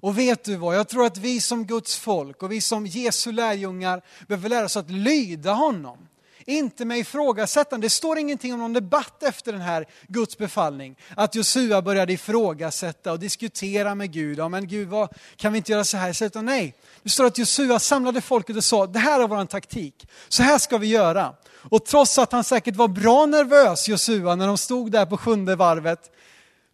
Och 0.00 0.18
vet 0.18 0.44
du 0.44 0.56
vad, 0.56 0.76
jag 0.76 0.88
tror 0.88 1.06
att 1.06 1.16
vi 1.16 1.40
som 1.40 1.66
Guds 1.66 1.98
folk 1.98 2.42
och 2.42 2.52
vi 2.52 2.60
som 2.60 2.86
Jesu 2.86 3.32
lärjungar 3.32 4.02
behöver 4.26 4.48
lära 4.48 4.64
oss 4.64 4.76
att 4.76 4.90
lyda 4.90 5.52
honom. 5.52 5.98
Inte 6.44 6.84
med 6.84 6.98
ifrågasättande. 6.98 7.86
Det 7.86 7.90
står 7.90 8.18
ingenting 8.18 8.52
om 8.52 8.58
någon 8.58 8.72
debatt 8.72 9.22
efter 9.22 9.52
den 9.52 9.60
här 9.60 9.86
Guds 10.06 10.38
befallning. 10.38 10.96
Att 11.16 11.34
Josua 11.34 11.82
började 11.82 12.12
ifrågasätta 12.12 13.12
och 13.12 13.18
diskutera 13.18 13.94
med 13.94 14.12
Gud. 14.12 14.38
Ja, 14.38 14.48
men 14.48 14.68
Gud, 14.68 14.88
vad, 14.88 15.08
kan 15.36 15.52
vi 15.52 15.56
inte 15.56 15.72
göra 15.72 15.84
så 15.84 15.96
här? 15.96 16.22
Utan 16.22 16.44
nej, 16.44 16.74
det 17.02 17.08
står 17.08 17.24
att 17.24 17.38
Josua 17.38 17.78
samlade 17.78 18.20
folket 18.20 18.56
och 18.56 18.64
sa, 18.64 18.86
det 18.86 18.98
här 18.98 19.20
är 19.20 19.28
vår 19.28 19.44
taktik. 19.44 20.08
Så 20.28 20.42
här 20.42 20.58
ska 20.58 20.78
vi 20.78 20.86
göra. 20.86 21.34
Och 21.70 21.84
trots 21.84 22.18
att 22.18 22.32
han 22.32 22.44
säkert 22.44 22.76
var 22.76 22.88
bra 22.88 23.26
nervös, 23.26 23.88
Josua, 23.88 24.34
när 24.34 24.46
de 24.46 24.58
stod 24.58 24.92
där 24.92 25.06
på 25.06 25.16
sjunde 25.16 25.56
varvet, 25.56 26.10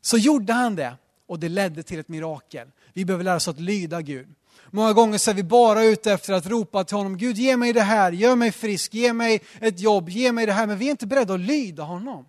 så 0.05 0.19
gjorde 0.19 0.53
han 0.53 0.77
det 0.77 0.97
och 1.27 1.39
det 1.39 1.49
ledde 1.49 1.83
till 1.83 1.99
ett 1.99 2.09
mirakel. 2.09 2.69
Vi 2.93 3.05
behöver 3.05 3.25
lära 3.25 3.37
oss 3.37 3.49
att 3.49 3.61
lyda 3.61 4.03
Gud. 4.03 4.29
Många 4.71 4.93
gånger 4.93 5.19
så 5.19 5.31
är 5.31 5.35
vi 5.35 5.43
bara 5.43 5.85
ute 5.85 6.13
efter 6.13 6.33
att 6.33 6.47
ropa 6.47 6.85
till 6.85 6.97
honom, 6.97 7.17
Gud 7.17 7.37
ge 7.37 7.57
mig 7.57 7.73
det 7.73 7.81
här, 7.81 8.13
gör 8.13 8.37
mig 8.37 8.53
frisk, 8.53 8.95
ge 8.95 9.13
mig 9.13 9.41
ett 9.61 9.81
jobb, 9.81 10.09
ge 10.09 10.33
mig 10.33 10.47
det 10.47 10.53
här. 10.53 10.67
Men 10.67 10.79
vi 10.79 10.87
är 10.87 10.91
inte 10.91 11.07
beredda 11.07 11.35
att 11.35 11.41
lyda 11.41 11.83
honom. 11.83 12.27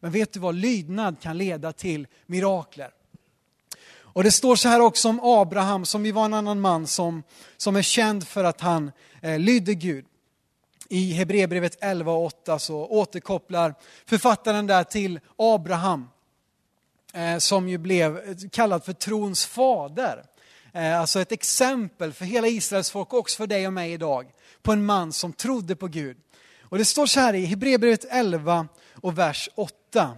Men 0.00 0.10
vet 0.10 0.32
du 0.32 0.40
vad, 0.40 0.54
lydnad 0.54 1.20
kan 1.20 1.38
leda 1.38 1.72
till 1.72 2.06
mirakler. 2.26 2.90
Och 3.94 4.24
det 4.24 4.30
står 4.30 4.56
så 4.56 4.68
här 4.68 4.80
också 4.80 5.08
om 5.08 5.20
Abraham, 5.22 5.84
som 5.84 6.02
vi 6.02 6.12
var 6.12 6.24
en 6.24 6.34
annan 6.34 6.60
man 6.60 6.86
som, 6.86 7.22
som 7.56 7.76
är 7.76 7.82
känd 7.82 8.28
för 8.28 8.44
att 8.44 8.60
han 8.60 8.92
eh, 9.20 9.38
lydde 9.38 9.74
Gud. 9.74 10.04
I 10.88 11.12
Hebreerbrevet 11.12 11.78
11 11.80 12.12
och 12.12 12.24
8 12.24 12.58
så 12.58 12.86
återkopplar 12.86 13.74
författaren 14.06 14.66
där 14.66 14.84
till 14.84 15.20
Abraham 15.36 16.08
Eh, 17.14 17.38
som 17.38 17.68
ju 17.68 17.78
blev 17.78 18.16
eh, 18.16 18.36
kallad 18.52 18.84
för 18.84 18.92
trons 18.92 19.46
fader. 19.46 20.24
Eh, 20.72 21.00
alltså 21.00 21.20
ett 21.20 21.32
exempel 21.32 22.12
för 22.12 22.24
hela 22.24 22.48
Israels 22.48 22.90
folk 22.90 23.12
och 23.12 23.18
också 23.18 23.36
för 23.36 23.46
dig 23.46 23.66
och 23.66 23.72
mig 23.72 23.92
idag. 23.92 24.26
På 24.62 24.72
en 24.72 24.84
man 24.84 25.12
som 25.12 25.32
trodde 25.32 25.76
på 25.76 25.86
Gud. 25.86 26.16
Och 26.62 26.78
det 26.78 26.84
står 26.84 27.06
så 27.06 27.20
här 27.20 27.34
i 27.34 27.44
Hebreerbrevet 27.44 28.04
11 28.10 28.68
och 28.94 29.18
vers 29.18 29.48
8. 29.54 30.10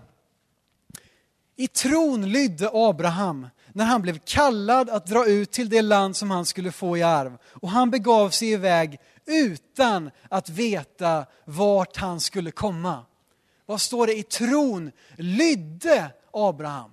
I 1.56 1.68
tron 1.68 2.28
lydde 2.28 2.70
Abraham 2.72 3.48
när 3.72 3.84
han 3.84 4.02
blev 4.02 4.18
kallad 4.18 4.90
att 4.90 5.06
dra 5.06 5.26
ut 5.26 5.52
till 5.52 5.68
det 5.68 5.82
land 5.82 6.16
som 6.16 6.30
han 6.30 6.46
skulle 6.46 6.72
få 6.72 6.96
i 6.98 7.02
arv. 7.02 7.38
Och 7.44 7.70
han 7.70 7.90
begav 7.90 8.30
sig 8.30 8.50
iväg 8.52 8.98
utan 9.26 10.10
att 10.28 10.48
veta 10.48 11.26
vart 11.44 11.96
han 11.96 12.20
skulle 12.20 12.50
komma. 12.50 13.04
Vad 13.66 13.80
står 13.80 14.06
det? 14.06 14.14
I 14.14 14.22
tron 14.22 14.90
lydde 15.16 16.10
Abraham. 16.34 16.90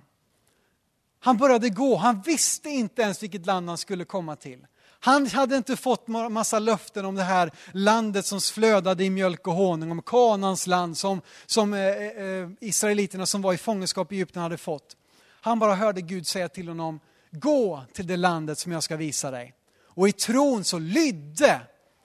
Han 1.20 1.36
började 1.36 1.68
gå, 1.68 1.96
han 1.96 2.20
visste 2.20 2.68
inte 2.68 3.02
ens 3.02 3.22
vilket 3.22 3.46
land 3.46 3.68
han 3.68 3.78
skulle 3.78 4.04
komma 4.04 4.36
till. 4.36 4.66
Han 5.04 5.26
hade 5.26 5.56
inte 5.56 5.76
fått 5.76 6.08
massa 6.08 6.58
löften 6.58 7.04
om 7.04 7.14
det 7.14 7.22
här 7.22 7.50
landet 7.72 8.26
som 8.26 8.40
flödade 8.40 9.04
i 9.04 9.10
mjölk 9.10 9.46
och 9.46 9.54
honung, 9.54 9.90
om 9.90 10.02
Kanans 10.02 10.66
land 10.66 10.96
som, 10.96 11.20
som 11.46 11.74
eh, 11.74 11.80
eh, 11.80 12.48
israeliterna 12.60 13.26
som 13.26 13.42
var 13.42 13.52
i 13.52 13.56
fångenskap 13.56 14.12
i 14.12 14.14
Egypten 14.14 14.42
hade 14.42 14.56
fått. 14.56 14.96
Han 15.40 15.58
bara 15.58 15.74
hörde 15.74 16.00
Gud 16.00 16.26
säga 16.26 16.48
till 16.48 16.68
honom, 16.68 17.00
gå 17.30 17.82
till 17.92 18.06
det 18.06 18.16
landet 18.16 18.58
som 18.58 18.72
jag 18.72 18.82
ska 18.82 18.96
visa 18.96 19.30
dig. 19.30 19.54
Och 19.84 20.08
i 20.08 20.12
tron 20.12 20.64
så 20.64 20.78
lydde 20.78 21.60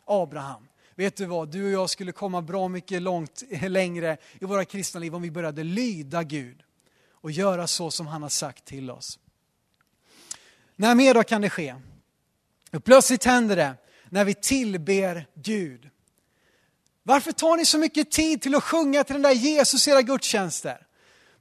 Abraham. 0.06 0.68
Vet 0.96 1.18
du 1.18 1.26
vad, 1.26 1.52
du 1.52 1.66
och 1.66 1.72
jag 1.72 1.90
skulle 1.90 2.12
komma 2.12 2.42
bra 2.42 2.68
mycket 2.68 3.02
långt 3.02 3.44
eh, 3.50 3.70
längre 3.70 4.18
i 4.40 4.46
våra 4.46 4.66
kristna 4.66 5.00
liv 5.00 5.16
om 5.16 5.22
vi 5.22 5.32
började 5.32 5.64
lyda 5.64 6.24
Gud 6.24 6.64
och 7.28 7.32
göra 7.32 7.68
så 7.68 7.92
som 7.92 8.08
han 8.08 8.22
har 8.22 8.30
sagt 8.30 8.66
till 8.66 8.92
oss. 8.92 9.20
När 10.76 10.96
mer 10.96 11.14
då 11.14 11.24
kan 11.24 11.42
det 11.42 11.50
ske? 11.50 11.76
Och 12.74 12.84
plötsligt 12.84 13.24
händer 13.24 13.56
det 13.56 13.74
när 14.10 14.26
vi 14.26 14.34
tillber 14.34 15.28
Gud. 15.34 15.90
Varför 17.04 17.32
tar 17.32 17.58
ni 17.58 17.66
så 17.66 17.78
mycket 17.78 18.12
tid 18.12 18.42
till 18.42 18.56
att 18.56 18.64
sjunga 18.64 19.04
till 19.04 19.14
den 19.14 19.22
där 19.22 19.32
Jesus 19.32 19.88
i 19.88 19.92
era 19.92 20.02
gudstjänster? 20.02 20.88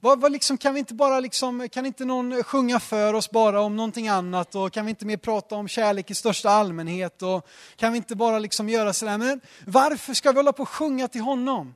Vad, 0.00 0.20
vad 0.20 0.32
liksom, 0.32 0.58
kan, 0.58 0.74
vi 0.74 0.78
inte 0.78 0.94
bara 0.94 1.20
liksom, 1.20 1.68
kan 1.68 1.86
inte 1.86 2.04
någon 2.04 2.42
sjunga 2.42 2.80
för 2.80 3.14
oss 3.14 3.30
bara 3.30 3.60
om 3.60 3.76
någonting 3.76 4.08
annat 4.08 4.54
och 4.54 4.72
kan 4.72 4.86
vi 4.86 4.90
inte 4.90 5.06
mer 5.06 5.16
prata 5.16 5.54
om 5.54 5.68
kärlek 5.68 6.10
i 6.10 6.14
största 6.14 6.50
allmänhet 6.50 7.22
och 7.22 7.48
kan 7.76 7.92
vi 7.92 7.96
inte 7.96 8.16
bara 8.16 8.38
liksom 8.38 8.68
göra 8.68 8.92
sådär. 8.92 9.18
Men 9.18 9.40
varför 9.64 10.14
ska 10.14 10.32
vi 10.32 10.38
hålla 10.38 10.52
på 10.52 10.62
och 10.62 10.68
sjunga 10.68 11.08
till 11.08 11.20
honom? 11.20 11.74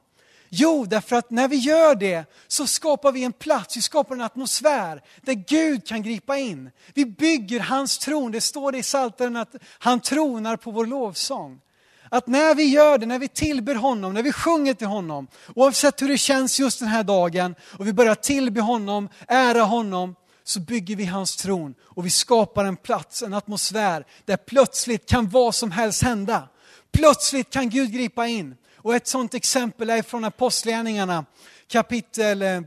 Jo, 0.53 0.85
därför 0.85 1.17
att 1.17 1.31
när 1.31 1.49
vi 1.49 1.57
gör 1.57 1.95
det 1.95 2.25
så 2.49 2.67
skapar 2.67 3.13
vi 3.13 3.25
en 3.25 3.33
plats, 3.33 3.77
vi 3.77 3.83
skapar 3.83 4.15
en 4.15 4.21
atmosfär 4.21 5.03
där 5.23 5.33
Gud 5.33 5.87
kan 5.87 6.03
gripa 6.03 6.37
in. 6.39 6.71
Vi 6.95 7.05
bygger 7.07 7.61
hans 7.61 7.99
tron, 7.99 8.33
det 8.33 8.41
står 8.41 8.73
det 8.73 8.79
i 8.79 8.83
Psaltaren 8.83 9.37
att 9.37 9.55
han 9.79 10.01
tronar 10.01 10.57
på 10.57 10.71
vår 10.71 10.87
lovsång. 10.87 11.61
Att 12.09 12.27
när 12.27 12.55
vi 12.55 12.65
gör 12.65 12.99
det, 12.99 13.07
när 13.07 13.19
vi 13.19 13.29
tillber 13.29 13.75
honom, 13.75 14.15
när 14.15 14.23
vi 14.23 14.33
sjunger 14.33 14.75
till 14.75 14.87
honom, 14.87 15.27
oavsett 15.55 16.03
hur 16.03 16.09
det 16.09 16.19
känns 16.19 16.61
just 16.61 16.79
den 16.79 16.89
här 16.89 17.03
dagen 17.03 17.55
och 17.79 17.87
vi 17.87 17.93
börjar 17.93 18.15
tillbe 18.15 18.61
honom, 18.61 19.09
ära 19.29 19.63
honom, 19.63 20.15
så 20.45 20.61
bygger 20.61 20.97
vi 20.97 21.05
hans 21.05 21.37
tron 21.37 21.75
och 21.81 22.07
vi 22.07 22.11
skapar 22.11 22.65
en 22.65 22.77
plats, 22.77 23.23
en 23.23 23.35
atmosfär 23.35 24.05
där 24.25 24.37
plötsligt 24.37 25.07
kan 25.07 25.29
vad 25.29 25.55
som 25.55 25.71
helst 25.71 26.03
hända. 26.03 26.49
Plötsligt 26.93 27.51
kan 27.51 27.71
Gud 27.71 27.93
gripa 27.93 28.27
in. 28.27 28.57
Och 28.83 28.95
ett 28.95 29.07
sådant 29.07 29.35
exempel 29.35 29.91
är 29.91 30.03
från 30.03 30.25
Apostlagärningarna 30.25 31.25
kapitel 31.69 32.43
eh, 32.43 32.61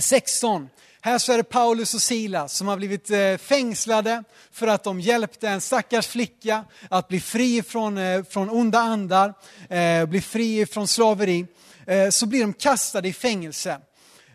16. 0.00 0.68
Här 1.00 1.18
så 1.18 1.32
är 1.32 1.36
det 1.36 1.44
Paulus 1.44 1.94
och 1.94 2.02
Silas 2.02 2.56
som 2.56 2.68
har 2.68 2.76
blivit 2.76 3.10
eh, 3.10 3.36
fängslade 3.36 4.24
för 4.52 4.66
att 4.66 4.84
de 4.84 5.00
hjälpte 5.00 5.48
en 5.48 5.60
stackars 5.60 6.06
flicka 6.06 6.64
att 6.90 7.08
bli 7.08 7.20
fri 7.20 7.62
från, 7.62 7.98
eh, 7.98 8.24
från 8.24 8.50
onda 8.50 8.78
andar, 8.78 9.34
bli 10.06 10.20
fri 10.20 10.66
från 10.66 10.88
slaveri. 10.88 11.46
Så 12.10 12.26
blir 12.26 12.40
de 12.40 12.52
kastade 12.52 13.08
i 13.08 13.12
fängelse. 13.12 13.80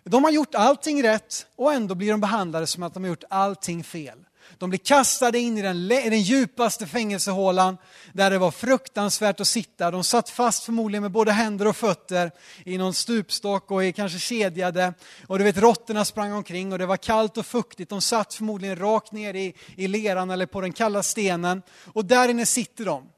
De 0.03 0.23
har 0.23 0.31
gjort 0.31 0.55
allting 0.55 1.03
rätt 1.03 1.45
och 1.55 1.73
ändå 1.73 1.95
blir 1.95 2.11
de 2.11 2.21
behandlade 2.21 2.67
som 2.67 2.83
att 2.83 2.93
de 2.93 3.03
har 3.03 3.09
gjort 3.09 3.23
allting 3.29 3.83
fel. 3.83 4.17
De 4.61 4.69
blir 4.69 4.79
kastade 4.79 5.39
in 5.39 5.57
i 5.57 5.61
den, 5.61 5.91
i 5.91 6.09
den 6.09 6.21
djupaste 6.21 6.87
fängelsehålan 6.87 7.77
där 8.13 8.29
det 8.29 8.37
var 8.37 8.51
fruktansvärt 8.51 9.39
att 9.39 9.47
sitta. 9.47 9.91
De 9.91 10.03
satt 10.03 10.29
fast 10.29 10.63
förmodligen 10.63 11.01
med 11.01 11.11
både 11.11 11.31
händer 11.31 11.67
och 11.67 11.75
fötter 11.75 12.31
i 12.65 12.77
någon 12.77 12.93
stupstock 12.93 13.71
och 13.71 13.83
är 13.83 13.91
kanske 13.91 14.19
kedjade. 14.19 14.93
Och 15.27 15.37
du 15.37 15.43
vet 15.43 15.57
råttorna 15.57 16.05
sprang 16.05 16.33
omkring 16.33 16.71
och 16.71 16.79
det 16.79 16.85
var 16.85 16.97
kallt 16.97 17.37
och 17.37 17.45
fuktigt. 17.45 17.89
De 17.89 18.01
satt 18.01 18.33
förmodligen 18.33 18.75
rakt 18.75 19.11
ner 19.11 19.33
i, 19.33 19.53
i 19.75 19.87
leran 19.87 20.29
eller 20.29 20.45
på 20.45 20.61
den 20.61 20.73
kalla 20.73 21.03
stenen. 21.03 21.61
Och 21.93 22.05
där 22.05 22.29
inne 22.29 22.45
sitter 22.45 22.85
de. 22.85 23.09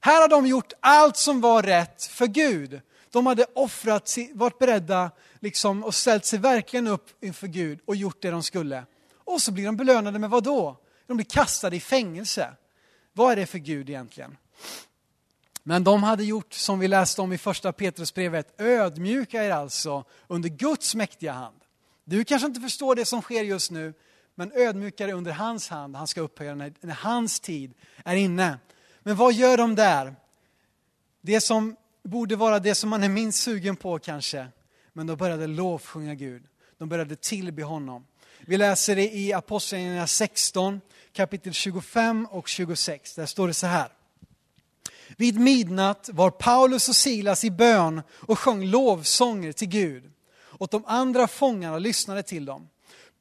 Här 0.00 0.20
har 0.20 0.28
de 0.28 0.46
gjort 0.46 0.72
allt 0.80 1.16
som 1.16 1.40
var 1.40 1.62
rätt 1.62 2.04
för 2.04 2.26
Gud. 2.26 2.80
De 3.10 3.26
hade 3.26 3.46
offrat, 3.54 4.16
varit 4.32 4.58
beredda 4.58 5.10
liksom, 5.40 5.84
och 5.84 5.94
ställt 5.94 6.24
sig 6.24 6.38
verkligen 6.38 6.86
upp 6.86 7.24
inför 7.24 7.46
Gud 7.46 7.78
och 7.86 7.96
gjort 7.96 8.22
det 8.22 8.30
de 8.30 8.42
skulle. 8.42 8.84
Och 9.26 9.42
så 9.42 9.52
blir 9.52 9.66
de 9.66 9.76
belönade 9.76 10.18
med 10.18 10.30
vad 10.30 10.44
då? 10.44 10.76
De 11.06 11.16
blir 11.16 11.26
kastade 11.26 11.76
i 11.76 11.80
fängelse. 11.80 12.54
Vad 13.12 13.32
är 13.32 13.36
det 13.36 13.46
för 13.46 13.58
Gud 13.58 13.88
egentligen? 13.88 14.36
Men 15.62 15.84
de 15.84 16.02
hade 16.02 16.24
gjort 16.24 16.52
som 16.52 16.78
vi 16.78 16.88
läste 16.88 17.22
om 17.22 17.32
i 17.32 17.38
första 17.38 17.72
Petrusbrevet, 17.72 18.60
ödmjuka 18.60 19.44
er 19.44 19.50
alltså 19.50 20.04
under 20.26 20.48
Guds 20.48 20.94
mäktiga 20.94 21.32
hand. 21.32 21.56
Du 22.04 22.24
kanske 22.24 22.46
inte 22.46 22.60
förstår 22.60 22.94
det 22.94 23.04
som 23.04 23.22
sker 23.22 23.44
just 23.44 23.70
nu, 23.70 23.94
men 24.34 24.52
ödmjuka 24.54 25.06
dig 25.06 25.14
under 25.14 25.32
hans 25.32 25.68
hand. 25.68 25.96
Han 25.96 26.06
ska 26.06 26.20
upphöja 26.20 26.54
när, 26.54 26.72
när 26.80 26.94
hans 26.94 27.40
tid 27.40 27.74
är 28.04 28.16
inne. 28.16 28.58
Men 29.02 29.16
vad 29.16 29.32
gör 29.32 29.56
de 29.56 29.74
där? 29.74 30.14
Det 31.20 31.40
som 31.40 31.76
borde 32.02 32.36
vara 32.36 32.58
det 32.58 32.74
som 32.74 32.90
man 32.90 33.02
är 33.02 33.08
minst 33.08 33.42
sugen 33.42 33.76
på 33.76 33.98
kanske. 33.98 34.46
Men 34.92 35.06
de 35.06 35.16
började 35.16 35.46
lovsjunga 35.46 36.14
Gud. 36.14 36.42
De 36.78 36.88
började 36.88 37.16
tillbe 37.16 37.62
honom. 37.62 38.06
Vi 38.40 38.56
läser 38.56 38.96
det 38.96 39.16
i 39.16 39.32
Apostlagärningarna 39.32 40.06
16, 40.06 40.80
kapitel 41.12 41.52
25 41.52 42.26
och 42.30 42.48
26. 42.48 43.14
Där 43.14 43.26
står 43.26 43.48
det 43.48 43.54
så 43.54 43.66
här. 43.66 43.88
Vid 45.16 45.40
midnatt 45.40 46.08
var 46.12 46.30
Paulus 46.30 46.88
och 46.88 46.96
Silas 46.96 47.44
i 47.44 47.50
bön 47.50 48.02
och 48.10 48.38
sjöng 48.38 48.64
lovsånger 48.64 49.52
till 49.52 49.68
Gud. 49.68 50.12
Och 50.38 50.68
de 50.68 50.84
andra 50.86 51.28
fångarna 51.28 51.78
lyssnade 51.78 52.22
till 52.22 52.44
dem. 52.44 52.68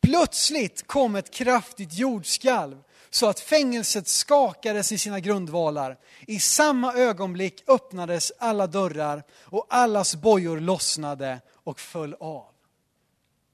Plötsligt 0.01 0.88
kom 0.88 1.15
ett 1.15 1.34
kraftigt 1.34 1.93
jordskalv 1.93 2.82
så 3.10 3.30
att 3.30 3.39
fängelset 3.39 4.08
skakades 4.08 4.91
i 4.91 4.97
sina 4.97 5.19
grundvalar. 5.19 5.97
I 6.28 6.39
samma 6.39 6.93
ögonblick 6.93 7.63
öppnades 7.67 8.32
alla 8.39 8.67
dörrar 8.67 9.23
och 9.41 9.65
allas 9.69 10.15
bojor 10.15 10.60
lossnade 10.60 11.41
och 11.54 11.80
föll 11.80 12.15
av. 12.19 12.45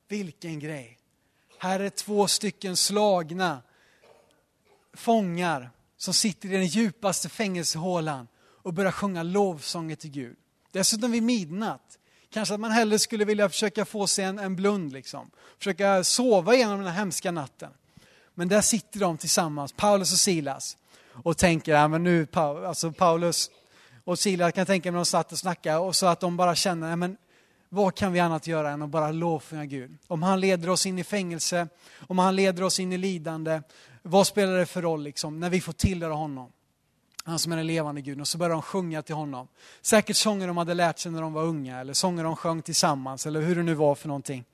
Vilken 0.07 0.59
grej! 0.59 1.00
Här 1.61 1.79
är 1.79 1.89
två 1.89 2.27
stycken 2.27 2.77
slagna 2.77 3.61
fångar 4.93 5.69
som 5.97 6.13
sitter 6.13 6.49
i 6.49 6.51
den 6.51 6.65
djupaste 6.65 7.29
fängelsehålan 7.29 8.27
och 8.37 8.73
börjar 8.73 8.91
sjunga 8.91 9.23
lovsånger 9.23 9.95
till 9.95 10.11
Gud. 10.11 10.35
Dessutom 10.71 11.11
vid 11.11 11.23
midnatt. 11.23 11.97
Kanske 12.29 12.53
att 12.53 12.59
man 12.59 12.71
hellre 12.71 12.99
skulle 12.99 13.25
vilja 13.25 13.49
försöka 13.49 13.85
få 13.85 14.07
sig 14.07 14.25
en, 14.25 14.39
en 14.39 14.55
blund, 14.55 14.93
liksom. 14.93 15.31
försöka 15.57 16.03
sova 16.03 16.55
igenom 16.55 16.79
den 16.79 16.87
här 16.87 16.99
hemska 16.99 17.31
natten. 17.31 17.69
Men 18.33 18.47
där 18.47 18.61
sitter 18.61 18.99
de 18.99 19.17
tillsammans, 19.17 19.73
Paulus 19.73 20.11
och 20.11 20.19
Silas, 20.19 20.77
och 21.23 21.37
tänker, 21.37 21.71
ja, 21.71 21.87
men 21.87 22.03
nu, 22.03 22.27
alltså 22.33 22.91
Paulus 22.91 23.51
och 24.03 24.19
Silas 24.19 24.53
kan 24.53 24.65
tänka 24.65 24.91
mig 24.91 24.99
att 24.99 25.05
de 25.05 25.09
satt 25.09 25.31
och 25.31 25.39
snackade 25.39 25.77
och 25.77 25.95
så 25.95 26.05
att 26.05 26.19
de 26.19 26.37
bara 26.37 26.55
känner, 26.55 26.89
ja, 26.89 26.95
men 26.95 27.17
vad 27.73 27.95
kan 27.95 28.13
vi 28.13 28.19
annat 28.19 28.47
göra 28.47 28.69
än 28.69 28.81
att 28.81 28.89
bara 28.89 29.11
lovsjunga 29.11 29.65
Gud? 29.65 29.97
Om 30.07 30.23
han 30.23 30.39
leder 30.39 30.69
oss 30.69 30.85
in 30.85 30.99
i 30.99 31.03
fängelse, 31.03 31.67
om 32.07 32.19
han 32.19 32.35
leder 32.35 32.63
oss 32.63 32.79
in 32.79 32.93
i 32.93 32.97
lidande, 32.97 33.61
vad 34.01 34.27
spelar 34.27 34.57
det 34.57 34.65
för 34.65 34.81
roll 34.81 35.03
liksom, 35.03 35.39
när 35.39 35.49
vi 35.49 35.61
får 35.61 35.73
tillhöra 35.73 36.13
honom? 36.13 36.51
Han 37.23 37.39
som 37.39 37.51
är 37.51 37.57
den 37.57 37.67
levande 37.67 38.01
Gud. 38.01 38.21
Och 38.21 38.27
så 38.27 38.37
börjar 38.37 38.51
de 38.51 38.61
sjunga 38.61 39.01
till 39.01 39.15
honom. 39.15 39.47
Säkert 39.81 40.15
sånger 40.15 40.47
de 40.47 40.57
hade 40.57 40.73
lärt 40.73 40.99
sig 40.99 41.11
när 41.11 41.21
de 41.21 41.33
var 41.33 41.43
unga, 41.43 41.79
eller 41.79 41.93
sånger 41.93 42.23
de 42.23 42.35
sjöng 42.35 42.61
tillsammans, 42.61 43.25
eller 43.25 43.41
hur 43.41 43.55
det 43.55 43.63
nu 43.63 43.73
var 43.73 43.95
för 43.95 44.07
någonting. 44.07 44.45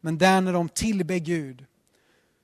Men 0.00 0.18
där 0.18 0.40
när 0.40 0.52
de 0.52 0.68
tillber 0.68 1.18
Gud, 1.18 1.64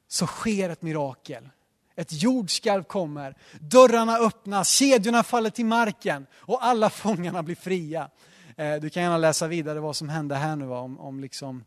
så 0.09 0.27
sker 0.27 0.71
ett 0.71 0.83
mirakel. 0.83 1.49
Ett 1.97 2.23
jordskalv 2.23 2.83
kommer, 2.83 3.37
dörrarna 3.61 4.19
öppnas, 4.19 4.71
kedjorna 4.71 5.23
faller 5.23 5.51
till 5.51 5.67
marken 5.67 6.27
och 6.35 6.65
alla 6.65 6.91
fångarna 6.91 7.43
blir 7.43 7.57
fria. 7.57 8.11
Eh, 8.57 8.75
du 8.75 8.91
kan 8.91 9.03
gärna 9.03 9.19
läsa 9.19 9.49
vidare 9.49 9.81
vad 9.81 9.97
som 9.97 10.09
hände 10.09 10.35
här 10.35 10.57
nu. 10.57 10.71
Om, 10.71 11.01
om 11.01 11.21
liksom, 11.21 11.65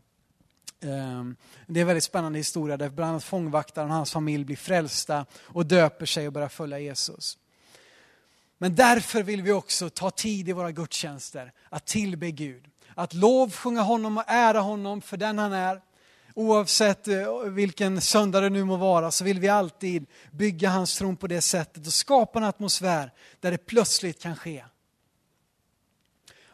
ehm, 0.82 1.36
det 1.68 1.80
är 1.80 1.82
en 1.82 1.88
väldigt 1.88 2.04
spännande 2.04 2.40
historia 2.40 2.78
där 2.78 2.90
bland 2.90 3.10
annat 3.10 3.24
fångvaktaren 3.24 3.90
och 3.90 3.96
hans 3.96 4.12
familj 4.12 4.46
blir 4.46 4.56
frälsta 4.56 5.26
och 5.42 5.66
döper 5.66 6.06
sig 6.06 6.28
och 6.28 6.34
börjar 6.34 6.50
följa 6.50 6.80
Jesus. 6.80 7.38
Men 8.58 8.76
därför 8.76 9.24
vill 9.24 9.42
vi 9.42 9.52
också 9.52 9.90
ta 9.90 10.10
tid 10.10 10.50
i 10.50 10.52
våra 10.52 10.72
gudstjänster 10.72 11.52
att 11.70 11.86
tillbe 11.86 12.32
Gud. 12.32 12.66
Att 12.96 13.14
lovsjunga 13.14 13.82
honom 13.82 14.18
och 14.18 14.24
ära 14.28 14.60
honom 14.60 15.02
för 15.02 15.18
den 15.18 15.40
han 15.40 15.54
är. 15.54 15.82
Oavsett 16.34 17.08
eh, 17.08 17.40
vilken 17.40 18.02
söndag 18.02 18.42
det 18.42 18.50
nu 18.50 18.64
må 18.64 18.78
vara 18.78 19.12
så 19.12 19.24
vill 19.24 19.40
vi 19.40 19.48
alltid 19.48 20.06
bygga 20.32 20.70
hans 20.70 20.98
tron 20.98 21.18
på 21.18 21.28
det 21.28 21.42
sättet 21.42 21.88
och 21.88 21.94
skapa 21.94 22.40
en 22.40 22.46
atmosfär 22.46 23.12
där 23.40 23.52
det 23.52 23.58
plötsligt 23.58 24.22
kan 24.22 24.36
ske. 24.36 24.64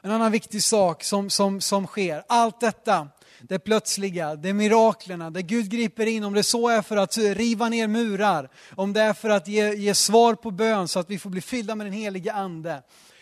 En 0.04 0.12
annan 0.12 0.32
viktig 0.32 0.64
sak 0.64 1.04
som, 1.04 1.30
som, 1.30 1.62
som 1.62 1.88
sker, 1.88 2.24
allt 2.28 2.60
detta, 2.60 3.08
det 3.42 3.60
plötsliga, 3.60 4.36
det 4.36 4.54
miraklerna, 4.54 5.30
där 5.30 5.42
Gud 5.42 5.70
griper 5.70 6.06
in, 6.06 6.24
om 6.24 6.34
det 6.34 6.44
så 6.44 6.68
är 6.68 6.82
för 6.82 6.98
att 6.98 7.18
riva 7.18 7.70
ner 7.70 7.88
murar, 7.88 8.50
om 8.76 8.94
det 8.94 9.02
är 9.02 9.14
för 9.14 9.30
att 9.30 9.48
ge, 9.48 9.74
ge 9.74 9.96
svar 9.96 10.36
på 10.36 10.52
bön 10.52 10.88
så 10.88 11.00
att 11.00 11.10
vi 11.10 11.20
får 11.20 11.30
bli 11.30 11.42
fyllda 11.42 11.76
med 11.76 11.86
den 11.86 11.94
helige 11.94 12.34
Ande, 12.34 12.72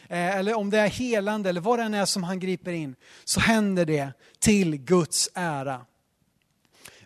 eh, 0.07 0.37
eller 0.37 0.53
om 0.57 0.69
det 0.69 0.79
är 0.79 0.87
helande 0.87 1.49
eller 1.49 1.61
vad 1.61 1.79
det 1.79 1.83
än 1.83 1.93
är 1.93 2.05
som 2.05 2.23
han 2.23 2.39
griper 2.39 2.71
in, 2.71 2.95
så 3.25 3.39
händer 3.39 3.85
det 3.85 4.11
till 4.39 4.77
Guds 4.77 5.29
ära. 5.33 5.85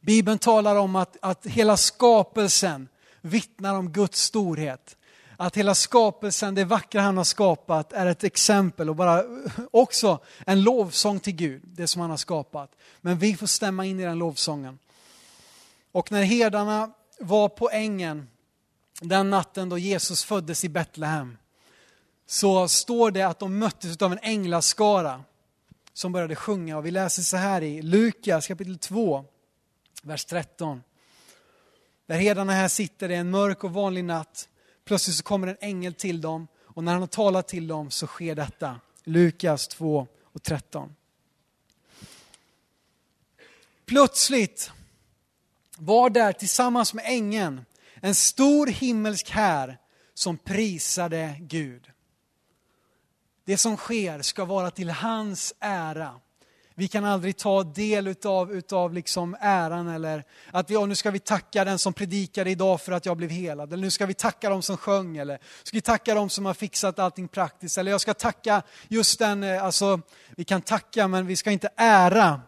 Bibeln 0.02 0.38
talar 0.40 0.76
om 0.76 0.96
att, 0.96 1.18
att 1.22 1.46
hela 1.46 1.78
skapelsen 1.78 2.88
vittnar 3.22 3.76
om 3.76 3.92
Guds 3.92 4.22
storhet. 4.22 4.98
Att 5.44 5.58
hela 5.58 5.76
skapelsen, 5.76 6.56
det 6.56 6.66
vackra 6.66 7.02
han 7.02 7.18
har 7.18 7.24
skapat, 7.24 7.94
är 7.94 8.06
ett 8.06 8.24
exempel 8.24 8.90
och 8.90 8.96
bara 8.96 9.24
också 9.72 10.20
en 10.46 10.64
lovsång 10.64 11.20
till 11.20 11.36
Gud, 11.36 11.62
det 11.66 11.88
som 11.88 12.02
han 12.02 12.10
har 12.10 12.18
skapat. 12.18 12.72
Men 13.02 13.18
vi 13.18 13.36
får 13.36 13.48
stämma 13.48 13.86
in 13.86 14.00
i 14.00 14.04
den 14.04 14.18
lovsången. 14.18 14.80
Och 15.92 16.12
när 16.12 16.24
herdarna 16.24 16.92
var 17.20 17.50
på 17.50 17.70
ängen 17.70 18.28
den 19.02 19.30
natten 19.30 19.70
då 19.70 19.78
Jesus 19.78 20.24
föddes 20.24 20.64
i 20.64 20.70
Betlehem, 20.70 21.38
så 22.26 22.68
står 22.68 23.12
det 23.12 23.24
att 23.24 23.40
de 23.40 23.60
möttes 23.60 24.02
av 24.02 24.12
en 24.12 24.20
änglaskara 24.22 25.24
som 25.94 26.12
började 26.12 26.36
sjunga. 26.36 26.78
Och 26.78 26.86
vi 26.86 26.92
läser 26.92 27.22
så 27.22 27.38
här 27.38 27.62
i 27.62 27.82
Lukas 27.82 28.48
kapitel 28.48 28.78
2, 28.78 29.26
vers 30.04 30.26
13. 30.26 30.84
Där 32.06 32.18
herdarna 32.18 32.54
här 32.54 32.68
sitter 32.68 33.10
i 33.10 33.16
en 33.16 33.30
mörk 33.30 33.64
och 33.64 33.74
vanlig 33.74 34.06
natt. 34.06 34.50
Plötsligt 34.86 35.18
så 35.18 35.24
kommer 35.24 35.48
en 35.48 35.58
ängel 35.62 35.94
till 35.94 36.22
dem 36.22 36.48
och 36.64 36.84
när 36.84 36.92
han 36.92 37.02
har 37.02 37.08
talat 37.08 37.48
till 37.48 37.68
dem 37.68 37.92
så 37.92 38.08
sker 38.08 38.36
detta. 38.36 38.80
Lukas 39.04 39.68
2 39.68 40.08
och 40.24 40.44
13. 40.44 40.96
Plötsligt 43.86 44.72
var 45.78 46.10
där 46.10 46.34
tillsammans 46.34 46.94
med 46.94 47.06
ängeln 47.08 47.66
en 47.96 48.16
stor 48.16 48.68
himmelsk 48.68 49.30
här 49.30 49.78
som 50.14 50.38
prisade 50.38 51.36
Gud. 51.40 51.92
Det 53.46 53.58
som 53.58 53.78
sker 53.78 54.22
ska 54.22 54.46
vara 54.46 54.72
till 54.72 54.90
hans 54.90 55.54
ära. 55.60 56.20
Vi 56.76 56.88
kan 56.88 57.06
aldrig 57.06 57.38
ta 57.38 57.64
del 57.64 58.08
utav, 58.08 58.52
utav 58.52 58.94
liksom 58.94 59.36
äran 59.40 59.88
eller 59.88 60.24
att 60.52 60.70
vi, 60.70 60.86
nu 60.86 60.96
ska 60.96 61.12
vi 61.12 61.20
tacka 61.20 61.66
den 61.66 61.80
som 61.80 61.94
predikade 61.94 62.50
idag 62.50 62.82
för 62.82 62.92
att 62.92 63.06
jag 63.06 63.18
blev 63.18 63.30
helad. 63.30 63.74
Eller 63.74 63.84
nu 63.84 63.92
ska 63.92 64.06
vi 64.06 64.14
tacka 64.14 64.50
dem 64.50 64.62
som 64.62 64.78
sjöng. 64.78 65.18
Eller 65.18 65.40
ska 65.64 65.78
vi 65.78 65.82
tacka 65.82 66.16
dem 66.16 66.30
som 66.30 66.46
har 66.46 66.54
fixat 66.54 67.00
allting 67.00 67.28
praktiskt. 67.28 67.78
Eller 67.78 67.92
jag 67.92 68.02
ska 68.02 68.14
tacka 68.14 68.62
just 68.88 69.20
den, 69.20 69.44
eh, 69.44 69.64
alltså 69.64 70.02
vi 70.30 70.44
kan 70.44 70.62
tacka 70.62 71.08
men 71.08 71.28
vi 71.28 71.36
ska 71.36 71.52
inte 71.52 71.70
ära 71.76 72.42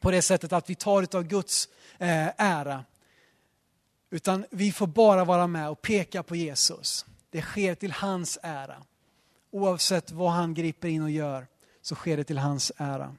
på 0.00 0.10
det 0.10 0.22
sättet 0.22 0.52
att 0.52 0.70
vi 0.70 0.74
tar 0.74 1.02
utav 1.02 1.22
Guds 1.22 1.68
eh, 1.98 2.28
ära. 2.36 2.84
Utan 4.10 4.44
vi 4.50 4.72
får 4.72 4.86
bara 4.86 5.24
vara 5.24 5.46
med 5.46 5.68
och 5.68 5.82
peka 5.82 6.22
på 6.22 6.36
Jesus. 6.36 7.06
Det 7.30 7.42
sker 7.42 7.74
till 7.74 7.92
hans 7.92 8.38
ära. 8.42 8.82
Oavsett 9.50 10.10
vad 10.10 10.32
han 10.32 10.54
griper 10.54 10.88
in 10.88 11.02
och 11.02 11.10
gör 11.10 11.46
så 11.82 11.94
sker 11.94 12.16
det 12.16 12.24
till 12.24 12.38
hans 12.38 12.72
ära. 12.76 13.16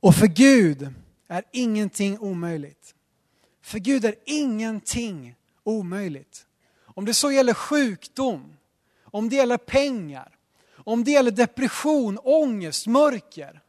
Och 0.00 0.14
för 0.14 0.26
Gud 0.26 0.94
är 1.28 1.44
ingenting 1.52 2.18
omöjligt. 2.18 2.94
För 3.62 3.78
Gud 3.78 4.04
är 4.04 4.14
ingenting 4.24 5.34
omöjligt. 5.64 6.46
Om 6.84 7.04
det 7.04 7.14
så 7.14 7.32
gäller 7.32 7.54
sjukdom, 7.54 8.56
om 9.04 9.28
det 9.28 9.36
gäller 9.36 9.56
pengar, 9.56 10.34
om 10.84 11.04
det 11.04 11.10
gäller 11.10 11.30
depression, 11.30 12.18
ångest, 12.22 12.86
mörker. 12.86 13.60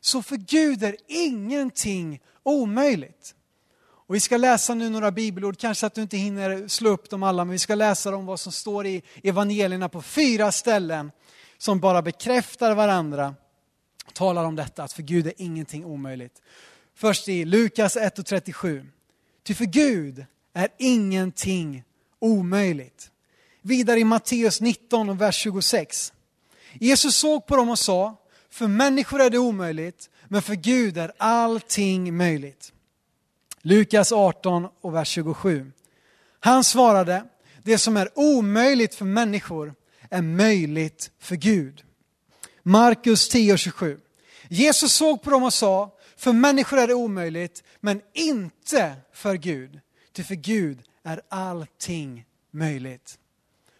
Så 0.00 0.22
för 0.22 0.36
Gud 0.36 0.82
är 0.82 0.96
ingenting 1.06 2.20
omöjligt. 2.42 3.34
Och 3.78 4.14
vi 4.14 4.20
ska 4.20 4.36
läsa 4.36 4.74
nu 4.74 4.90
några 4.90 5.10
bibelord, 5.10 5.58
kanske 5.58 5.86
att 5.86 5.94
du 5.94 6.02
inte 6.02 6.16
hinner 6.16 6.68
slå 6.68 6.90
upp 6.90 7.10
dem 7.10 7.22
alla, 7.22 7.44
men 7.44 7.52
vi 7.52 7.58
ska 7.58 7.74
läsa 7.74 8.16
om 8.16 8.26
vad 8.26 8.40
som 8.40 8.52
står 8.52 8.86
i 8.86 9.02
evangelierna 9.22 9.88
på 9.88 10.02
fyra 10.02 10.52
ställen 10.52 11.10
som 11.58 11.80
bara 11.80 12.02
bekräftar 12.02 12.74
varandra 12.74 13.34
talar 14.12 14.44
om 14.44 14.56
detta, 14.56 14.82
att 14.82 14.92
för 14.92 15.02
Gud 15.02 15.26
är 15.26 15.32
ingenting 15.36 15.84
omöjligt. 15.84 16.42
Först 16.94 17.28
i 17.28 17.44
Lukas 17.44 17.96
1.37. 17.96 18.86
Ty 19.42 19.54
för 19.54 19.64
Gud 19.64 20.24
är 20.52 20.68
ingenting 20.78 21.84
omöjligt. 22.18 23.10
Vidare 23.62 24.00
i 24.00 24.04
Matteus 24.04 24.60
19 24.60 25.08
och 25.08 25.20
vers 25.20 25.36
26. 25.36 26.12
Jesus 26.72 27.16
såg 27.16 27.46
på 27.46 27.56
dem 27.56 27.70
och 27.70 27.78
sa, 27.78 28.16
för 28.50 28.66
människor 28.66 29.20
är 29.20 29.30
det 29.30 29.38
omöjligt, 29.38 30.10
men 30.28 30.42
för 30.42 30.54
Gud 30.54 30.98
är 30.98 31.12
allting 31.18 32.16
möjligt. 32.16 32.72
Lukas 33.62 34.12
18 34.12 34.68
och 34.80 34.94
vers 34.94 35.08
27. 35.08 35.72
Han 36.40 36.64
svarade, 36.64 37.24
det 37.62 37.78
som 37.78 37.96
är 37.96 38.08
omöjligt 38.14 38.94
för 38.94 39.04
människor 39.04 39.74
är 40.10 40.22
möjligt 40.22 41.10
för 41.18 41.36
Gud. 41.36 41.85
Markus 42.68 43.34
10.27 43.34 44.00
Jesus 44.48 44.92
såg 44.92 45.22
på 45.22 45.30
dem 45.30 45.42
och 45.42 45.52
sa, 45.52 45.96
för 46.16 46.32
människor 46.32 46.78
är 46.78 46.86
det 46.86 46.94
omöjligt, 46.94 47.64
men 47.80 48.02
inte 48.12 48.96
för 49.12 49.34
Gud. 49.34 49.80
Ty 50.12 50.22
för 50.22 50.34
Gud 50.34 50.82
är 51.02 51.20
allting 51.28 52.24
möjligt. 52.50 53.18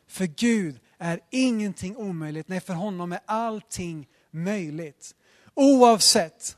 För 0.09 0.27
Gud 0.27 0.81
är 0.99 1.21
ingenting 1.31 1.97
omöjligt, 1.97 2.49
nej 2.49 2.61
för 2.61 2.75
honom 2.75 3.13
är 3.13 3.21
allting 3.27 4.09
möjligt. 4.31 5.15
Oavsett 5.55 6.57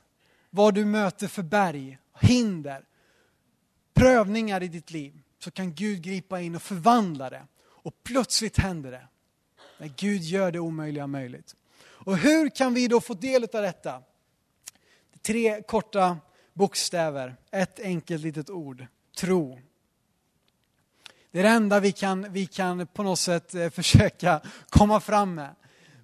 vad 0.50 0.74
du 0.74 0.84
möter 0.84 1.28
för 1.28 1.42
berg, 1.42 1.98
hinder, 2.20 2.84
prövningar 3.94 4.62
i 4.62 4.68
ditt 4.68 4.90
liv, 4.90 5.20
så 5.38 5.50
kan 5.50 5.74
Gud 5.74 6.02
gripa 6.02 6.40
in 6.40 6.54
och 6.54 6.62
förvandla 6.62 7.30
det. 7.30 7.42
Och 7.60 7.94
plötsligt 8.02 8.58
händer 8.58 8.90
det. 8.90 9.08
När 9.78 9.92
Gud 9.96 10.22
gör 10.22 10.52
det 10.52 10.58
omöjliga 10.58 11.06
möjligt. 11.06 11.54
Och 12.08 12.16
hur 12.16 12.48
kan 12.48 12.74
vi 12.74 12.88
då 12.88 13.00
få 13.00 13.14
del 13.14 13.42
av 13.42 13.62
detta? 13.62 14.02
Tre 15.22 15.62
korta 15.62 16.18
bokstäver, 16.54 17.36
ett 17.50 17.80
enkelt 17.80 18.22
litet 18.22 18.50
ord. 18.50 18.86
Tro. 19.18 19.60
Det 21.30 21.38
är 21.38 21.42
det 21.42 21.48
enda 21.48 21.80
vi 21.80 21.92
kan, 21.92 22.32
vi 22.32 22.46
kan 22.46 22.86
på 22.86 23.02
något 23.02 23.18
sätt 23.18 23.54
eh, 23.54 23.70
försöka 23.70 24.40
komma 24.68 25.00
fram 25.00 25.34
med. 25.34 25.54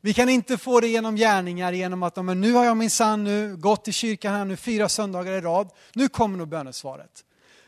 Vi 0.01 0.15
kan 0.15 0.29
inte 0.29 0.59
få 0.59 0.81
det 0.81 0.89
genom 0.89 1.17
gärningar, 1.17 1.73
genom 1.73 2.03
att 2.03 2.25
men 2.25 2.41
nu 2.41 2.53
har 2.53 2.65
jag 2.65 2.77
minsann 2.77 3.25
nu 3.25 3.57
gått 3.57 3.89
i 3.89 3.93
kyrkan 3.93 4.35
här 4.35 4.45
nu 4.45 4.57
fyra 4.57 4.89
söndagar 4.89 5.33
i 5.33 5.41
rad, 5.41 5.71
nu 5.93 6.09
kommer 6.09 6.39
nog 6.39 6.49
bönesvaret. 6.49 7.25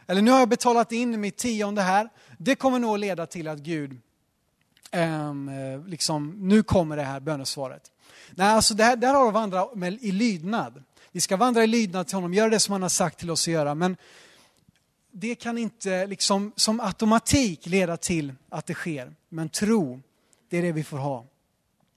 Eller 0.06 0.22
nu 0.22 0.30
har 0.30 0.38
jag 0.38 0.48
betalat 0.48 0.92
in 0.92 1.20
mitt 1.20 1.36
tionde 1.36 1.82
här, 1.82 2.08
det 2.38 2.54
kommer 2.54 2.78
nog 2.78 2.98
leda 2.98 3.26
till 3.26 3.48
att 3.48 3.58
Gud, 3.58 4.00
ehm, 4.90 5.48
eh, 5.48 5.86
liksom, 5.86 6.48
nu 6.48 6.62
kommer 6.62 6.96
det 6.96 7.02
här 7.02 7.20
bönesvaret. 7.20 7.92
Nej, 8.30 8.48
alltså 8.48 8.74
det 8.74 8.84
här, 8.84 8.96
det 8.96 9.06
här 9.06 9.14
har 9.14 9.28
att 9.28 9.34
vandra 9.34 9.68
med, 9.74 9.98
i 10.00 10.12
lydnad. 10.12 10.82
Vi 11.12 11.20
ska 11.20 11.36
vandra 11.36 11.64
i 11.64 11.66
lydnad 11.66 12.06
till 12.06 12.16
honom, 12.16 12.34
göra 12.34 12.50
det 12.50 12.60
som 12.60 12.72
han 12.72 12.82
har 12.82 12.88
sagt 12.88 13.18
till 13.18 13.30
oss 13.30 13.48
att 13.48 13.52
göra. 13.52 13.74
Men 13.74 13.96
det 15.12 15.34
kan 15.34 15.58
inte 15.58 16.06
liksom 16.06 16.52
som 16.56 16.80
automatik 16.80 17.66
leda 17.66 17.96
till 17.96 18.34
att 18.48 18.66
det 18.66 18.74
sker. 18.74 19.14
Men 19.28 19.48
tro, 19.48 20.00
det 20.48 20.58
är 20.58 20.62
det 20.62 20.72
vi 20.72 20.84
får 20.84 20.98
ha. 20.98 21.26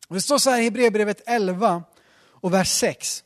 Och 0.07 0.15
det 0.15 0.21
står 0.21 0.37
så 0.37 0.49
här 0.49 0.59
i 0.59 0.63
Hebreerbrevet 0.63 1.21
11 1.25 1.83
och 2.19 2.53
vers 2.53 2.69
6. 2.71 3.23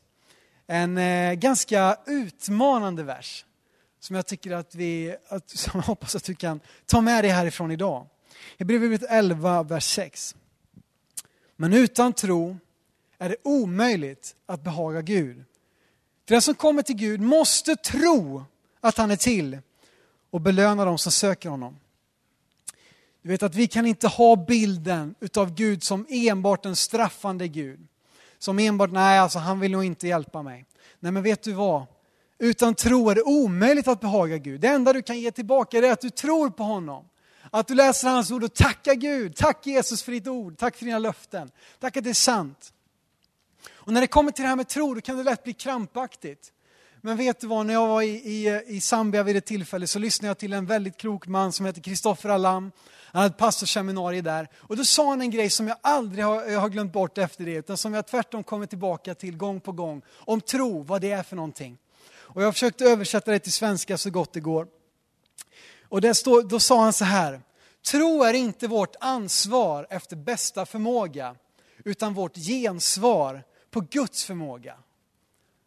En 0.67 0.97
eh, 0.97 1.33
ganska 1.33 1.97
utmanande 2.05 3.03
vers 3.03 3.45
som 3.99 4.15
jag 4.15 4.25
tycker 4.25 4.51
att 4.51 4.75
vi, 4.75 5.15
att, 5.27 5.49
som 5.57 5.71
jag 5.73 5.81
hoppas 5.81 6.15
att 6.15 6.23
du 6.23 6.35
kan 6.35 6.59
ta 6.85 7.01
med 7.01 7.23
dig 7.23 7.31
härifrån 7.31 7.71
idag. 7.71 8.07
Hebreerbrevet 8.57 9.03
11, 9.09 9.63
vers 9.63 9.85
6. 9.85 10.35
Men 11.55 11.73
utan 11.73 12.13
tro 12.13 12.57
är 13.23 13.29
det 13.29 13.35
omöjligt 13.43 14.35
att 14.45 14.63
behaga 14.63 15.01
Gud. 15.01 15.43
För 16.27 16.35
den 16.35 16.41
som 16.41 16.55
kommer 16.55 16.81
till 16.81 16.95
Gud 16.95 17.21
måste 17.21 17.75
tro 17.75 18.43
att 18.81 18.97
han 18.97 19.11
är 19.11 19.15
till 19.15 19.59
och 20.29 20.41
belöna 20.41 20.85
dem 20.85 20.97
som 20.97 21.11
söker 21.11 21.49
honom. 21.49 21.79
Du 23.21 23.29
vet 23.29 23.43
att 23.43 23.55
vi 23.55 23.67
kan 23.67 23.85
inte 23.85 24.07
ha 24.07 24.35
bilden 24.35 25.15
utav 25.19 25.55
Gud 25.55 25.83
som 25.83 26.05
enbart 26.09 26.65
en 26.65 26.75
straffande 26.75 27.47
Gud. 27.47 27.87
Som 28.39 28.59
enbart, 28.59 28.91
nej 28.91 29.19
alltså 29.19 29.39
han 29.39 29.59
vill 29.59 29.71
nog 29.71 29.83
inte 29.83 30.07
hjälpa 30.07 30.41
mig. 30.41 30.65
Nej 30.99 31.11
men 31.11 31.23
vet 31.23 31.43
du 31.43 31.53
vad? 31.53 31.85
Utan 32.39 32.75
tro 32.75 33.09
är 33.09 33.15
det 33.15 33.23
omöjligt 33.23 33.87
att 33.87 33.99
behaga 33.99 34.37
Gud. 34.37 34.61
Det 34.61 34.67
enda 34.67 34.93
du 34.93 35.01
kan 35.01 35.19
ge 35.19 35.31
tillbaka 35.31 35.77
är 35.77 35.91
att 35.91 36.01
du 36.01 36.09
tror 36.09 36.49
på 36.49 36.63
honom. 36.63 37.05
Att 37.51 37.67
du 37.67 37.75
läser 37.75 38.09
hans 38.09 38.31
ord 38.31 38.43
och 38.43 38.53
tackar 38.53 38.93
Gud. 38.93 39.35
Tack 39.35 39.65
Jesus 39.67 40.03
för 40.03 40.11
ditt 40.11 40.27
ord. 40.27 40.57
Tack 40.57 40.75
för 40.75 40.85
dina 40.85 40.99
löften. 40.99 41.51
Tack 41.79 41.97
att 41.97 42.03
det 42.03 42.09
är 42.09 42.13
sant. 42.13 42.73
Och 43.85 43.93
när 43.93 44.01
det 44.01 44.07
kommer 44.07 44.31
till 44.31 44.43
det 44.43 44.49
här 44.49 44.55
med 44.55 44.67
tro, 44.67 44.93
då 44.93 45.01
kan 45.01 45.17
det 45.17 45.23
lätt 45.23 45.43
bli 45.43 45.53
krampaktigt. 45.53 46.51
Men 47.01 47.17
vet 47.17 47.39
du 47.39 47.47
vad, 47.47 47.65
när 47.65 47.73
jag 47.73 47.87
var 47.87 48.01
i, 48.01 48.09
i, 48.09 48.61
i 48.67 48.81
Zambia 48.81 49.23
vid 49.23 49.37
ett 49.37 49.45
tillfälle 49.45 49.87
så 49.87 49.99
lyssnade 49.99 50.29
jag 50.29 50.37
till 50.37 50.53
en 50.53 50.65
väldigt 50.65 50.97
klok 50.97 51.27
man 51.27 51.51
som 51.51 51.65
heter 51.65 51.81
Kristoffer 51.81 52.29
Alam. 52.29 52.71
Han 53.05 53.21
hade 53.21 53.33
ett 53.33 53.39
pastorsseminarium 53.39 54.23
där. 54.23 54.47
Och 54.55 54.77
då 54.77 54.85
sa 54.85 55.09
han 55.09 55.21
en 55.21 55.31
grej 55.31 55.49
som 55.49 55.67
jag 55.67 55.77
aldrig 55.81 56.25
har, 56.25 56.43
jag 56.45 56.59
har 56.59 56.69
glömt 56.69 56.93
bort 56.93 57.17
efter 57.17 57.45
det, 57.45 57.53
utan 57.53 57.77
som 57.77 57.93
jag 57.93 58.07
tvärtom 58.07 58.43
kommer 58.43 58.65
tillbaka 58.65 59.15
till 59.15 59.37
gång 59.37 59.59
på 59.59 59.71
gång. 59.71 60.01
Om 60.11 60.41
tro, 60.41 60.83
vad 60.83 61.01
det 61.01 61.11
är 61.11 61.23
för 61.23 61.35
någonting. 61.35 61.77
Och 62.05 62.41
jag 62.41 62.47
har 62.47 62.51
försökt 62.51 62.81
översätta 62.81 63.31
det 63.31 63.39
till 63.39 63.53
svenska 63.53 63.97
så 63.97 64.09
gott 64.09 64.33
det 64.33 64.39
går. 64.39 64.67
Och 65.89 66.01
där 66.01 66.13
stod, 66.13 66.49
då 66.49 66.59
sa 66.59 66.83
han 66.83 66.93
så 66.93 67.05
här, 67.05 67.41
tro 67.91 68.23
är 68.23 68.33
inte 68.33 68.67
vårt 68.67 68.95
ansvar 68.99 69.87
efter 69.89 70.15
bästa 70.15 70.65
förmåga, 70.65 71.35
utan 71.85 72.13
vårt 72.13 72.35
gensvar 72.35 73.43
på 73.73 73.81
Guds 73.81 74.23
förmåga. 74.23 74.77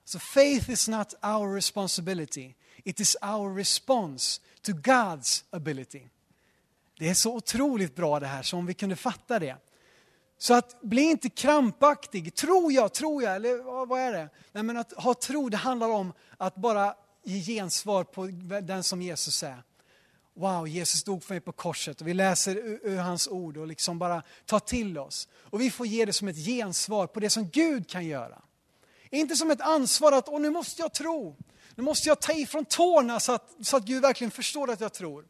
So 0.05 0.19
faith 0.19 0.71
is 0.71 0.89
not 0.89 1.15
our 1.23 1.55
responsibility, 1.55 2.55
it 2.85 3.01
is 3.01 3.17
our 3.23 3.55
response 3.55 4.41
to 4.63 4.73
God's 4.73 5.45
ability. 5.51 6.03
Det 6.99 7.09
är 7.09 7.15
så 7.15 7.35
otroligt 7.35 7.95
bra 7.95 8.21
det 8.21 8.27
här, 8.27 8.43
så 8.43 8.57
om 8.57 8.67
vi 8.67 8.75
kunde 8.75 8.97
fatta 8.97 9.39
det. 9.39 9.57
Så 10.39 10.55
att 10.55 10.81
bli 10.83 11.03
inte 11.03 11.29
krampaktig, 11.29 12.35
tror 12.35 12.73
jag, 12.73 12.93
tror 12.93 13.23
jag, 13.23 13.37
eller 13.37 13.87
vad 13.87 14.01
är 14.01 14.13
det? 14.13 14.29
Nej 14.53 14.63
men 14.63 14.77
att 14.77 14.93
ha 14.93 15.15
tro, 15.15 15.49
det 15.49 15.57
handlar 15.57 15.89
om 15.89 16.13
att 16.37 16.57
bara 16.57 16.95
ge 17.25 17.41
gensvar 17.55 18.05
på 18.05 18.27
den 18.63 18.83
som 18.83 19.03
Jesus 19.03 19.43
är. 19.43 19.63
Wow, 20.39 20.69
Jesus 20.69 21.03
dog 21.03 21.25
för 21.25 21.35
mig 21.35 21.41
på 21.41 21.53
korset 21.53 22.01
och 22.01 22.07
vi 22.09 22.15
läser 22.15 22.57
ur, 22.57 22.81
ur 22.83 22.97
hans 22.97 23.29
ord 23.29 23.57
och 23.57 23.67
liksom 23.67 23.99
bara 23.99 24.23
tar 24.47 24.61
till 24.61 24.99
oss. 24.99 25.29
Och 25.41 25.61
vi 25.61 25.71
får 25.71 25.87
ge 25.87 26.05
det 26.05 26.13
som 26.13 26.29
ett 26.29 26.37
gensvar 26.37 27.07
på 27.07 27.21
det 27.21 27.31
som 27.31 27.49
Gud 27.49 27.89
kan 27.89 28.05
göra. 28.05 28.43
Inte 29.11 29.37
som 29.37 29.51
ett 29.51 29.61
ansvar 29.61 30.13
att, 30.13 30.29
åh 30.29 30.41
nu 30.41 30.51
måste 30.51 30.83
jag 30.83 30.93
tro. 30.93 31.37
Nu 31.75 31.83
måste 31.83 32.09
jag 32.09 32.21
ta 32.21 32.33
ifrån 32.33 32.65
tårna 32.65 33.21
så 33.21 33.33
att, 33.33 33.51
så 33.61 33.77
att 33.77 33.85
Gud 33.85 34.03
verkligen 34.03 34.31
förstår 34.31 34.71
att 34.71 34.81
jag 34.81 34.93
tror. 34.93 35.25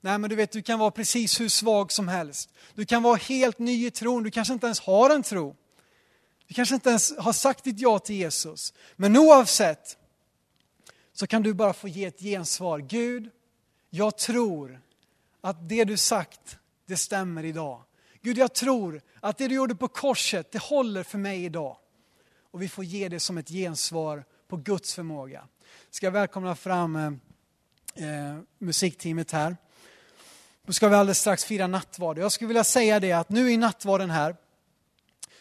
Nej 0.00 0.18
men 0.18 0.30
du 0.30 0.36
vet, 0.36 0.52
du 0.52 0.62
kan 0.62 0.78
vara 0.78 0.90
precis 0.90 1.40
hur 1.40 1.48
svag 1.48 1.92
som 1.92 2.08
helst. 2.08 2.50
Du 2.74 2.86
kan 2.86 3.02
vara 3.02 3.16
helt 3.16 3.58
ny 3.58 3.86
i 3.86 3.90
tron, 3.90 4.22
du 4.22 4.30
kanske 4.30 4.54
inte 4.54 4.66
ens 4.66 4.80
har 4.80 5.10
en 5.10 5.22
tro. 5.22 5.56
Du 6.46 6.54
kanske 6.54 6.74
inte 6.74 6.88
ens 6.88 7.18
har 7.18 7.32
sagt 7.32 7.64
ditt 7.64 7.80
ja 7.80 7.98
till 7.98 8.16
Jesus. 8.16 8.72
Men 8.96 9.16
oavsett 9.16 9.98
så 11.12 11.26
kan 11.26 11.42
du 11.42 11.54
bara 11.54 11.72
få 11.72 11.88
ge 11.88 12.04
ett 12.04 12.20
gensvar. 12.20 12.78
Gud, 12.78 13.30
jag 13.94 14.18
tror 14.18 14.80
att 15.40 15.68
det 15.68 15.84
du 15.84 15.96
sagt, 15.96 16.58
det 16.86 16.96
stämmer 16.96 17.44
idag. 17.44 17.82
Gud, 18.22 18.38
jag 18.38 18.54
tror 18.54 19.00
att 19.20 19.38
det 19.38 19.48
du 19.48 19.54
gjorde 19.54 19.74
på 19.74 19.88
korset, 19.88 20.52
det 20.52 20.62
håller 20.62 21.02
för 21.02 21.18
mig 21.18 21.44
idag. 21.44 21.76
Och 22.50 22.62
vi 22.62 22.68
får 22.68 22.84
ge 22.84 23.08
det 23.08 23.20
som 23.20 23.38
ett 23.38 23.48
gensvar 23.48 24.24
på 24.48 24.56
Guds 24.56 24.94
förmåga. 24.94 25.48
Ska 25.90 26.06
jag 26.06 26.12
välkomna 26.12 26.56
fram 26.56 26.96
eh, 26.96 27.06
eh 28.08 28.38
musikteamet 28.58 29.30
här. 29.30 29.56
Nu 30.66 30.72
ska 30.72 30.88
vi 30.88 30.94
alldeles 30.94 31.18
strax 31.18 31.44
fira 31.44 31.66
nattvard. 31.66 32.18
Jag 32.18 32.32
skulle 32.32 32.48
vilja 32.48 32.64
säga 32.64 33.00
det 33.00 33.12
att 33.12 33.30
nu 33.30 33.52
i 33.52 33.56
nattvarden 33.56 34.10
här 34.10 34.36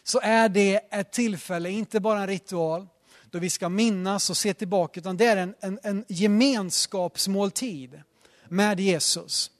så 0.03 0.19
är 0.23 0.49
det 0.49 0.75
ett 0.75 1.11
tillfälle, 1.11 1.69
inte 1.69 1.99
bara 1.99 2.21
en 2.21 2.27
ritual, 2.27 2.87
då 3.31 3.39
vi 3.39 3.49
ska 3.49 3.69
minnas 3.69 4.29
och 4.29 4.37
se 4.37 4.53
tillbaka, 4.53 4.99
utan 4.99 5.17
det 5.17 5.25
är 5.25 5.37
en, 5.37 5.55
en, 5.59 5.79
en 5.83 6.05
gemenskapsmåltid 6.07 8.01
med 8.53 8.79
Jesus. 8.79 9.51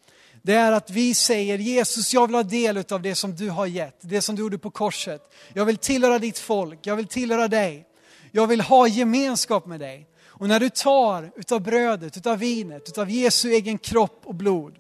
Det 0.42 0.54
är 0.54 0.72
att 0.72 0.90
vi 0.90 1.14
säger 1.14 1.58
Jesus, 1.58 2.14
jag 2.14 2.28
vill 2.28 2.36
ha 2.36 2.44
del 2.44 2.84
av 2.90 3.02
det 3.02 3.16
som 3.16 3.36
du 3.36 3.50
har 3.50 3.66
gett, 3.66 3.98
det 4.02 4.22
som 4.22 4.36
du 4.36 4.42
gjorde 4.42 4.58
på 4.58 4.72
korset. 4.72 5.22
Jag 5.54 5.66
vill 5.66 5.78
tillhöra 5.78 6.20
ditt 6.20 6.40
folk, 6.40 6.80
jag 6.82 6.96
vill 6.96 7.08
tillhöra 7.08 7.48
dig. 7.48 7.86
Jag 8.32 8.48
vill 8.48 8.62
ha 8.62 8.88
gemenskap 8.88 9.66
med 9.66 9.80
dig. 9.80 10.08
Och 10.26 10.48
när 10.48 10.60
du 10.60 10.70
tar 10.70 11.32
utav 11.36 11.62
brödet, 11.62 12.18
utav 12.18 12.38
vinet, 12.38 12.90
utav 12.90 13.10
Jesu 13.10 13.52
egen 13.52 13.78
kropp 13.78 14.22
och 14.24 14.36
blod, 14.36 14.76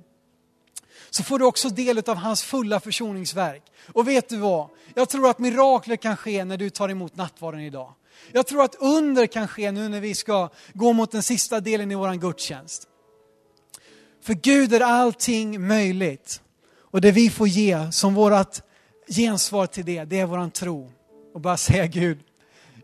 så 1.09 1.23
får 1.23 1.39
du 1.39 1.45
också 1.45 1.69
del 1.69 2.03
av 2.09 2.15
hans 2.15 2.43
fulla 2.43 2.79
försoningsverk. 2.79 3.63
Och 3.93 4.07
vet 4.07 4.29
du 4.29 4.37
vad? 4.37 4.69
Jag 4.95 5.09
tror 5.09 5.29
att 5.29 5.39
mirakler 5.39 5.95
kan 5.95 6.17
ske 6.17 6.45
när 6.45 6.57
du 6.57 6.69
tar 6.69 6.89
emot 6.89 7.15
nattvarden 7.15 7.61
idag. 7.61 7.93
Jag 8.31 8.47
tror 8.47 8.63
att 8.63 8.75
under 8.75 9.25
kan 9.25 9.47
ske 9.47 9.71
nu 9.71 9.89
när 9.89 9.99
vi 9.99 10.15
ska 10.15 10.49
gå 10.73 10.93
mot 10.93 11.11
den 11.11 11.23
sista 11.23 11.59
delen 11.59 11.91
i 11.91 11.95
vår 11.95 12.13
gudstjänst. 12.13 12.87
För 14.23 14.33
Gud 14.33 14.73
är 14.73 14.79
allting 14.81 15.67
möjligt. 15.67 16.41
Och 16.79 17.01
det 17.01 17.11
vi 17.11 17.29
får 17.29 17.47
ge 17.47 17.91
som 17.91 18.13
vårt 18.13 18.61
gensvar 19.07 19.67
till 19.67 19.85
det, 19.85 20.03
det 20.03 20.19
är 20.19 20.25
våran 20.25 20.51
tro. 20.51 20.91
Och 21.33 21.41
bara 21.41 21.57
säga 21.57 21.87
Gud, 21.87 22.19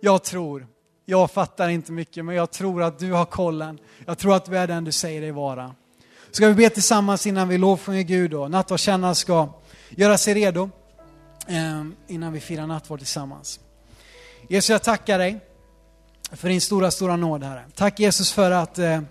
jag 0.01 0.23
tror. 0.23 0.67
Jag 1.05 1.31
fattar 1.31 1.69
inte 1.69 1.91
mycket, 1.91 2.25
men 2.25 2.35
jag 2.35 2.51
tror 2.51 2.83
att 2.83 2.99
du 2.99 3.11
har 3.11 3.25
kollen. 3.25 3.79
Jag 4.05 4.17
tror 4.17 4.35
att 4.35 4.45
du 4.45 4.57
är 4.57 4.67
den 4.67 4.83
du 4.83 4.91
säger 4.91 5.21
dig 5.21 5.31
vara. 5.31 5.75
Ska 6.31 6.47
vi 6.47 6.53
be 6.53 6.69
tillsammans 6.69 7.27
innan 7.27 7.47
vi 7.47 7.57
lovsjunger 7.57 8.01
Gud 8.01 8.33
och 8.33 8.51
nattvardskännaren 8.51 9.15
ska 9.15 9.49
göra 9.89 10.17
sig 10.17 10.33
redo 10.33 10.69
eh, 11.47 11.85
innan 12.07 12.33
vi 12.33 12.39
firar 12.39 12.67
nattvard 12.67 12.99
tillsammans. 12.99 13.59
Jesus, 14.47 14.69
jag 14.69 14.83
tackar 14.83 15.19
dig 15.19 15.39
för 16.31 16.49
din 16.49 16.61
stora, 16.61 16.91
stora 16.91 17.15
nåd, 17.15 17.43
Herre. 17.43 17.65
Tack 17.75 17.99
Jesus 17.99 18.31
för 18.31 18.51
att 18.51 18.79
eh, 18.79 19.01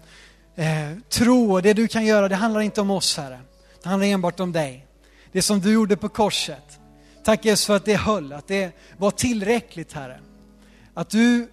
eh, 0.59 0.99
tro 1.09 1.53
och 1.53 1.63
det 1.63 1.73
du 1.73 1.89
kan 1.89 2.05
göra, 2.05 2.29
det 2.29 2.37
handlar 2.37 2.61
inte 2.61 2.81
om 2.81 2.91
oss, 2.91 3.17
Herre. 3.17 3.41
Det 3.83 3.89
handlar 3.89 4.07
enbart 4.07 4.41
om 4.41 4.53
dig. 4.53 4.87
Det 5.33 5.43
som 5.43 5.61
du 5.61 5.73
gjorde 5.73 5.97
på 5.97 6.09
korset. 6.09 6.79
Tack 7.25 7.45
Jesus 7.45 7.67
för 7.67 7.77
att 7.77 7.85
det 7.85 7.97
höll, 7.97 8.33
att 8.33 8.47
det 8.47 8.73
var 8.97 9.11
tillräckligt, 9.11 9.93
Herre. 9.93 10.21
Att 10.95 11.11
du 11.11 11.49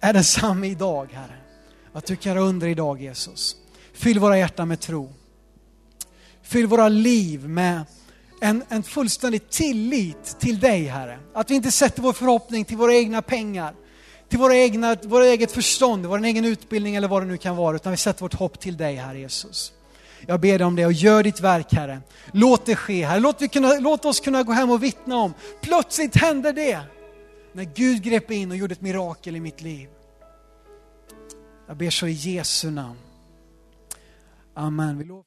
är 0.00 0.12
densamme 0.12 0.68
idag, 0.68 1.12
Herre. 1.12 1.36
Att 1.92 2.06
du 2.06 2.16
kan 2.16 2.34
göra 2.34 2.44
under 2.44 2.66
idag, 2.66 3.02
Jesus. 3.02 3.56
Fyll 3.94 4.18
våra 4.18 4.38
hjärtan 4.38 4.68
med 4.68 4.80
tro. 4.80 5.12
Fyll 6.42 6.66
våra 6.66 6.88
liv 6.88 7.48
med 7.48 7.82
en, 8.40 8.64
en 8.68 8.82
fullständig 8.82 9.50
tillit 9.50 10.36
till 10.40 10.60
dig, 10.60 10.84
Herre. 10.84 11.18
Att 11.34 11.50
vi 11.50 11.54
inte 11.54 11.70
sätter 11.70 12.02
vår 12.02 12.12
förhoppning 12.12 12.64
till 12.64 12.76
våra 12.76 12.94
egna 12.94 13.22
pengar, 13.22 13.74
till 14.30 14.38
våra 14.38 14.56
egna, 14.56 14.96
våra 15.02 15.26
eget 15.26 15.52
förstånd, 15.52 16.06
vår 16.06 16.24
egen 16.24 16.44
utbildning 16.44 16.94
eller 16.94 17.08
vad 17.08 17.22
det 17.22 17.26
nu 17.26 17.36
kan 17.36 17.56
vara, 17.56 17.76
utan 17.76 17.90
vi 17.92 17.96
sätter 17.96 18.20
vårt 18.20 18.34
hopp 18.34 18.60
till 18.60 18.76
dig, 18.76 18.94
Herre 18.94 19.18
Jesus. 19.18 19.72
Jag 20.26 20.40
ber 20.40 20.58
dig 20.58 20.66
om 20.66 20.76
det 20.76 20.86
och 20.86 20.92
gör 20.92 21.22
ditt 21.22 21.40
verk, 21.40 21.72
Herre. 21.72 22.00
Låt 22.32 22.66
det 22.66 22.76
ske, 22.76 23.04
Herre. 23.04 23.20
Låt, 23.20 23.42
vi 23.42 23.48
kunna, 23.48 23.72
låt 23.74 24.04
oss 24.04 24.20
kunna 24.20 24.42
gå 24.42 24.52
hem 24.52 24.70
och 24.70 24.82
vittna 24.82 25.16
om, 25.16 25.34
plötsligt 25.60 26.16
hände 26.16 26.52
det. 26.52 26.80
När 27.52 27.64
Gud 27.64 28.02
grep 28.02 28.30
in 28.30 28.50
och 28.50 28.56
gjorde 28.56 28.72
ett 28.72 28.80
mirakel 28.80 29.36
i 29.36 29.40
mitt 29.40 29.60
liv. 29.60 29.88
Jag 31.66 31.76
ber 31.76 31.90
så 31.90 32.06
i 32.06 32.12
Jesu 32.12 32.70
namn. 32.70 32.98
Amen. 34.54 35.22